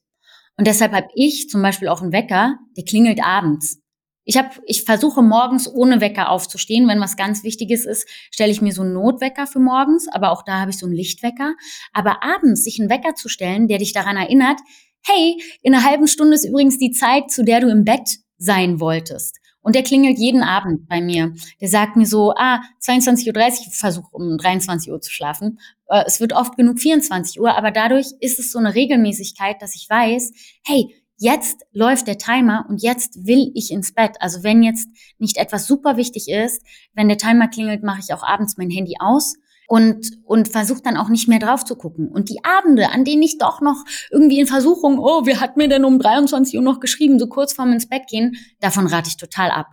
Und 0.57 0.69
deshalb 0.69 0.93
habe 0.93 1.09
ich 1.17 1.51
zum 1.51 1.63
Beispiel 1.63 1.89
auch 1.89 2.01
einen 2.01 2.13
Wecker, 2.13 2.61
der 2.77 2.85
klingelt 2.85 3.21
abends. 3.21 3.81
Ich 4.25 4.39
habe, 4.39 4.51
ich 4.67 4.85
versuche 4.85 5.23
morgens 5.23 5.73
ohne 5.73 6.01
Wecker 6.01 6.31
aufzustehen. 6.31 6.89
Wenn 6.89 7.01
was 7.01 7.17
ganz 7.17 7.45
Wichtiges 7.45 7.85
ist, 7.85 8.09
stelle 8.31 8.51
ich 8.51 8.63
mir 8.63 8.73
so 8.73 8.83
einen 8.83 8.95
Notwecker 8.95 9.47
für 9.47 9.61
morgens, 9.61 10.09
aber 10.11 10.33
auch 10.33 10.43
da 10.45 10.61
habe 10.61 10.71
ich 10.71 10.79
so 10.79 10.87
einen 10.87 10.95
Lichtwecker. 10.95 11.55
Aber 11.93 12.23
abends 12.23 12.65
sich 12.65 12.81
einen 12.81 12.91
Wecker 12.91 13.15
zu 13.15 13.29
stellen, 13.29 13.69
der 13.69 13.79
dich 13.79 13.93
daran 13.93 14.17
erinnert, 14.17 14.61
hey, 15.07 15.43
in 15.63 15.75
einer 15.75 15.85
halben 15.85 16.07
Stunde 16.07 16.35
ist 16.35 16.45
übrigens 16.45 16.79
die 16.79 16.93
Zeit, 16.93 17.31
zu 17.31 17.45
der 17.45 17.61
du 17.61 17.69
im 17.69 17.85
Bett 17.85 18.19
sein 18.39 18.81
wolltest. 18.81 19.39
Und 19.61 19.75
der 19.75 19.83
klingelt 19.83 20.19
jeden 20.19 20.43
Abend 20.43 20.89
bei 20.89 21.01
mir. 21.01 21.33
Der 21.61 21.69
sagt 21.69 21.97
mir 21.97 22.05
so, 22.05 22.35
ah, 22.37 22.63
22.30 22.83 23.29
Uhr, 23.35 23.67
ich 23.67 23.75
versuche 23.75 24.09
um 24.13 24.37
23 24.37 24.93
Uhr 24.93 25.01
zu 25.01 25.11
schlafen. 25.11 25.59
Äh, 25.89 26.05
es 26.07 26.21
wird 26.21 26.35
oft 26.35 26.57
genug 26.57 26.79
24 26.79 27.41
Uhr, 27.41 27.57
aber 27.57 27.71
dadurch 27.71 28.09
ist 28.21 28.39
es 28.39 28.53
so 28.53 28.59
eine 28.59 28.75
Regelmäßigkeit, 28.75 29.63
dass 29.63 29.75
ich 29.75 29.89
weiß, 29.89 30.33
hey, 30.67 30.95
jetzt 31.17 31.63
läuft 31.73 32.07
der 32.07 32.19
Timer 32.19 32.67
und 32.69 32.83
jetzt 32.83 33.27
will 33.27 33.51
ich 33.55 33.71
ins 33.71 33.93
Bett. 33.93 34.17
Also 34.21 34.43
wenn 34.43 34.63
jetzt 34.63 34.89
nicht 35.19 35.37
etwas 35.37 35.67
super 35.67 35.97
wichtig 35.97 36.29
ist, 36.29 36.63
wenn 36.95 37.09
der 37.09 37.19
Timer 37.19 37.49
klingelt, 37.49 37.83
mache 37.83 38.01
ich 38.01 38.13
auch 38.13 38.23
abends 38.23 38.57
mein 38.57 38.71
Handy 38.71 38.95
aus 38.99 39.35
und, 39.69 40.11
und 40.25 40.49
versuche 40.49 40.83
dann 40.83 40.97
auch 40.97 41.09
nicht 41.09 41.29
mehr 41.29 41.39
drauf 41.39 41.65
zu 41.65 41.77
gucken. 41.77 42.09
Und 42.09 42.29
die 42.29 42.45
Abende, 42.45 42.91
an 42.91 43.05
denen 43.05 43.23
ich 43.23 43.39
doch 43.39 43.61
noch 43.61 43.85
irgendwie 44.11 44.41
in 44.41 44.47
Versuchung, 44.47 44.99
oh, 44.99 45.23
wer 45.25 45.41
hat 45.41 45.57
mir 45.57 45.69
denn 45.69 45.85
um 45.85 45.99
23 45.99 46.57
Uhr 46.57 46.63
noch 46.63 46.81
geschrieben, 46.81 47.19
so 47.19 47.29
kurz 47.29 47.53
vorm 47.53 47.73
ins 47.73 47.89
Bett 47.89 48.07
gehen, 48.09 48.37
davon 48.61 48.87
rate 48.87 49.09
ich 49.09 49.17
total 49.17 49.51
ab. 49.51 49.69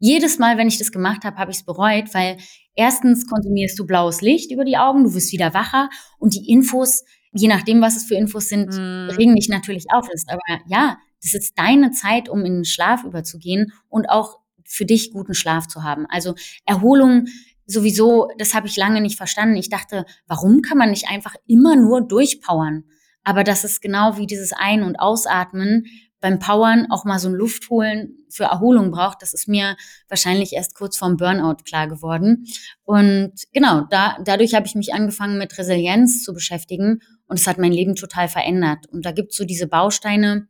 Jedes 0.00 0.38
Mal, 0.38 0.58
wenn 0.58 0.68
ich 0.68 0.78
das 0.78 0.92
gemacht 0.92 1.24
habe, 1.24 1.36
habe 1.38 1.50
ich 1.50 1.58
es 1.58 1.64
bereut, 1.64 2.14
weil 2.14 2.38
erstens 2.74 3.26
konsumierst 3.26 3.78
du 3.78 3.86
blaues 3.86 4.20
Licht 4.20 4.52
über 4.52 4.64
die 4.64 4.76
Augen, 4.76 5.04
du 5.04 5.14
wirst 5.14 5.32
wieder 5.32 5.54
wacher 5.54 5.90
und 6.18 6.34
die 6.34 6.50
Infos 6.50 7.02
je 7.32 7.48
nachdem, 7.48 7.80
was 7.80 7.96
es 7.96 8.04
für 8.04 8.14
Infos 8.14 8.48
sind, 8.48 8.68
mm. 8.68 9.10
regen 9.16 9.36
dich 9.36 9.48
natürlich 9.48 9.86
auf. 9.90 10.08
aber 10.28 10.60
ja, 10.66 10.98
das 11.22 11.34
ist 11.34 11.52
deine 11.56 11.90
Zeit, 11.90 12.28
um 12.28 12.44
in 12.44 12.56
den 12.56 12.64
Schlaf 12.64 13.04
überzugehen 13.04 13.72
und 13.88 14.08
auch 14.08 14.38
für 14.64 14.84
dich 14.84 15.12
guten 15.12 15.34
Schlaf 15.34 15.66
zu 15.66 15.82
haben. 15.82 16.06
Also 16.08 16.34
Erholung 16.64 17.26
sowieso, 17.66 18.28
das 18.38 18.54
habe 18.54 18.66
ich 18.66 18.76
lange 18.76 19.00
nicht 19.00 19.16
verstanden. 19.16 19.56
Ich 19.56 19.68
dachte, 19.68 20.04
warum 20.26 20.62
kann 20.62 20.78
man 20.78 20.90
nicht 20.90 21.08
einfach 21.10 21.34
immer 21.46 21.76
nur 21.76 22.00
durchpowern? 22.00 22.84
Aber 23.24 23.44
das 23.44 23.64
ist 23.64 23.82
genau 23.82 24.16
wie 24.16 24.26
dieses 24.26 24.52
Ein- 24.52 24.82
und 24.82 24.96
Ausatmen 24.96 25.84
beim 26.20 26.38
Powern 26.38 26.90
auch 26.90 27.04
mal 27.04 27.18
so 27.18 27.28
ein 27.28 27.34
Luft 27.34 27.70
holen 27.70 28.16
für 28.28 28.44
Erholung 28.44 28.90
braucht, 28.90 29.22
das 29.22 29.34
ist 29.34 29.46
mir 29.46 29.76
wahrscheinlich 30.08 30.52
erst 30.52 30.74
kurz 30.74 30.96
vorm 30.96 31.16
Burnout 31.16 31.62
klar 31.64 31.86
geworden. 31.86 32.46
Und 32.84 33.32
genau, 33.52 33.82
da, 33.90 34.18
dadurch 34.24 34.54
habe 34.54 34.66
ich 34.66 34.74
mich 34.74 34.92
angefangen 34.92 35.38
mit 35.38 35.56
Resilienz 35.58 36.24
zu 36.24 36.34
beschäftigen 36.34 37.00
und 37.28 37.38
es 37.38 37.46
hat 37.46 37.58
mein 37.58 37.72
Leben 37.72 37.94
total 37.94 38.28
verändert. 38.28 38.86
Und 38.90 39.06
da 39.06 39.12
gibt 39.12 39.30
es 39.32 39.36
so 39.36 39.44
diese 39.44 39.68
Bausteine, 39.68 40.48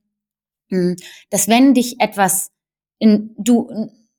hm, 0.71 0.97
dass 1.31 1.49
wenn 1.49 1.75
dich 1.75 2.01
etwas 2.01 2.51
in, 2.99 3.35
du 3.39 3.69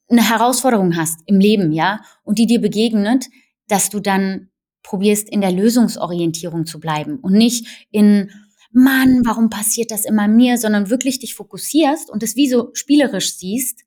eine 0.09 0.27
Herausforderung 0.27 0.95
hast 0.95 1.19
im 1.25 1.39
Leben, 1.39 1.71
ja, 1.71 2.01
und 2.23 2.39
die 2.39 2.47
dir 2.47 2.61
begegnet, 2.61 3.25
dass 3.67 3.89
du 3.89 3.99
dann 3.99 4.49
probierst, 4.83 5.29
in 5.29 5.41
der 5.41 5.51
Lösungsorientierung 5.51 6.65
zu 6.65 6.79
bleiben 6.79 7.19
und 7.19 7.33
nicht 7.33 7.87
in 7.91 8.31
Mann, 8.71 9.21
warum 9.25 9.49
passiert 9.49 9.91
das 9.91 10.05
immer 10.05 10.27
mir, 10.27 10.57
sondern 10.57 10.89
wirklich 10.89 11.19
dich 11.19 11.35
fokussierst 11.35 12.09
und 12.09 12.23
es 12.23 12.35
wie 12.35 12.49
so 12.49 12.69
spielerisch 12.73 13.35
siehst, 13.35 13.83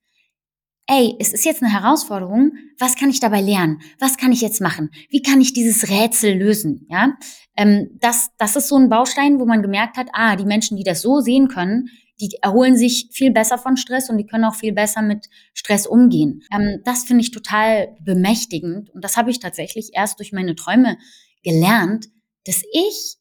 ey, 0.86 1.16
es 1.20 1.32
ist 1.32 1.44
jetzt 1.44 1.62
eine 1.62 1.72
Herausforderung, 1.72 2.52
was 2.78 2.96
kann 2.96 3.10
ich 3.10 3.20
dabei 3.20 3.40
lernen? 3.40 3.80
Was 3.98 4.16
kann 4.16 4.32
ich 4.32 4.40
jetzt 4.40 4.60
machen? 4.60 4.90
Wie 5.08 5.22
kann 5.22 5.40
ich 5.40 5.52
dieses 5.52 5.88
Rätsel 5.88 6.36
lösen? 6.36 6.86
Ja, 6.90 7.14
ähm, 7.56 7.98
das, 8.00 8.30
das 8.38 8.56
ist 8.56 8.68
so 8.68 8.76
ein 8.76 8.88
Baustein, 8.88 9.38
wo 9.38 9.44
man 9.44 9.62
gemerkt 9.62 9.96
hat, 9.96 10.08
ah, 10.12 10.36
die 10.36 10.44
Menschen, 10.44 10.76
die 10.76 10.84
das 10.84 11.02
so 11.02 11.20
sehen 11.20 11.48
können, 11.48 11.88
die 12.20 12.36
erholen 12.40 12.76
sich 12.76 13.08
viel 13.12 13.32
besser 13.32 13.58
von 13.58 13.76
Stress 13.76 14.10
und 14.10 14.18
die 14.18 14.26
können 14.26 14.44
auch 14.44 14.54
viel 14.54 14.72
besser 14.72 15.02
mit 15.02 15.28
Stress 15.54 15.86
umgehen. 15.86 16.42
Ähm, 16.52 16.80
das 16.84 17.04
finde 17.04 17.22
ich 17.22 17.30
total 17.30 17.96
bemächtigend 18.00 18.90
und 18.90 19.04
das 19.04 19.16
habe 19.16 19.30
ich 19.30 19.40
tatsächlich 19.40 19.90
erst 19.94 20.18
durch 20.18 20.32
meine 20.32 20.54
Träume 20.54 20.98
gelernt, 21.42 22.06
dass 22.44 22.62
ich 22.72 23.16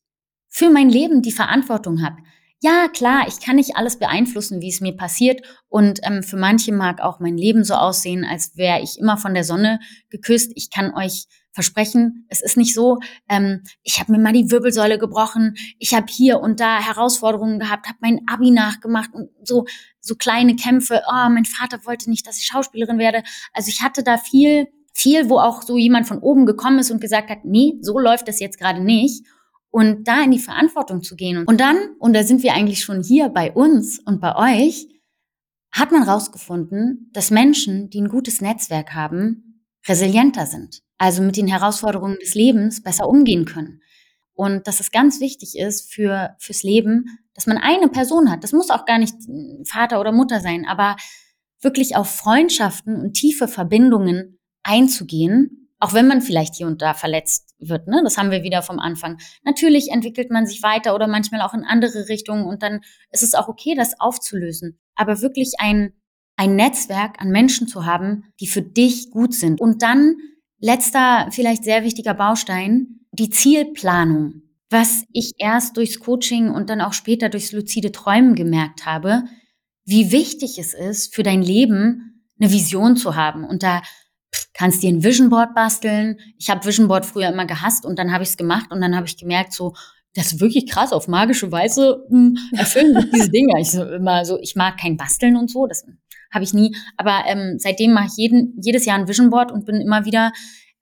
für 0.49 0.69
mein 0.69 0.89
Leben 0.89 1.21
die 1.21 1.31
Verantwortung 1.31 2.03
habe. 2.03 2.17
Ja, 2.63 2.87
klar, 2.89 3.25
ich 3.27 3.39
kann 3.39 3.55
nicht 3.55 3.75
alles 3.75 3.97
beeinflussen, 3.97 4.61
wie 4.61 4.69
es 4.69 4.81
mir 4.81 4.95
passiert. 4.95 5.41
Und 5.67 5.99
ähm, 6.03 6.21
für 6.21 6.37
manche 6.37 6.71
mag 6.71 7.01
auch 7.01 7.19
mein 7.19 7.35
Leben 7.35 7.63
so 7.63 7.73
aussehen, 7.73 8.23
als 8.23 8.55
wäre 8.55 8.81
ich 8.83 8.99
immer 8.99 9.17
von 9.17 9.33
der 9.33 9.43
Sonne 9.43 9.79
geküsst. 10.11 10.51
Ich 10.53 10.69
kann 10.69 10.93
euch 10.93 11.25
versprechen, 11.53 12.27
es 12.29 12.39
ist 12.39 12.57
nicht 12.57 12.75
so. 12.75 12.99
Ähm, 13.27 13.63
ich 13.81 13.99
habe 13.99 14.11
mir 14.11 14.19
mal 14.19 14.31
die 14.31 14.51
Wirbelsäule 14.51 14.99
gebrochen. 14.99 15.55
Ich 15.79 15.95
habe 15.95 16.05
hier 16.07 16.39
und 16.39 16.59
da 16.59 16.79
Herausforderungen 16.79 17.57
gehabt, 17.57 17.87
habe 17.87 17.97
mein 17.99 18.19
Abi 18.27 18.51
nachgemacht 18.51 19.09
und 19.13 19.31
so 19.43 19.65
so 19.99 20.13
kleine 20.13 20.55
Kämpfe. 20.55 21.01
Oh, 21.07 21.29
mein 21.29 21.45
Vater 21.45 21.83
wollte 21.85 22.11
nicht, 22.11 22.27
dass 22.27 22.37
ich 22.37 22.45
Schauspielerin 22.45 22.99
werde. 22.99 23.23
Also 23.53 23.69
ich 23.69 23.81
hatte 23.81 24.03
da 24.03 24.17
viel, 24.17 24.67
viel, 24.93 25.29
wo 25.29 25.39
auch 25.39 25.63
so 25.63 25.77
jemand 25.77 26.07
von 26.07 26.19
oben 26.19 26.45
gekommen 26.45 26.77
ist 26.77 26.91
und 26.91 27.01
gesagt 27.01 27.31
hat, 27.31 27.39
nee, 27.43 27.73
so 27.81 27.97
läuft 27.97 28.27
das 28.27 28.39
jetzt 28.39 28.59
gerade 28.59 28.83
nicht 28.83 29.25
und 29.71 30.07
da 30.07 30.23
in 30.23 30.31
die 30.31 30.39
Verantwortung 30.39 31.01
zu 31.01 31.15
gehen. 31.15 31.45
Und 31.45 31.59
dann, 31.59 31.77
und 31.99 32.13
da 32.13 32.23
sind 32.23 32.43
wir 32.43 32.53
eigentlich 32.53 32.83
schon 32.83 33.01
hier 33.01 33.29
bei 33.29 33.51
uns 33.51 33.99
und 33.99 34.21
bei 34.21 34.35
euch, 34.35 34.87
hat 35.71 35.91
man 35.91 36.05
herausgefunden, 36.05 37.09
dass 37.13 37.31
Menschen, 37.31 37.89
die 37.89 38.01
ein 38.01 38.09
gutes 38.09 38.41
Netzwerk 38.41 38.93
haben, 38.93 39.65
resilienter 39.87 40.45
sind. 40.45 40.81
Also 40.97 41.23
mit 41.23 41.37
den 41.37 41.47
Herausforderungen 41.47 42.17
des 42.21 42.35
Lebens 42.35 42.83
besser 42.83 43.07
umgehen 43.07 43.45
können. 43.45 43.81
Und 44.33 44.67
dass 44.67 44.79
es 44.79 44.91
ganz 44.91 45.19
wichtig 45.19 45.57
ist 45.57 45.91
für, 45.91 46.35
fürs 46.39 46.63
Leben, 46.63 47.05
dass 47.33 47.47
man 47.47 47.57
eine 47.57 47.87
Person 47.87 48.29
hat. 48.29 48.43
Das 48.43 48.51
muss 48.51 48.69
auch 48.69 48.85
gar 48.85 48.99
nicht 48.99 49.15
Vater 49.65 49.99
oder 49.99 50.11
Mutter 50.11 50.41
sein, 50.41 50.65
aber 50.67 50.97
wirklich 51.61 51.95
auf 51.95 52.09
Freundschaften 52.09 52.95
und 52.99 53.13
tiefe 53.13 53.47
Verbindungen 53.47 54.39
einzugehen 54.63 55.61
auch 55.81 55.93
wenn 55.93 56.07
man 56.07 56.21
vielleicht 56.21 56.55
hier 56.55 56.67
und 56.67 56.81
da 56.81 56.93
verletzt 56.93 57.50
wird, 57.61 57.87
ne? 57.87 58.01
Das 58.03 58.17
haben 58.17 58.31
wir 58.31 58.43
wieder 58.43 58.61
vom 58.61 58.79
Anfang. 58.79 59.17
Natürlich 59.43 59.91
entwickelt 59.91 60.31
man 60.31 60.45
sich 60.45 60.63
weiter 60.63 60.95
oder 60.95 61.07
manchmal 61.07 61.41
auch 61.41 61.53
in 61.53 61.63
andere 61.63 62.09
Richtungen 62.09 62.45
und 62.45 62.63
dann 62.63 62.81
ist 63.11 63.23
es 63.23 63.35
auch 63.35 63.47
okay, 63.47 63.75
das 63.75 63.99
aufzulösen. 63.99 64.79
Aber 64.95 65.21
wirklich 65.21 65.53
ein, 65.59 65.93
ein 66.35 66.55
Netzwerk 66.55 67.21
an 67.21 67.29
Menschen 67.29 67.67
zu 67.67 67.85
haben, 67.85 68.25
die 68.39 68.47
für 68.47 68.61
dich 68.61 69.11
gut 69.11 69.33
sind. 69.33 69.61
Und 69.61 69.81
dann 69.81 70.15
letzter, 70.59 71.27
vielleicht 71.31 71.63
sehr 71.63 71.83
wichtiger 71.83 72.13
Baustein, 72.13 73.01
die 73.11 73.29
Zielplanung. 73.29 74.41
Was 74.69 75.03
ich 75.11 75.33
erst 75.37 75.75
durchs 75.75 75.99
Coaching 75.99 76.49
und 76.49 76.69
dann 76.69 76.79
auch 76.79 76.93
später 76.93 77.27
durchs 77.27 77.51
luzide 77.51 77.91
Träumen 77.91 78.35
gemerkt 78.35 78.85
habe, 78.85 79.23
wie 79.83 80.11
wichtig 80.11 80.57
es 80.59 80.73
ist, 80.73 81.13
für 81.13 81.23
dein 81.23 81.41
Leben 81.41 82.25
eine 82.39 82.51
Vision 82.51 82.95
zu 82.95 83.15
haben. 83.15 83.43
Und 83.43 83.63
da 83.63 83.81
kannst 84.53 84.83
dir 84.83 84.89
ein 84.89 85.03
Vision 85.03 85.29
Board 85.29 85.55
basteln. 85.55 86.17
Ich 86.37 86.49
habe 86.49 86.65
Vision 86.65 86.87
Board 86.87 87.05
früher 87.05 87.29
immer 87.29 87.45
gehasst 87.45 87.85
und 87.85 87.97
dann 87.97 88.11
habe 88.11 88.23
ich 88.23 88.31
es 88.31 88.37
gemacht 88.37 88.71
und 88.71 88.81
dann 88.81 88.95
habe 88.95 89.07
ich 89.07 89.17
gemerkt, 89.17 89.53
so, 89.53 89.73
das 90.13 90.33
ist 90.33 90.41
wirklich 90.41 90.69
krass, 90.69 90.91
auf 90.91 91.07
magische 91.07 91.51
Weise 91.51 92.05
mh, 92.09 92.17
hm, 92.17 92.37
erfüllen 92.57 93.01
sich 93.01 93.11
diese 93.11 93.29
Dinge. 93.29 93.59
Ich 93.59 93.71
so, 93.71 93.83
immer 93.83 94.25
so, 94.25 94.37
ich 94.39 94.55
mag 94.55 94.77
kein 94.77 94.97
Basteln 94.97 95.37
und 95.37 95.49
so, 95.49 95.67
das 95.67 95.85
habe 96.31 96.43
ich 96.43 96.53
nie. 96.53 96.75
Aber 96.97 97.23
ähm, 97.27 97.57
seitdem 97.59 97.93
mache 97.93 98.07
ich 98.07 98.17
jeden, 98.17 98.57
jedes 98.61 98.85
Jahr 98.85 98.97
ein 98.97 99.07
Vision 99.07 99.29
Board 99.29 99.51
und 99.51 99.65
bin 99.65 99.81
immer 99.81 100.05
wieder 100.05 100.31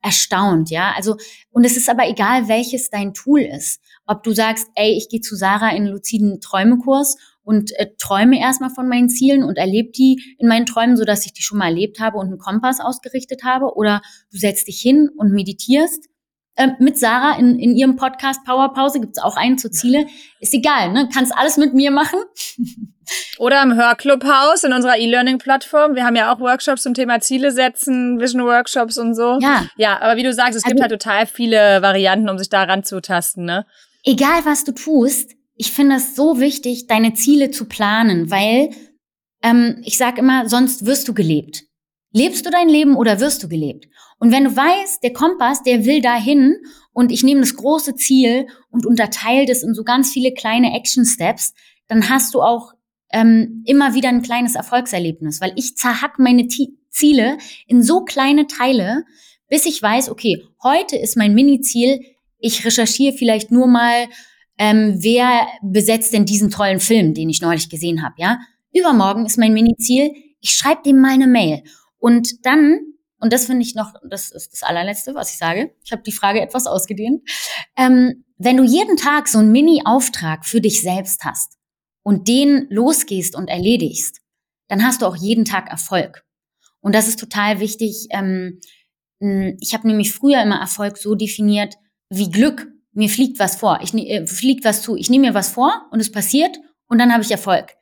erstaunt, 0.01 0.69
ja. 0.69 0.93
Also, 0.95 1.17
und 1.51 1.65
es 1.65 1.75
ist 1.75 1.89
aber 1.89 2.07
egal, 2.07 2.47
welches 2.47 2.89
dein 2.89 3.13
Tool 3.13 3.41
ist. 3.41 3.81
Ob 4.05 4.23
du 4.23 4.31
sagst, 4.31 4.67
ey, 4.75 4.95
ich 4.97 5.09
gehe 5.09 5.21
zu 5.21 5.35
Sarah 5.35 5.71
in 5.71 5.83
einen 5.83 5.87
luziden 5.87 6.39
Träumekurs 6.39 7.17
und 7.49 7.71
äh, 7.79 7.87
träume 7.97 8.39
erstmal 8.39 8.69
von 8.69 8.87
meinen 8.87 9.09
Zielen 9.09 9.43
und 9.43 9.57
erlebe 9.57 9.89
die 9.89 10.35
in 10.37 10.47
meinen 10.47 10.67
Träumen, 10.67 10.95
so 10.95 11.03
dass 11.03 11.25
ich 11.25 11.33
die 11.33 11.41
schon 11.41 11.57
mal 11.57 11.69
erlebt 11.69 11.99
habe 11.99 12.19
und 12.19 12.27
einen 12.27 12.37
Kompass 12.37 12.79
ausgerichtet 12.79 13.43
habe. 13.43 13.73
Oder 13.73 14.03
du 14.31 14.37
setzt 14.37 14.67
dich 14.67 14.79
hin 14.79 15.09
und 15.17 15.31
meditierst 15.31 16.05
äh, 16.57 16.67
mit 16.77 16.99
Sarah 16.99 17.39
in, 17.39 17.57
in 17.57 17.75
ihrem 17.75 17.95
Podcast 17.95 18.45
Powerpause, 18.45 18.99
gibt's 18.99 19.17
auch 19.17 19.35
einen 19.35 19.57
zu 19.57 19.71
Ziele. 19.71 20.05
Ist 20.39 20.53
egal, 20.53 20.93
ne? 20.93 21.09
Kannst 21.11 21.33
alles 21.35 21.57
mit 21.57 21.73
mir 21.73 21.89
machen. 21.89 22.19
Oder 23.39 23.63
im 23.63 23.73
Hörclubhaus 23.73 24.63
in 24.63 24.71
unserer 24.71 24.99
E-Learning-Plattform. 24.99 25.95
Wir 25.95 26.05
haben 26.05 26.15
ja 26.15 26.31
auch 26.31 26.39
Workshops 26.39 26.83
zum 26.83 26.93
Thema 26.93 27.19
Ziele 27.19 27.49
setzen, 27.51 28.19
Vision-Workshops 28.19 28.99
und 28.99 29.15
so. 29.15 29.39
Ja. 29.41 29.65
Ja, 29.75 29.99
aber 30.01 30.17
wie 30.17 30.23
du 30.23 30.31
sagst, 30.33 30.55
es 30.55 30.65
also, 30.65 30.75
gibt 30.75 30.81
halt 30.81 30.91
total 30.91 31.25
viele 31.25 31.81
Varianten, 31.81 32.29
um 32.29 32.37
sich 32.37 32.49
da 32.49 32.61
ranzutasten, 32.61 33.43
ne? 33.43 33.65
Egal, 34.03 34.45
was 34.45 34.63
du 34.63 34.71
tust, 34.71 35.38
ich 35.59 35.73
finde 35.73 35.97
es 35.97 36.15
so 36.15 36.39
wichtig, 36.39 36.87
deine 36.87 37.13
Ziele 37.13 37.51
zu 37.51 37.65
planen, 37.65 38.31
weil 38.31 38.69
ähm, 39.43 39.81
ich 39.83 39.97
sage 39.97 40.21
immer, 40.21 40.47
sonst 40.47 40.85
wirst 40.85 41.09
du 41.09 41.13
gelebt. 41.13 41.65
Lebst 42.13 42.45
du 42.45 42.49
dein 42.49 42.69
Leben 42.69 42.95
oder 42.95 43.19
wirst 43.19 43.43
du 43.43 43.49
gelebt? 43.49 43.87
Und 44.19 44.31
wenn 44.31 44.45
du 44.45 44.55
weißt, 44.55 45.03
der 45.03 45.11
Kompass, 45.11 45.61
der 45.61 45.83
will 45.83 46.01
dahin 46.01 46.55
und 46.93 47.11
ich 47.11 47.23
nehme 47.23 47.41
das 47.41 47.57
große 47.57 47.95
Ziel 47.95 48.47
und 48.71 48.85
unterteile 48.85 49.45
das 49.45 49.61
in 49.61 49.73
so 49.73 49.83
ganz 49.83 50.13
viele 50.13 50.33
kleine 50.33 50.73
Action 50.73 51.05
Steps, 51.05 51.53
dann 51.89 52.09
hast 52.09 52.33
du 52.33 52.41
auch 52.41 52.71
ähm, 53.11 53.63
immer 53.65 53.93
wieder 53.93 54.07
ein 54.07 54.21
kleines 54.21 54.55
Erfolgserlebnis, 54.55 55.41
weil 55.41 55.51
ich 55.57 55.75
zerhack 55.75 56.19
meine 56.19 56.47
T 56.47 56.69
Ziele 56.89 57.37
in 57.67 57.83
so 57.83 58.05
kleine 58.05 58.47
Teile, 58.47 59.03
bis 59.49 59.65
ich 59.65 59.81
weiß, 59.81 60.09
okay, 60.09 60.41
heute 60.63 60.95
ist 60.95 61.17
mein 61.17 61.33
Mini-Ziel, 61.33 61.99
ich 62.39 62.65
recherchiere 62.65 63.15
vielleicht 63.15 63.51
nur 63.51 63.67
mal, 63.67 64.07
ähm, 64.59 64.97
wer 64.99 65.47
besetzt 65.63 66.13
denn 66.13 66.25
diesen 66.25 66.51
tollen 66.51 66.79
Film, 66.79 67.15
den 67.15 67.29
ich 67.29 67.41
neulich 67.41 67.69
gesehen 67.69 68.03
habe, 68.03 68.15
ja? 68.17 68.39
Übermorgen 68.71 69.25
ist 69.25 69.39
mein 69.39 69.53
Mini-Ziel, 69.53 70.13
ich 70.41 70.51
schreibe 70.51 70.83
dem 70.83 71.01
mal 71.01 71.13
eine 71.13 71.25
Mail. 71.25 71.63
Und 71.97 72.45
dann 72.45 72.79
und 73.19 73.33
das 73.33 73.45
finde 73.45 73.63
ich 73.63 73.75
noch, 73.75 73.93
das 74.09 74.31
ist 74.31 74.53
das 74.53 74.63
allerletzte, 74.63 75.13
was 75.13 75.31
ich 75.31 75.37
sage. 75.37 75.75
Ich 75.83 75.91
habe 75.91 76.01
die 76.03 76.11
Frage 76.11 76.41
etwas 76.41 76.67
ausgedehnt. 76.67 77.21
Ähm, 77.75 78.23
wenn 78.37 78.57
du 78.57 78.63
jeden 78.63 78.95
Tag 78.95 79.27
so 79.27 79.39
einen 79.39 79.51
Mini-Auftrag 79.51 80.45
für 80.45 80.61
dich 80.61 80.81
selbst 80.81 81.25
hast 81.25 81.57
und 82.03 82.27
den 82.29 82.67
losgehst 82.69 83.35
und 83.35 83.49
erledigst, 83.49 84.21
dann 84.69 84.85
hast 84.85 85.01
du 85.01 85.05
auch 85.05 85.17
jeden 85.17 85.43
Tag 85.43 85.69
Erfolg. 85.69 86.23
Und 86.79 86.95
das 86.95 87.09
ist 87.09 87.19
total 87.19 87.59
wichtig. 87.59 88.07
Ähm, 88.11 88.61
ich 89.19 89.73
habe 89.73 89.87
nämlich 89.87 90.13
früher 90.13 90.41
immer 90.41 90.61
Erfolg 90.61 90.97
so 90.97 91.15
definiert 91.15 91.75
wie 92.09 92.31
Glück. 92.31 92.67
Mir 92.91 93.09
fliegt 93.09 93.39
was 93.39 93.55
vor, 93.55 93.79
ich 93.81 93.93
äh, 93.93 94.25
fliegt 94.25 94.65
was 94.65 94.81
zu. 94.81 94.95
Ich 94.95 95.09
nehme 95.09 95.27
mir 95.27 95.33
was 95.33 95.49
vor 95.49 95.87
und 95.91 95.99
es 95.99 96.11
passiert 96.11 96.57
und 96.87 96.97
dann 96.97 97.13
habe 97.13 97.23
ich 97.23 97.31
Erfolg. 97.31 97.75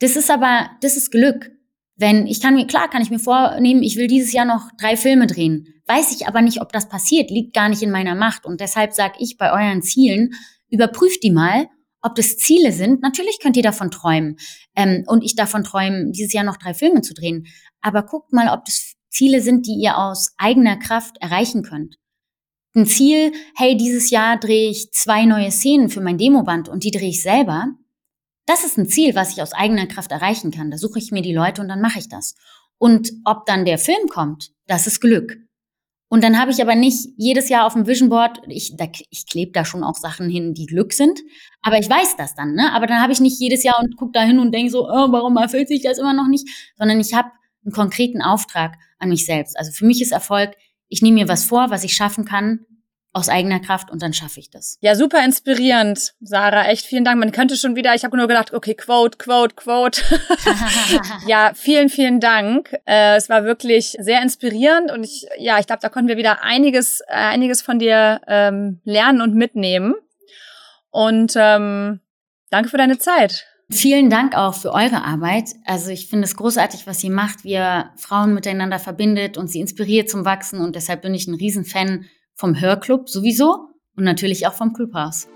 Das 0.00 0.16
ist 0.16 0.30
aber, 0.30 0.70
das 0.80 0.96
ist 0.96 1.10
Glück. 1.10 1.50
Wenn 1.96 2.26
ich 2.26 2.40
kann 2.40 2.54
mir, 2.54 2.66
klar, 2.66 2.90
kann 2.90 3.02
ich 3.02 3.10
mir 3.10 3.20
vornehmen, 3.20 3.82
ich 3.82 3.96
will 3.96 4.08
dieses 4.08 4.32
Jahr 4.32 4.44
noch 4.44 4.70
drei 4.80 4.96
Filme 4.96 5.26
drehen. 5.28 5.68
Weiß 5.86 6.12
ich 6.12 6.26
aber 6.26 6.42
nicht, 6.42 6.60
ob 6.60 6.72
das 6.72 6.88
passiert, 6.88 7.30
liegt 7.30 7.54
gar 7.54 7.68
nicht 7.68 7.82
in 7.82 7.90
meiner 7.90 8.16
Macht. 8.16 8.46
Und 8.46 8.60
deshalb 8.60 8.92
sage 8.94 9.14
ich 9.18 9.36
bei 9.38 9.52
euren 9.52 9.82
Zielen, 9.82 10.30
überprüft 10.68 11.22
die 11.22 11.30
mal, 11.30 11.68
ob 12.02 12.16
das 12.16 12.36
Ziele 12.36 12.72
sind. 12.72 13.00
Natürlich 13.00 13.38
könnt 13.40 13.56
ihr 13.56 13.62
davon 13.62 13.90
träumen. 13.90 14.36
Ähm, 14.74 15.04
und 15.06 15.22
ich 15.22 15.36
davon 15.36 15.62
träumen, 15.62 16.12
dieses 16.12 16.32
Jahr 16.32 16.44
noch 16.44 16.56
drei 16.56 16.74
Filme 16.74 17.02
zu 17.02 17.14
drehen. 17.14 17.46
Aber 17.80 18.02
guckt 18.02 18.32
mal, 18.32 18.48
ob 18.48 18.64
das 18.64 18.94
Ziele 19.08 19.40
sind, 19.40 19.66
die 19.66 19.80
ihr 19.80 19.96
aus 19.96 20.34
eigener 20.36 20.76
Kraft 20.76 21.16
erreichen 21.20 21.62
könnt. 21.62 21.96
Ein 22.76 22.86
Ziel, 22.86 23.32
hey, 23.56 23.76
dieses 23.76 24.10
Jahr 24.10 24.38
drehe 24.38 24.68
ich 24.68 24.92
zwei 24.92 25.24
neue 25.24 25.50
Szenen 25.50 25.88
für 25.88 26.00
mein 26.00 26.18
Demoband 26.18 26.68
und 26.68 26.84
die 26.84 26.90
drehe 26.90 27.10
ich 27.10 27.22
selber 27.22 27.68
das 28.46 28.64
ist 28.64 28.76
ein 28.76 28.86
Ziel, 28.86 29.14
was 29.14 29.32
ich 29.32 29.42
aus 29.42 29.52
eigener 29.52 29.86
Kraft 29.86 30.10
erreichen 30.10 30.50
kann. 30.50 30.70
Da 30.70 30.78
suche 30.78 30.98
ich 30.98 31.10
mir 31.12 31.22
die 31.22 31.34
Leute 31.34 31.62
und 31.62 31.68
dann 31.68 31.80
mache 31.80 31.98
ich 31.98 32.08
das. 32.08 32.34
Und 32.78 33.12
ob 33.24 33.46
dann 33.46 33.64
der 33.64 33.78
Film 33.78 34.08
kommt, 34.08 34.50
das 34.66 34.86
ist 34.86 35.00
Glück. 35.00 35.38
Und 36.08 36.22
dann 36.22 36.38
habe 36.38 36.50
ich 36.50 36.60
aber 36.60 36.74
nicht 36.74 37.08
jedes 37.16 37.48
Jahr 37.48 37.66
auf 37.66 37.72
dem 37.72 37.86
Vision 37.86 38.08
Board, 38.08 38.42
ich, 38.46 38.76
ich 39.10 39.26
klebe 39.26 39.52
da 39.52 39.64
schon 39.64 39.82
auch 39.82 39.96
Sachen 39.96 40.28
hin, 40.28 40.54
die 40.54 40.66
Glück 40.66 40.92
sind, 40.92 41.18
aber 41.62 41.78
ich 41.78 41.88
weiß 41.88 42.16
das 42.16 42.34
dann, 42.34 42.54
ne? 42.54 42.72
Aber 42.72 42.86
dann 42.86 43.00
habe 43.00 43.12
ich 43.12 43.20
nicht 43.20 43.40
jedes 43.40 43.64
Jahr 43.64 43.80
und 43.80 43.96
gucke 43.96 44.12
da 44.12 44.20
hin 44.22 44.38
und 44.38 44.52
denke 44.52 44.70
so, 44.70 44.86
oh, 44.86 45.10
warum 45.10 45.36
erfüllt 45.38 45.68
sich 45.68 45.82
das 45.82 45.98
immer 45.98 46.12
noch 46.12 46.28
nicht? 46.28 46.46
Sondern 46.76 47.00
ich 47.00 47.14
habe 47.14 47.30
einen 47.64 47.72
konkreten 47.72 48.22
Auftrag 48.22 48.76
an 48.98 49.08
mich 49.08 49.24
selbst. 49.24 49.58
Also 49.58 49.72
für 49.72 49.86
mich 49.86 50.02
ist 50.02 50.12
Erfolg, 50.12 50.54
ich 50.88 51.02
nehme 51.02 51.20
mir 51.20 51.28
was 51.28 51.44
vor, 51.44 51.70
was 51.70 51.84
ich 51.84 51.94
schaffen 51.94 52.24
kann 52.24 52.66
aus 53.14 53.28
eigener 53.28 53.60
Kraft 53.60 53.92
und 53.92 54.02
dann 54.02 54.12
schaffe 54.12 54.40
ich 54.40 54.50
das. 54.50 54.76
Ja, 54.80 54.96
super 54.96 55.24
inspirierend, 55.24 56.14
Sarah. 56.20 56.66
Echt 56.66 56.84
vielen 56.84 57.04
Dank. 57.04 57.20
Man 57.20 57.30
könnte 57.30 57.56
schon 57.56 57.76
wieder, 57.76 57.94
ich 57.94 58.04
habe 58.04 58.16
nur 58.16 58.26
gedacht, 58.26 58.52
okay, 58.52 58.74
Quote, 58.74 59.18
Quote, 59.18 59.54
Quote. 59.54 60.02
ja, 61.28 61.52
vielen, 61.54 61.88
vielen 61.88 62.18
Dank. 62.18 62.74
Äh, 62.86 63.14
es 63.14 63.28
war 63.28 63.44
wirklich 63.44 63.96
sehr 64.00 64.20
inspirierend 64.20 64.90
und 64.90 65.04
ich, 65.04 65.26
ja, 65.38 65.60
ich 65.60 65.66
glaube, 65.66 65.80
da 65.80 65.90
konnten 65.90 66.08
wir 66.08 66.16
wieder 66.16 66.42
einiges, 66.42 67.02
äh, 67.02 67.14
einiges 67.14 67.62
von 67.62 67.78
dir 67.78 68.20
ähm, 68.26 68.80
lernen 68.82 69.20
und 69.20 69.34
mitnehmen. 69.34 69.94
Und 70.90 71.34
ähm, 71.36 72.00
danke 72.50 72.68
für 72.68 72.78
deine 72.78 72.98
Zeit. 72.98 73.46
Vielen 73.70 74.10
Dank 74.10 74.36
auch 74.36 74.54
für 74.54 74.72
eure 74.72 75.04
Arbeit. 75.04 75.50
Also 75.64 75.90
ich 75.90 76.08
finde 76.08 76.24
es 76.24 76.36
großartig, 76.36 76.86
was 76.86 77.02
ihr 77.02 77.10
macht, 77.10 77.44
wie 77.44 77.52
ihr 77.52 77.90
Frauen 77.96 78.34
miteinander 78.34 78.78
verbindet 78.78 79.38
und 79.38 79.48
sie 79.48 79.60
inspiriert 79.60 80.10
zum 80.10 80.24
Wachsen. 80.24 80.60
Und 80.60 80.76
deshalb 80.76 81.02
bin 81.02 81.14
ich 81.14 81.26
ein 81.26 81.34
Riesenfan 81.34 82.04
vom 82.34 82.60
Hörclub 82.60 83.08
sowieso 83.08 83.68
und 83.96 84.04
natürlich 84.04 84.46
auch 84.46 84.54
vom 84.54 84.72
Clubhaus. 84.72 85.28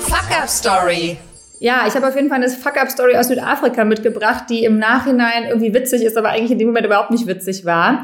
Fuck 0.00 0.30
Up 0.40 0.48
Story. 0.48 1.18
Ja, 1.60 1.84
ich 1.86 1.94
habe 1.94 2.08
auf 2.08 2.16
jeden 2.16 2.30
Fall 2.30 2.42
eine 2.42 2.48
Fuck-Up-Story 2.48 3.16
aus 3.16 3.28
Südafrika 3.28 3.84
mitgebracht, 3.84 4.44
die 4.48 4.64
im 4.64 4.78
Nachhinein 4.78 5.44
irgendwie 5.44 5.74
witzig 5.74 6.02
ist, 6.02 6.16
aber 6.16 6.30
eigentlich 6.30 6.52
in 6.52 6.58
dem 6.58 6.68
Moment 6.68 6.86
überhaupt 6.86 7.10
nicht 7.10 7.26
witzig 7.26 7.66
war. 7.66 8.02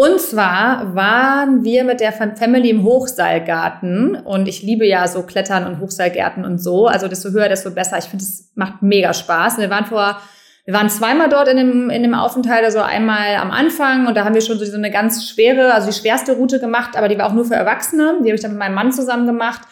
Und 0.00 0.20
zwar 0.20 0.94
waren 0.94 1.64
wir 1.64 1.82
mit 1.82 1.98
der 1.98 2.12
Family 2.12 2.70
im 2.70 2.84
Hochseilgarten 2.84 4.14
und 4.14 4.46
ich 4.46 4.62
liebe 4.62 4.86
ja 4.86 5.08
so 5.08 5.24
Klettern 5.24 5.66
und 5.66 5.80
Hochseilgärten 5.80 6.44
und 6.44 6.58
so. 6.58 6.86
Also 6.86 7.08
desto 7.08 7.30
höher, 7.30 7.48
desto 7.48 7.72
besser. 7.72 7.98
Ich 7.98 8.04
finde, 8.04 8.24
es 8.24 8.52
macht 8.54 8.80
mega 8.80 9.12
Spaß. 9.12 9.56
Und 9.56 9.62
wir 9.62 9.70
waren 9.70 9.86
vor 9.86 10.20
wir 10.66 10.74
waren 10.74 10.88
zweimal 10.88 11.28
dort 11.28 11.48
in 11.48 11.56
dem, 11.56 11.90
in 11.90 12.04
dem 12.04 12.14
Aufenthalt, 12.14 12.64
also 12.64 12.78
einmal 12.78 13.34
am 13.36 13.50
Anfang 13.50 14.06
und 14.06 14.16
da 14.16 14.24
haben 14.24 14.36
wir 14.36 14.40
schon 14.40 14.56
so 14.60 14.76
eine 14.76 14.92
ganz 14.92 15.28
schwere, 15.28 15.74
also 15.74 15.88
die 15.88 15.98
schwerste 15.98 16.36
Route 16.36 16.60
gemacht, 16.60 16.96
aber 16.96 17.08
die 17.08 17.18
war 17.18 17.26
auch 17.26 17.32
nur 17.32 17.46
für 17.46 17.56
Erwachsene. 17.56 18.18
Die 18.22 18.28
habe 18.28 18.36
ich 18.36 18.40
dann 18.40 18.52
mit 18.52 18.60
meinem 18.60 18.74
Mann 18.74 18.92
zusammen 18.92 19.26
gemacht. 19.26 19.62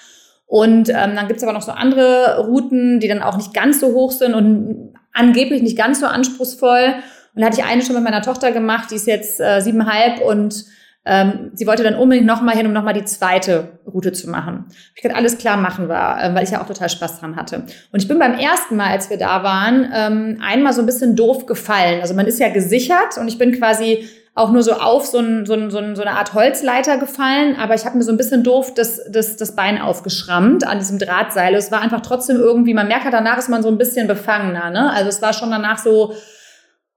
Und 0.47 0.89
ähm, 0.89 1.15
dann 1.15 1.29
gibt's 1.29 1.45
aber 1.45 1.53
noch 1.53 1.63
so 1.63 1.71
andere 1.71 2.45
Routen, 2.47 2.99
die 2.99 3.07
dann 3.07 3.23
auch 3.23 3.37
nicht 3.37 3.55
ganz 3.55 3.79
so 3.79 3.93
hoch 3.93 4.11
sind 4.11 4.35
und 4.35 4.93
angeblich 5.13 5.63
nicht 5.63 5.79
ganz 5.79 6.01
so 6.01 6.07
anspruchsvoll. 6.07 6.97
Und 7.37 7.43
da 7.43 7.47
hatte 7.47 7.61
ich 7.61 7.67
eine 7.67 7.83
schon 7.83 7.95
mit 7.95 8.03
meiner 8.03 8.23
Tochter 8.23 8.51
gemacht, 8.51 8.91
die 8.91 8.95
ist 8.95 9.07
jetzt 9.07 9.41
äh, 9.41 9.61
siebenhalb 9.61 10.23
und 10.23 10.65
ähm, 11.05 11.53
sie 11.55 11.67
wollte 11.67 11.85
dann 11.85 11.95
unbedingt 11.95 12.27
nochmal 12.27 12.57
hin, 12.57 12.67
um 12.67 12.73
nochmal 12.73 12.95
die 12.95 13.05
zweite 13.05 13.79
Route 13.87 14.13
zu 14.13 14.29
machen. 14.29 14.65
Ich 14.97 15.03
kann 15.03 15.13
alles 15.13 15.39
klar 15.39 15.57
machen 15.57 15.89
war, 15.89 16.23
äh, 16.23 16.35
weil 16.35 16.43
ich 16.43 16.51
ja 16.51 16.63
auch 16.63 16.67
total 16.67 16.89
Spaß 16.89 17.21
dran 17.21 17.37
hatte. 17.37 17.65
Und 17.93 18.03
ich 18.03 18.09
bin 18.09 18.19
beim 18.19 18.35
ersten 18.35 18.75
Mal, 18.75 18.91
als 18.91 19.11
wir 19.11 19.19
da 19.19 19.45
waren, 19.45 19.89
ähm, 19.95 20.41
einmal 20.43 20.73
so 20.73 20.81
ein 20.81 20.87
bisschen 20.87 21.15
doof 21.15 21.47
gefallen. 21.47 22.01
Also 22.01 22.15
man 22.15 22.27
ist 22.27 22.41
ja 22.41 22.49
gesichert 22.49 23.19
und 23.21 23.29
ich 23.29 23.39
bin 23.39 23.53
quasi 23.53 24.09
auch 24.35 24.51
nur 24.51 24.63
so 24.63 24.73
auf 24.73 25.07
so, 25.07 25.19
ein, 25.19 25.47
so, 25.47 25.53
ein, 25.53 25.71
so, 25.71 25.79
ein, 25.79 25.95
so 25.95 26.03
eine 26.03 26.13
Art 26.13 26.35
Holzleiter 26.35 26.99
gefallen, 26.99 27.57
aber 27.57 27.75
ich 27.75 27.85
habe 27.85 27.97
mir 27.97 28.03
so 28.03 28.11
ein 28.11 28.19
bisschen 28.19 28.43
doof 28.43 28.75
das, 28.75 29.01
das, 29.09 29.37
das 29.37 29.55
Bein 29.55 29.81
aufgeschrammt 29.81 30.67
an 30.67 30.79
diesem 30.79 30.99
Drahtseil. 30.99 31.55
Es 31.55 31.71
war 31.71 31.83
einfach 31.83 32.01
trotzdem 32.01 32.37
irgendwie, 32.37 32.75
man 32.75 32.89
merkt 32.89 33.05
halt 33.05 33.15
danach 33.15 33.39
ist 33.39 33.49
man 33.49 33.63
so 33.63 33.69
ein 33.69 33.79
bisschen 33.79 34.09
befangener. 34.09 34.71
Ne? 34.71 34.91
Also 34.91 35.09
es 35.09 35.23
war 35.23 35.33
schon 35.33 35.51
danach 35.51 35.79
so, 35.79 36.15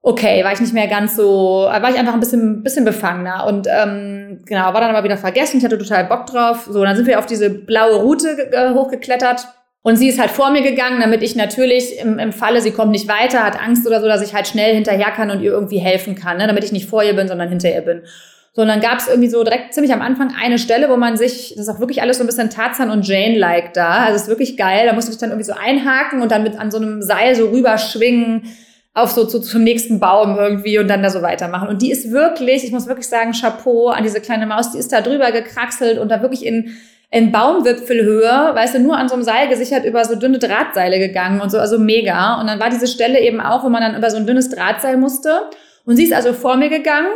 okay, 0.02 0.44
war 0.44 0.54
ich 0.54 0.62
nicht 0.62 0.74
mehr 0.74 0.88
ganz 0.88 1.16
so, 1.16 1.68
war 1.70 1.90
ich 1.90 1.98
einfach 1.98 2.14
ein 2.14 2.20
bisschen, 2.20 2.64
bisschen 2.64 2.86
befangener 2.86 3.46
und 3.48 3.68
ähm, 3.70 4.40
genau, 4.46 4.74
war 4.74 4.82
dann 4.82 4.96
aber 4.96 5.04
wieder 5.04 5.18
vergessen. 5.18 5.58
Ich 5.58 5.66
hatte 5.66 5.78
total 5.78 6.06
Bock 6.06 6.26
drauf. 6.26 6.68
So, 6.70 6.84
dann 6.84 6.96
sind 6.96 7.08
wir 7.08 7.20
auf 7.20 7.26
diese 7.26 7.50
blaue 7.50 7.98
Route 7.98 8.52
äh, 8.52 8.74
hochgeklettert 8.74 9.48
Und 9.82 9.98
sie 9.98 10.08
ist 10.08 10.20
halt 10.20 10.32
vor 10.32 10.52
mir 10.52 10.62
gegangen, 10.62 11.02
damit 11.02 11.22
ich 11.22 11.36
natürlich 11.36 12.00
im, 12.00 12.18
im 12.18 12.32
Falle, 12.32 12.62
sie 12.62 12.72
kommt 12.72 12.92
nicht 12.92 13.10
weiter, 13.10 13.44
hat 13.44 13.62
Angst 13.62 13.86
oder 13.86 14.00
so, 14.00 14.08
dass 14.08 14.22
ich 14.22 14.34
halt 14.34 14.48
schnell 14.48 14.74
hinterher 14.74 15.12
kann 15.12 15.32
und 15.32 15.42
ihr 15.42 15.52
irgendwie 15.52 15.80
helfen 15.80 16.16
kann, 16.16 16.38
ne? 16.38 16.48
damit 16.48 16.64
ich 16.64 16.72
nicht 16.72 16.90
vor 16.90 17.04
ihr 17.04 17.16
bin, 17.16 17.28
sondern 17.28 17.50
hinter 17.50 17.74
ihr 17.74 17.82
bin. 17.82 18.04
So, 18.54 18.64
und 18.64 18.68
dann 18.68 18.82
gab 18.82 19.00
es 19.00 19.08
irgendwie 19.08 19.30
so 19.30 19.44
direkt 19.44 19.74
ziemlich 19.74 19.94
am 19.94 20.02
Anfang 20.02 20.34
eine 20.42 20.60
Stelle, 20.60 20.90
wo 20.90 20.98
man 20.98 21.18
sich, 21.18 21.54
das 21.56 21.68
ist 21.68 21.70
auch 21.70 21.80
wirklich 21.80 22.02
alles 22.02 22.18
so 22.18 22.24
ein 22.24 22.28
bisschen 22.28 22.50
Tarzan 22.50 22.90
und 22.90 23.08
Jane-like 23.08 23.74
da. 23.74 24.06
Also 24.06 24.16
es 24.16 24.22
ist 24.24 24.28
wirklich 24.28 24.58
geil. 24.58 24.86
Da 24.86 24.94
musste 24.94 25.12
ich 25.12 25.18
dann 25.18 25.30
irgendwie 25.30 25.46
so 25.46 25.54
einhaken 25.54 26.22
und 26.22 26.32
dann 26.32 26.44
mit 26.44 26.58
an 26.58 26.72
so 26.72 26.78
einem 26.78 27.02
Seil 27.02 27.36
so 27.36 27.50
rüberschwingen 27.50 28.44
auf 29.02 29.12
so 29.12 29.26
zu, 29.26 29.40
zum 29.40 29.64
nächsten 29.64 30.00
Baum 30.00 30.38
irgendwie 30.38 30.80
und 30.80 30.88
dann 30.88 31.04
da 31.04 31.10
so 31.10 31.22
weitermachen. 31.22 31.68
Und 31.68 31.82
die 31.82 31.92
ist 31.92 32.12
wirklich, 32.12 32.64
ich 32.64 32.72
muss 32.72 32.88
wirklich 32.88 33.08
sagen, 33.08 33.32
Chapeau 33.32 33.90
an 33.90 34.04
diese 34.04 34.22
kleine 34.22 34.46
Maus, 34.46 34.72
die 34.72 34.78
ist 34.78 34.92
da 34.92 35.02
drüber 35.02 35.32
gekraxelt 35.32 35.98
und 35.98 36.10
da 36.10 36.22
wirklich 36.22 36.46
in, 36.46 36.76
in 37.12 37.32
Baumwipfelhöhe, 37.32 38.52
weißt 38.54 38.76
du, 38.76 38.80
nur 38.80 38.98
an 38.98 39.10
so 39.10 39.16
einem 39.16 39.24
Seil 39.24 39.48
gesichert 39.48 39.86
über 39.86 40.06
so 40.06 40.16
dünne 40.16 40.40
Drahtseile 40.40 41.00
gegangen 41.00 41.42
und 41.42 41.50
so, 41.50 41.60
also 41.60 41.80
mega. 41.80 42.40
Und 42.40 42.48
dann 42.48 42.60
war 42.60 42.70
diese 42.70 42.88
Stelle 42.88 43.20
eben 43.20 43.42
auch, 43.42 43.64
wo 43.64 43.70
man 43.70 43.82
dann 43.82 43.98
über 43.98 44.10
so 44.10 44.18
ein 44.18 44.28
dünnes 44.28 44.50
Drahtseil 44.50 44.98
musste. 44.98 45.42
Und 45.86 45.96
sie 45.96 46.04
ist 46.04 46.14
also 46.14 46.34
vor 46.34 46.58
mir 46.58 46.70
gegangen 46.70 47.12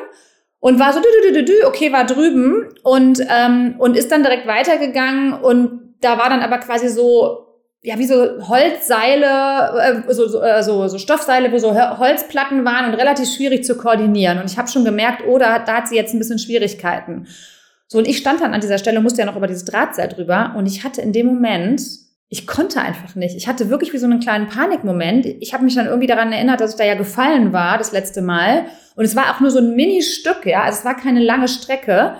und 0.60 0.80
war 0.80 0.94
so, 0.94 1.00
dü, 1.00 1.08
dü, 1.28 1.34
dü, 1.34 1.46
dü, 1.46 1.66
okay, 1.66 1.92
war 1.92 2.06
drüben 2.06 2.70
und, 2.84 3.20
ähm, 3.30 3.76
und 3.78 3.98
ist 3.98 4.12
dann 4.12 4.24
direkt 4.24 4.48
weitergegangen 4.48 5.34
und 5.34 5.84
da 6.00 6.18
war 6.18 6.30
dann 6.30 6.42
aber 6.42 6.58
quasi 6.58 6.90
so, 6.90 7.43
ja, 7.84 8.00
wie 8.00 8.06
so 8.06 8.48
Holzseile, 8.48 10.04
äh, 10.08 10.14
so, 10.14 10.28
so, 10.28 10.42
äh, 10.42 10.64
so, 10.64 10.98
Stoffseile, 10.98 11.52
wo 11.52 11.58
so 11.58 11.76
Holzplatten 11.76 12.66
waren 12.66 12.92
und 12.92 12.96
relativ 12.96 13.30
schwierig 13.30 13.64
zu 13.64 13.76
koordinieren. 13.78 14.40
Und 14.40 14.50
ich 14.50 14.58
habe 14.58 14.70
schon 14.70 14.86
gemerkt, 14.86 15.24
oh, 15.28 15.38
da, 15.38 15.60
da 15.60 15.78
hat 15.78 15.88
sie 15.90 15.96
jetzt 15.96 16.14
ein 16.14 16.20
bisschen 16.20 16.40
Schwierigkeiten. 16.40 17.28
So, 17.88 17.98
und 17.98 18.08
ich 18.08 18.18
stand 18.18 18.42
dann 18.42 18.54
an 18.54 18.62
dieser 18.62 18.78
Stelle, 18.78 19.02
musste 19.02 19.20
ja 19.20 19.26
noch 19.26 19.36
über 19.36 19.48
dieses 19.48 19.66
Drahtseil 19.66 20.08
drüber 20.08 20.56
und 20.58 20.66
ich 20.66 20.84
hatte 20.84 21.02
in 21.02 21.12
dem 21.12 21.28
Moment 21.28 21.82
ich 22.34 22.48
konnte 22.48 22.82
einfach 22.82 23.14
nicht. 23.14 23.36
Ich 23.36 23.48
hatte 23.48 23.70
wirklich 23.70 23.94
wie 23.94 24.00
so 24.00 24.08
einen 24.08 24.20
kleinen 24.20 24.48
Panikmoment. 24.48 25.24
Ich 25.24 25.54
habe 25.54 25.64
mich 25.64 25.76
dann 25.76 25.86
irgendwie 25.86 26.08
daran 26.08 26.32
erinnert, 26.32 26.62
dass 26.62 26.72
ich 26.72 26.78
da 26.78 26.84
ja 26.84 26.96
gefallen 26.96 27.54
war 27.54 27.78
das 27.78 27.92
letzte 27.92 28.24
Mal. 28.24 28.66
Und 28.96 29.06
es 29.06 29.16
war 29.16 29.30
auch 29.30 29.40
nur 29.40 29.52
so 29.52 29.60
ein 29.60 29.76
Mini-Stück, 29.76 30.48
ja. 30.48 30.64
Also 30.64 30.80
es 30.80 30.86
war 30.86 30.98
keine 30.98 31.20
lange 31.20 31.48
Strecke. 31.48 32.16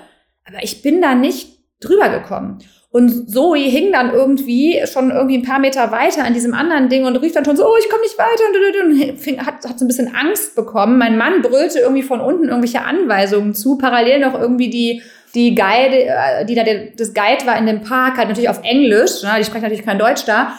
Aber 0.46 0.62
ich 0.62 0.84
bin 0.84 1.02
da 1.02 1.16
nicht 1.16 1.58
drüber 1.80 2.10
gekommen. 2.10 2.60
Und 2.94 3.28
Zoe 3.32 3.58
hing 3.58 3.92
dann 3.92 4.14
irgendwie 4.14 4.80
schon 4.86 5.10
irgendwie 5.10 5.40
ein 5.40 5.42
paar 5.42 5.58
Meter 5.58 5.92
weiter 5.92 6.24
an 6.24 6.36
diesem 6.36 6.54
anderen 6.54 6.90
Ding 6.90 7.06
und 7.06 7.16
rief 7.16 7.34
dann 7.34 7.44
schon 7.44 7.58
so, 7.58 7.66
oh, 7.66 7.76
ich 7.80 7.90
komme 7.90 8.04
nicht 8.04 8.18
weiter. 8.20 8.86
Und 8.86 9.20
fing, 9.20 9.44
hat, 9.44 9.68
hat 9.68 9.80
so 9.80 9.84
ein 9.84 9.88
bisschen 9.88 10.14
Angst 10.14 10.56
bekommen. 10.56 11.00
Mein 11.00 11.18
Mann 11.18 11.42
brüllte 11.42 11.80
irgendwie 11.80 12.04
von 12.04 12.22
unten 12.22 12.50
irgendwelche 12.50 12.84
Anweisungen 12.84 13.56
zu. 13.56 13.80
Parallel 13.80 14.20
noch 14.20 14.40
irgendwie 14.40 14.70
die 14.70 15.02
die 15.34 15.56
Guide, 15.56 16.06
äh, 16.06 16.46
die 16.46 16.54
da 16.54 16.64
das 16.64 17.16
Guide 17.16 17.48
war 17.48 17.58
in 17.58 17.66
dem 17.66 17.82
Park, 17.82 18.18
halt 18.18 18.30
natürlich 18.30 18.50
auf 18.50 18.62
Englisch, 18.64 19.24
ne? 19.24 19.32
die 19.40 19.44
sprechen 19.44 19.64
natürlich 19.64 19.84
kein 19.84 19.98
Deutsch 19.98 20.26
da. 20.26 20.54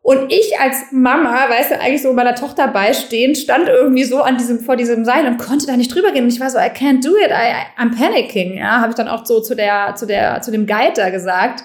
Und 0.00 0.30
ich 0.30 0.58
als 0.60 0.92
Mama, 0.92 1.48
weißt 1.48 1.70
du, 1.70 1.80
eigentlich 1.80 2.02
so 2.02 2.12
meiner 2.12 2.34
Tochter 2.34 2.68
beistehend, 2.68 3.38
stand 3.38 3.68
irgendwie 3.68 4.04
so 4.04 4.20
an 4.20 4.36
diesem, 4.36 4.60
vor 4.60 4.76
diesem 4.76 5.04
Seil 5.04 5.26
und 5.26 5.38
konnte 5.38 5.66
da 5.66 5.78
nicht 5.78 5.94
drüber 5.94 6.12
gehen. 6.12 6.24
Und 6.24 6.32
ich 6.32 6.40
war 6.40 6.50
so, 6.50 6.58
I 6.58 6.68
can't 6.70 7.02
do 7.02 7.16
it, 7.16 7.30
I, 7.30 7.80
I'm 7.80 7.96
panicking, 7.98 8.58
ja, 8.58 8.80
habe 8.80 8.90
ich 8.90 8.96
dann 8.96 9.08
auch 9.08 9.24
so 9.24 9.40
zu 9.40 9.54
der, 9.54 9.94
zu 9.94 10.06
der, 10.06 10.42
zu 10.42 10.50
dem 10.50 10.66
Guide 10.66 10.92
da 10.96 11.08
gesagt. 11.08 11.64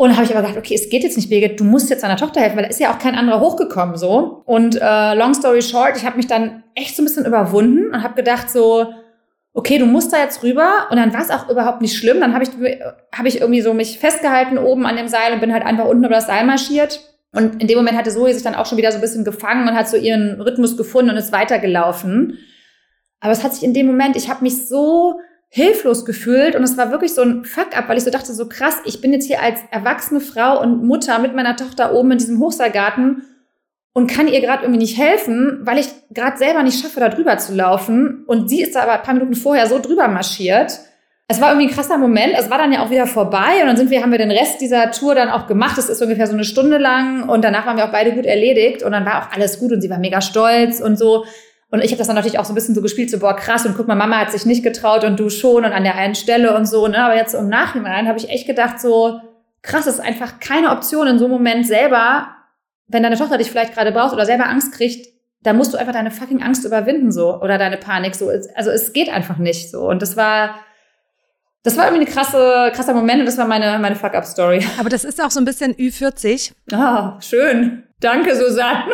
Und 0.00 0.16
habe 0.16 0.24
ich 0.24 0.30
aber 0.30 0.40
gedacht, 0.40 0.56
okay, 0.56 0.74
es 0.74 0.88
geht 0.88 1.02
jetzt 1.02 1.18
nicht, 1.18 1.28
Birgit, 1.28 1.60
du 1.60 1.64
musst 1.64 1.90
jetzt 1.90 2.02
deiner 2.02 2.16
Tochter 2.16 2.40
helfen, 2.40 2.56
weil 2.56 2.62
da 2.62 2.70
ist 2.70 2.80
ja 2.80 2.90
auch 2.90 2.98
kein 2.98 3.14
anderer 3.14 3.38
hochgekommen 3.38 3.98
so. 3.98 4.40
Und 4.46 4.80
äh, 4.80 5.14
long 5.14 5.34
story 5.34 5.60
short, 5.60 5.94
ich 5.94 6.06
habe 6.06 6.16
mich 6.16 6.26
dann 6.26 6.64
echt 6.74 6.96
so 6.96 7.02
ein 7.02 7.04
bisschen 7.04 7.26
überwunden 7.26 7.92
und 7.92 8.02
habe 8.02 8.14
gedacht 8.14 8.48
so, 8.48 8.94
okay, 9.52 9.76
du 9.76 9.84
musst 9.84 10.10
da 10.10 10.16
jetzt 10.16 10.42
rüber. 10.42 10.86
Und 10.90 10.96
dann 10.96 11.12
war 11.12 11.20
es 11.20 11.28
auch 11.28 11.50
überhaupt 11.50 11.82
nicht 11.82 11.98
schlimm. 11.98 12.18
Dann 12.18 12.32
habe 12.32 12.44
ich, 12.44 12.50
hab 13.12 13.26
ich 13.26 13.42
irgendwie 13.42 13.60
so 13.60 13.74
mich 13.74 13.98
festgehalten 13.98 14.56
oben 14.56 14.86
an 14.86 14.96
dem 14.96 15.06
Seil 15.06 15.34
und 15.34 15.40
bin 15.40 15.52
halt 15.52 15.66
einfach 15.66 15.84
unten 15.84 16.04
über 16.04 16.14
das 16.14 16.28
Seil 16.28 16.46
marschiert. 16.46 17.00
Und 17.34 17.60
in 17.60 17.68
dem 17.68 17.76
Moment 17.76 17.98
hatte 17.98 18.10
Zoe 18.10 18.32
sich 18.32 18.42
dann 18.42 18.54
auch 18.54 18.64
schon 18.64 18.78
wieder 18.78 18.92
so 18.92 18.96
ein 18.96 19.02
bisschen 19.02 19.26
gefangen 19.26 19.68
und 19.68 19.74
hat 19.74 19.86
so 19.86 19.98
ihren 19.98 20.40
Rhythmus 20.40 20.78
gefunden 20.78 21.10
und 21.10 21.18
ist 21.18 21.30
weitergelaufen. 21.30 22.38
Aber 23.20 23.32
es 23.32 23.44
hat 23.44 23.52
sich 23.52 23.64
in 23.64 23.74
dem 23.74 23.86
Moment, 23.86 24.16
ich 24.16 24.30
habe 24.30 24.44
mich 24.44 24.66
so 24.66 25.20
hilflos 25.52 26.04
gefühlt 26.04 26.54
und 26.54 26.62
es 26.62 26.76
war 26.78 26.92
wirklich 26.92 27.12
so 27.12 27.22
ein 27.22 27.44
Fuck-up, 27.44 27.88
weil 27.88 27.98
ich 27.98 28.04
so 28.04 28.10
dachte, 28.10 28.32
so 28.32 28.48
krass, 28.48 28.76
ich 28.84 29.00
bin 29.00 29.12
jetzt 29.12 29.26
hier 29.26 29.42
als 29.42 29.58
erwachsene 29.72 30.20
Frau 30.20 30.60
und 30.60 30.84
Mutter 30.84 31.18
mit 31.18 31.34
meiner 31.34 31.56
Tochter 31.56 31.92
oben 31.92 32.12
in 32.12 32.18
diesem 32.18 32.38
Hochseilgarten 32.38 33.24
und 33.92 34.08
kann 34.08 34.28
ihr 34.28 34.40
gerade 34.40 34.62
irgendwie 34.62 34.80
nicht 34.80 34.96
helfen, 34.96 35.60
weil 35.62 35.78
ich 35.78 35.88
gerade 36.10 36.38
selber 36.38 36.62
nicht 36.62 36.80
schaffe, 36.80 37.00
da 37.00 37.08
drüber 37.08 37.36
zu 37.38 37.54
laufen. 37.54 38.24
Und 38.26 38.48
sie 38.48 38.62
ist 38.62 38.76
da 38.76 38.82
aber 38.82 38.92
ein 38.92 39.02
paar 39.02 39.14
Minuten 39.14 39.34
vorher 39.34 39.66
so 39.66 39.80
drüber 39.80 40.06
marschiert. 40.06 40.78
Es 41.26 41.40
war 41.40 41.50
irgendwie 41.50 41.68
ein 41.68 41.74
krasser 41.74 41.98
Moment. 41.98 42.34
Es 42.38 42.50
war 42.50 42.58
dann 42.58 42.72
ja 42.72 42.84
auch 42.84 42.90
wieder 42.90 43.06
vorbei 43.06 43.60
und 43.60 43.66
dann 43.66 43.76
sind 43.76 43.90
wir, 43.90 44.02
haben 44.02 44.12
wir 44.12 44.18
den 44.18 44.30
Rest 44.30 44.60
dieser 44.60 44.92
Tour 44.92 45.16
dann 45.16 45.28
auch 45.28 45.48
gemacht. 45.48 45.78
Es 45.78 45.88
ist 45.88 46.00
ungefähr 46.00 46.28
so 46.28 46.34
eine 46.34 46.44
Stunde 46.44 46.78
lang 46.78 47.28
und 47.28 47.42
danach 47.42 47.66
waren 47.66 47.76
wir 47.76 47.84
auch 47.84 47.92
beide 47.92 48.12
gut 48.12 48.26
erledigt 48.26 48.84
und 48.84 48.92
dann 48.92 49.04
war 49.04 49.22
auch 49.22 49.32
alles 49.34 49.58
gut 49.58 49.72
und 49.72 49.80
sie 49.80 49.90
war 49.90 49.98
mega 49.98 50.20
stolz 50.20 50.80
und 50.80 50.96
so. 50.96 51.24
Und 51.70 51.84
ich 51.84 51.92
habe 51.92 51.98
das 51.98 52.08
dann 52.08 52.16
natürlich 52.16 52.38
auch 52.38 52.44
so 52.44 52.52
ein 52.52 52.56
bisschen 52.56 52.74
so 52.74 52.82
gespielt, 52.82 53.10
so 53.10 53.18
boah 53.18 53.36
krass 53.36 53.64
und 53.64 53.76
guck 53.76 53.86
mal, 53.86 53.94
Mama 53.94 54.18
hat 54.18 54.32
sich 54.32 54.44
nicht 54.44 54.64
getraut 54.64 55.04
und 55.04 55.20
du 55.20 55.30
schon 55.30 55.64
und 55.64 55.72
an 55.72 55.84
der 55.84 55.96
einen 55.96 56.14
Stelle 56.14 56.56
und 56.56 56.66
so. 56.66 56.88
Ne? 56.88 56.98
Aber 56.98 57.16
jetzt 57.16 57.34
im 57.34 57.48
Nachhinein 57.48 58.08
habe 58.08 58.18
ich 58.18 58.28
echt 58.28 58.46
gedacht 58.46 58.80
so 58.80 59.20
krass, 59.62 59.86
es 59.86 59.94
ist 59.94 60.00
einfach 60.00 60.40
keine 60.40 60.70
Option 60.70 61.06
in 61.06 61.18
so 61.18 61.26
einem 61.26 61.34
Moment 61.34 61.66
selber 61.66 62.28
wenn 62.90 63.02
deine 63.02 63.16
Tochter 63.16 63.38
dich 63.38 63.50
vielleicht 63.50 63.74
gerade 63.74 63.92
braucht 63.92 64.12
oder 64.12 64.26
selber 64.26 64.48
Angst 64.48 64.72
kriegt, 64.72 65.08
dann 65.42 65.56
musst 65.56 65.72
du 65.72 65.78
einfach 65.78 65.92
deine 65.92 66.10
fucking 66.10 66.42
Angst 66.42 66.64
überwinden 66.64 67.12
so 67.12 67.40
oder 67.40 67.56
deine 67.56 67.76
Panik 67.76 68.14
so. 68.14 68.28
Also 68.54 68.70
es 68.70 68.92
geht 68.92 69.08
einfach 69.08 69.38
nicht 69.38 69.70
so. 69.70 69.88
Und 69.88 70.02
das 70.02 70.16
war 70.16 70.56
das 71.62 71.76
war 71.76 71.86
irgendwie 71.86 72.06
eine 72.06 72.14
krasse, 72.14 72.72
krasser 72.74 72.94
Moment 72.94 73.20
und 73.20 73.26
das 73.26 73.36
war 73.36 73.46
meine, 73.46 73.78
meine 73.78 73.96
Fuck-Up-Story. 73.96 74.66
Aber 74.78 74.88
das 74.88 75.04
ist 75.04 75.22
auch 75.22 75.30
so 75.30 75.40
ein 75.40 75.44
bisschen 75.44 75.74
Ü40. 75.74 76.52
Ah, 76.72 77.18
schön. 77.20 77.84
Danke, 78.00 78.34
Susanne. 78.34 78.84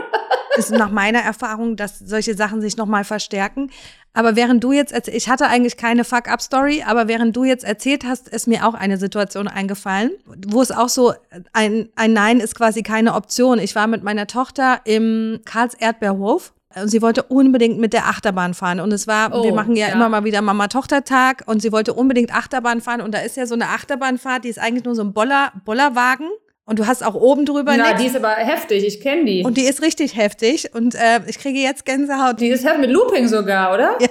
ist 0.57 0.73
nach 0.73 0.91
meiner 0.91 1.21
Erfahrung, 1.21 1.77
dass 1.77 1.99
solche 1.99 2.35
Sachen 2.35 2.61
sich 2.61 2.77
nochmal 2.77 3.05
verstärken. 3.05 3.71
Aber 4.15 4.35
während 4.35 4.65
du 4.65 4.73
jetzt, 4.73 5.09
ich 5.09 5.29
hatte 5.29 5.47
eigentlich 5.47 5.77
keine 5.77 6.03
Fuck-Up-Story, 6.03 6.83
aber 6.87 7.07
während 7.07 7.37
du 7.37 7.45
jetzt 7.45 7.65
erzählt 7.65 8.05
hast, 8.05 8.29
ist 8.29 8.49
mir 8.49 8.67
auch 8.67 8.75
eine 8.75 8.97
Situation 8.97 9.47
eingefallen, 9.47 10.11
wo 10.49 10.63
es 10.63 10.73
auch 10.73 10.89
so, 10.89 11.13
ein, 11.53 11.91
ein 11.95 12.13
Nein 12.15 12.41
ist 12.41 12.57
quasi 12.57 12.83
keine 12.83 13.15
Option. 13.15 13.59
Ich 13.59 13.77
war 13.77 13.87
mit 13.87 14.03
meiner 14.03 14.27
Tochter 14.27 14.81
im 14.85 15.41
Karls 15.45 15.75
Erdbeerhof 15.75 16.55
und 16.81 16.89
sie 16.89 17.03
wollte 17.03 17.23
unbedingt 17.23 17.79
mit 17.79 17.93
der 17.93 18.07
Achterbahn 18.07 18.55
fahren. 18.55 18.81
Und 18.81 18.93
es 18.93 19.07
war, 19.07 19.35
oh, 19.35 19.45
wir 19.45 19.55
machen 19.55 19.77
ja, 19.77 19.89
ja, 19.89 19.95
immer 19.95 20.09
mal 20.09 20.25
wieder 20.25 20.43
Mama-Tochter-Tag 20.43 21.45
und 21.47 21.63
sie 21.63 21.73
wollte 21.73 21.95
unbedingt 21.95 22.35
Achterbahn 22.35 22.81
fahren. 22.81 23.01
Und 23.01 23.15
da 23.15 23.19
ist 23.21 23.37
ja 23.37 23.47
so 23.47 23.55
eine 23.55 23.69
Achterbahnfahrt, 23.69 24.45
die 24.45 24.49
ist 24.49 24.59
eigentlich 24.59 24.85
nur 24.85 24.95
so 24.95 25.03
ein 25.03 25.13
Boller, 25.13 25.53
Bollerwagen. 25.65 26.29
Und 26.69 26.81
du 26.81 26.87
hast 26.89 27.05
auch 27.05 27.15
oben 27.15 27.47
drüber 27.47 27.77
Na, 27.77 27.91
nix. 27.91 28.01
die 28.01 28.07
ist 28.09 28.17
aber 28.17 28.31
heftig, 28.31 28.85
ich 28.85 29.01
kenne 29.01 29.25
die. 29.25 29.45
Und 29.45 29.57
die 29.57 29.63
ist 29.63 29.83
richtig 29.83 30.17
heftig 30.17 30.75
und 30.75 30.97
äh, 30.97 31.21
ich 31.29 31.39
kriege 31.39 31.61
jetzt 31.61 31.85
Gänsehaut. 31.85 32.41
Die 32.41 32.49
ist 32.49 32.65
heftig 32.65 32.81
mit 32.81 32.91
Looping 32.91 33.29
sogar, 33.29 33.73
oder? 33.73 33.97
Ja, 34.01 34.09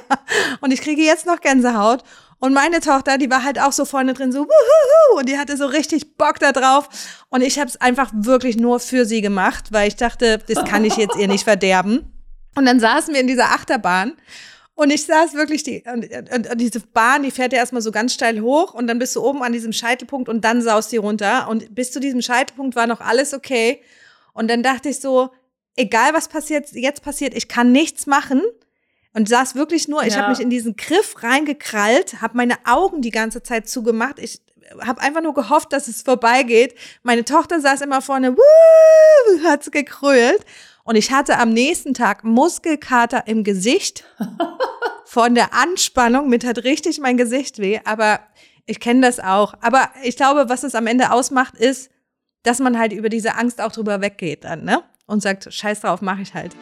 und 0.62 0.72
ich 0.72 0.82
kriege 0.82 1.02
jetzt 1.02 1.26
noch 1.26 1.42
Gänsehaut. 1.42 2.04
Und 2.40 2.54
meine 2.54 2.80
Tochter, 2.80 3.18
die 3.18 3.30
war 3.30 3.44
halt 3.44 3.60
auch 3.60 3.74
so 3.74 3.84
vorne 3.84 4.14
drin 4.14 4.32
so 4.32 4.40
wuhuhu, 4.40 5.20
und 5.20 5.28
die 5.28 5.38
hatte 5.38 5.58
so 5.58 5.66
richtig 5.66 6.16
Bock 6.18 6.40
da 6.40 6.54
drauf. 6.54 6.88
Und 7.30 7.42
ich 7.42 7.60
habe 7.60 7.70
es 7.70 7.80
einfach 7.80 8.12
wirklich 8.14 8.56
nur 8.56 8.80
für 8.80 9.06
sie 9.06 9.22
gemacht, 9.22 9.72
weil 9.72 9.90
ich 9.90 9.98
dachte, 9.98 10.40
das 10.48 10.64
kann 10.64 10.86
ich 10.86 10.96
jetzt 10.96 11.18
ihr 11.18 11.28
nicht 11.28 11.44
verderben. 11.46 12.15
Und 12.56 12.66
dann 12.66 12.80
saßen 12.80 13.14
wir 13.14 13.22
in 13.22 13.28
dieser 13.28 13.52
Achterbahn 13.52 14.14
und 14.76 14.92
ich 14.92 15.06
saß 15.06 15.34
wirklich, 15.36 15.64
die, 15.64 15.84
und, 15.92 16.06
und, 16.34 16.50
und, 16.50 16.62
diese 16.62 16.82
Bahn, 16.82 17.24
die 17.24 17.32
fährt 17.32 17.54
ja 17.54 17.60
erstmal 17.60 17.82
so 17.82 17.92
ganz 17.92 18.14
steil 18.14 18.42
hoch 18.42 18.74
und 18.74 18.88
dann 18.88 19.00
bist 19.00 19.16
du 19.16 19.24
oben 19.24 19.42
an 19.42 19.54
diesem 19.54 19.72
Scheitelpunkt 19.72 20.28
und 20.28 20.44
dann 20.44 20.62
saust 20.62 20.92
die 20.92 20.98
runter. 20.98 21.48
Und 21.48 21.74
bis 21.74 21.94
zu 21.94 22.02
diesem 22.02 22.22
Scheitelpunkt 22.22 22.76
war 22.76 22.86
noch 22.86 23.00
alles 23.00 23.34
okay. 23.34 23.82
Und 24.34 24.50
dann 24.50 24.64
dachte 24.64 24.90
ich 24.90 25.00
so, 25.00 25.30
egal 25.78 26.14
was 26.14 26.28
passiert, 26.28 26.72
jetzt 26.74 27.04
passiert, 27.04 27.34
ich 27.34 27.48
kann 27.48 27.72
nichts 27.72 28.06
machen. 28.06 28.42
Und 29.14 29.30
saß 29.30 29.56
wirklich 29.56 29.88
nur, 29.88 30.02
ja. 30.02 30.08
ich 30.10 30.18
habe 30.18 30.30
mich 30.30 30.42
in 30.42 30.50
diesen 30.50 30.76
Griff 30.76 31.24
reingekrallt, 31.24 32.22
habe 32.22 32.36
meine 32.36 32.58
Augen 32.66 33.02
die 33.02 33.12
ganze 33.12 33.42
Zeit 33.42 33.70
zugemacht. 33.70 34.20
Ich 34.20 34.42
habe 34.82 35.00
einfach 35.00 35.22
nur 35.22 35.34
gehofft, 35.34 35.72
dass 35.72 35.88
es 35.88 36.02
vorbeigeht. 36.02 36.76
Meine 37.02 37.24
Tochter 37.24 37.62
saß 37.62 37.80
immer 37.80 38.02
vorne, 38.02 38.36
wuh, 38.36 39.44
hat's 39.46 39.72
gekrölt. 39.72 40.44
Und 40.86 40.96
ich 40.96 41.12
hatte 41.12 41.40
am 41.40 41.50
nächsten 41.50 41.96
Tag 41.96 42.24
Muskelkater 42.24 43.26
im 43.26 43.44
Gesicht 43.44 44.04
von 45.06 45.34
der 45.34 45.52
Anspannung. 45.54 46.30
Mit 46.30 46.46
hat 46.46 46.64
richtig 46.64 47.00
mein 47.00 47.18
Gesicht 47.18 47.58
weh. 47.58 47.80
Aber 47.86 48.20
ich 48.68 48.80
kenne 48.80 49.02
das 49.02 49.20
auch. 49.20 49.56
Aber 49.62 49.90
ich 50.04 50.16
glaube, 50.16 50.48
was 50.48 50.64
es 50.64 50.76
am 50.76 50.86
Ende 50.86 51.12
ausmacht, 51.12 51.56
ist, 51.56 51.90
dass 52.44 52.60
man 52.60 52.78
halt 52.78 52.94
über 52.94 53.10
diese 53.10 53.36
Angst 53.36 53.62
auch 53.62 53.72
drüber 53.72 54.00
weggeht 54.00 54.44
dann, 54.44 54.64
ne? 54.64 54.84
Und 55.08 55.24
sagt, 55.24 55.52
scheiß 55.52 55.82
drauf, 55.82 56.02
mache 56.02 56.22
ich 56.22 56.36
halt. 56.36 56.56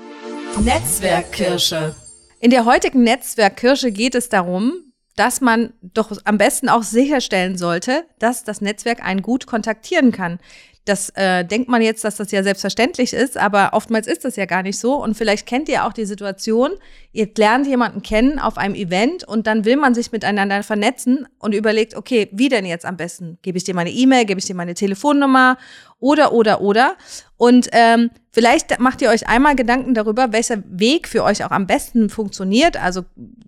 Netzwerkkirsche. 0.62 1.94
In 2.40 2.52
der 2.52 2.64
heutigen 2.64 3.04
Netzwerkkirsche 3.04 3.92
geht 3.92 4.16
es 4.16 4.30
darum, 4.30 4.94
dass 5.18 5.42
man 5.42 5.74
doch 5.82 6.18
am 6.24 6.38
besten 6.38 6.70
auch 6.70 6.84
sicherstellen 6.84 7.58
sollte, 7.58 8.06
dass 8.20 8.46
das 8.46 8.62
Netzwerk 8.62 9.04
einen 9.04 9.22
gut 9.22 9.48
kontaktieren 9.48 10.14
kann. 10.14 10.40
Das 10.86 11.10
äh, 11.12 11.46
denkt 11.46 11.70
man 11.70 11.82
jetzt, 11.82 12.04
dass 12.04 12.18
das 12.18 12.32
ja 12.32 12.44
selbstverständlich 12.44 13.14
ist, 13.14 13.38
aber 13.38 13.70
oftmals 13.72 14.06
ist 14.06 14.26
das 14.26 14.36
ja 14.36 14.46
gar 14.46 14.64
nicht 14.64 14.78
so. 14.78 14.96
Und 15.02 15.16
vielleicht 15.16 15.48
kennt 15.48 15.70
ihr 15.70 15.86
auch 15.86 15.94
die 15.94 16.06
Situation, 16.06 16.72
ihr 17.14 17.30
lernt 17.38 17.68
jemanden 17.68 18.02
kennen 18.02 18.38
auf 18.38 18.58
einem 18.58 18.76
Event 18.76 19.24
und 19.24 19.48
dann 19.48 19.64
will 19.64 19.78
man 19.78 19.96
sich 19.96 20.12
miteinander 20.12 20.62
vernetzen 20.62 21.26
und 21.40 21.56
überlegt, 21.56 21.96
okay, 21.96 22.28
wie 22.34 22.50
denn 22.50 22.66
jetzt 22.66 22.86
am 22.86 22.98
besten? 22.98 23.38
Gebe 23.44 23.58
ich 23.58 23.64
dir 23.64 23.76
meine 23.76 23.92
E-Mail, 23.92 24.26
gebe 24.26 24.40
ich 24.40 24.46
dir 24.46 24.56
meine 24.56 24.74
Telefonnummer 24.74 25.58
oder, 26.00 26.34
oder, 26.34 26.60
oder. 26.60 26.98
Und 27.38 27.70
ähm, 27.72 28.10
vielleicht 28.32 28.78
macht 28.80 29.02
ihr 29.02 29.10
euch 29.10 29.28
einmal 29.30 29.56
Gedanken 29.56 29.94
darüber, 29.94 30.34
welcher 30.34 30.64
Weg 30.68 31.08
für 31.08 31.24
euch 31.24 31.46
auch 31.46 31.52
am 31.52 31.66
besten 31.66 32.10
funktioniert. 32.10 32.76
Also 32.76 33.06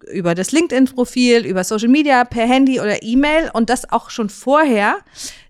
über 0.09 0.35
das 0.35 0.53
LinkedIn-Profil, 0.53 1.45
über 1.45 1.65
Social 1.65 1.89
Media, 1.89 2.23
per 2.23 2.47
Handy 2.47 2.79
oder 2.79 3.03
E-Mail 3.03 3.51
und 3.53 3.69
das 3.69 3.91
auch 3.91 4.09
schon 4.09 4.29
vorher. 4.29 4.99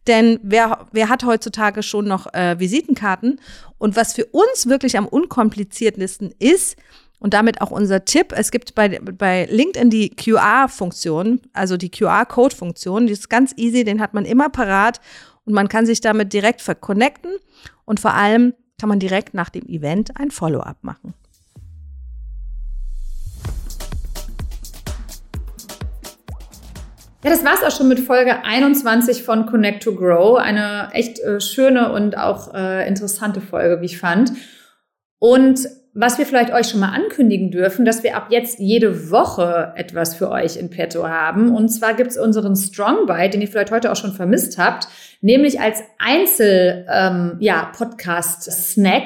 Denn 0.08 0.40
wer, 0.44 0.88
wer 0.92 1.10
hat 1.10 1.26
heutzutage 1.26 1.82
schon 1.84 2.08
noch 2.08 2.32
äh, 2.34 2.60
Visitenkarten? 2.60 3.40
Und 3.78 3.96
was 3.96 4.14
für 4.14 4.26
uns 4.26 4.68
wirklich 4.68 4.98
am 4.98 5.08
unkompliziertesten 5.08 6.34
ist, 6.40 6.78
und 7.20 7.34
damit 7.34 7.62
auch 7.62 7.72
unser 7.72 8.06
Tipp, 8.06 8.34
es 8.36 8.52
gibt 8.52 8.76
bei, 8.76 9.00
bei 9.00 9.46
LinkedIn 9.46 9.90
die 9.90 10.10
QR-Funktion, 10.10 11.42
also 11.54 11.78
die 11.78 11.90
QR-Code-Funktion, 11.90 13.08
die 13.08 13.14
ist 13.14 13.30
ganz 13.30 13.54
easy, 13.58 13.84
den 13.84 14.02
hat 14.02 14.14
man 14.14 14.26
immer 14.26 14.50
parat 14.50 15.00
und 15.46 15.54
man 15.54 15.68
kann 15.68 15.86
sich 15.86 16.02
damit 16.02 16.34
direkt 16.34 16.62
verconnecten 16.62 17.32
und 17.86 18.00
vor 18.00 18.14
allem 18.14 18.54
kann 18.80 18.90
man 18.90 19.00
direkt 19.00 19.34
nach 19.34 19.50
dem 19.50 19.66
Event 19.68 20.20
ein 20.20 20.30
Follow-up 20.30 20.84
machen. 20.84 21.14
Ja, 27.26 27.32
das 27.32 27.44
war's 27.44 27.64
auch 27.64 27.76
schon 27.76 27.88
mit 27.88 28.00
Folge 28.00 28.44
21 28.44 29.24
von 29.24 29.48
Connect 29.48 29.82
to 29.82 29.96
Grow. 29.96 30.38
Eine 30.38 30.90
echt 30.94 31.20
äh, 31.22 31.42
schöne 31.42 31.92
und 31.92 32.16
auch 32.16 32.54
äh, 32.54 32.88
interessante 32.88 33.42
Folge, 33.42 33.82
wie 33.82 33.86
ich 33.86 33.98
fand. 33.98 34.34
Und 35.18 35.68
was 35.96 36.20
wir 36.20 36.28
vielleicht 36.28 36.54
euch 36.54 36.68
schon 36.68 36.82
mal 36.82 36.92
ankündigen 36.92 37.50
dürfen, 37.50 37.84
dass 37.84 38.04
wir 38.04 38.16
ab 38.16 38.28
jetzt 38.30 38.60
jede 38.60 39.10
Woche 39.10 39.74
etwas 39.76 40.14
für 40.14 40.30
euch 40.30 40.58
in 40.58 40.70
petto 40.70 41.08
haben. 41.08 41.56
Und 41.56 41.70
zwar 41.70 41.96
gibt's 41.96 42.16
unseren 42.16 42.56
Strong 42.56 43.08
Bite, 43.08 43.32
den 43.32 43.42
ihr 43.42 43.48
vielleicht 43.48 43.72
heute 43.72 43.92
auch 43.92 43.96
schon 43.96 44.14
vermisst 44.14 44.60
habt, 44.60 44.88
nämlich 45.26 45.60
als 45.60 45.82
Einzel 45.98 46.86
ähm, 46.88 47.38
ja, 47.40 47.72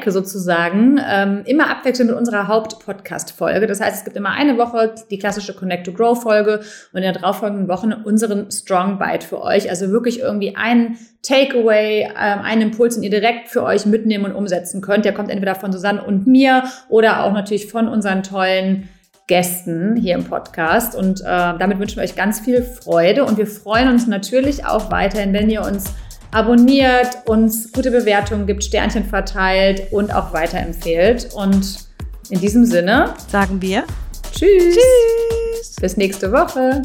sozusagen, 0.06 1.00
ähm, 1.10 1.44
immer 1.46 1.70
abwechselnd 1.70 2.12
mit 2.12 2.20
unserer 2.20 2.50
Haupt-Podcast-Folge. 2.50 3.68
Das 3.68 3.80
heißt, 3.80 4.00
es 4.00 4.04
gibt 4.04 4.18
immer 4.18 4.32
eine 4.32 4.58
Woche 4.58 4.96
die 5.10 5.18
klassische 5.18 5.54
Connect 5.56 5.86
to 5.86 5.94
Grow 5.94 6.22
Folge 6.22 6.60
und 6.92 6.98
in 6.98 7.04
der 7.04 7.14
darauffolgenden 7.14 7.70
Woche 7.70 8.02
unseren 8.04 8.52
Strong 8.52 9.00
Bite 9.00 9.26
für 9.26 9.42
euch. 9.42 9.70
Also 9.70 9.92
wirklich 9.92 10.20
irgendwie 10.20 10.58
ein 10.58 10.98
Takeaway, 11.22 12.10
ähm, 12.10 12.42
einen 12.44 12.64
Impuls, 12.64 12.96
den 12.96 13.04
ihr 13.04 13.12
direkt 13.12 13.48
für 13.48 13.64
euch 13.64 13.86
mitnehmen 13.86 14.26
und 14.26 14.34
umsetzen 14.34 14.82
könnt. 14.82 15.06
Der 15.06 15.14
kommt 15.14 15.32
entweder 15.32 15.56
von 15.56 15.72
Susanne 15.72 16.04
und 16.04 16.28
mir 16.28 16.66
oder 16.90 17.24
auch 17.24 17.32
natürlich 17.32 17.72
von 17.72 17.88
unseren 17.88 18.24
tollen 18.24 18.90
Gästen 19.28 19.96
hier 19.96 20.16
im 20.16 20.26
Podcast. 20.26 20.96
Und 20.96 21.22
äh, 21.22 21.24
damit 21.24 21.80
wünschen 21.80 21.96
wir 21.96 22.04
euch 22.04 22.18
ganz 22.18 22.42
viel 22.42 22.62
Freude. 22.62 23.24
Und 23.24 23.38
wir 23.38 23.48
freuen 23.48 23.88
uns 23.88 24.06
natürlich 24.06 24.66
auch 24.66 24.92
weiterhin, 24.92 25.32
wenn 25.32 25.50
ihr 25.50 25.62
uns 25.62 25.94
abonniert, 26.32 27.28
uns 27.28 27.72
gute 27.72 27.92
Bewertungen 27.92 28.46
gibt, 28.46 28.64
Sternchen 28.64 29.06
verteilt 29.06 29.92
und 29.92 30.14
auch 30.14 30.34
weiterempfehlt. 30.34 31.34
Und 31.34 31.88
in 32.30 32.40
diesem 32.40 32.66
Sinne 32.66 33.14
sagen 33.28 33.62
wir 33.62 33.84
Tschüss. 34.32 34.76
Tschüss. 34.76 35.76
Bis 35.82 35.98
nächste 35.98 36.32
Woche. 36.32 36.82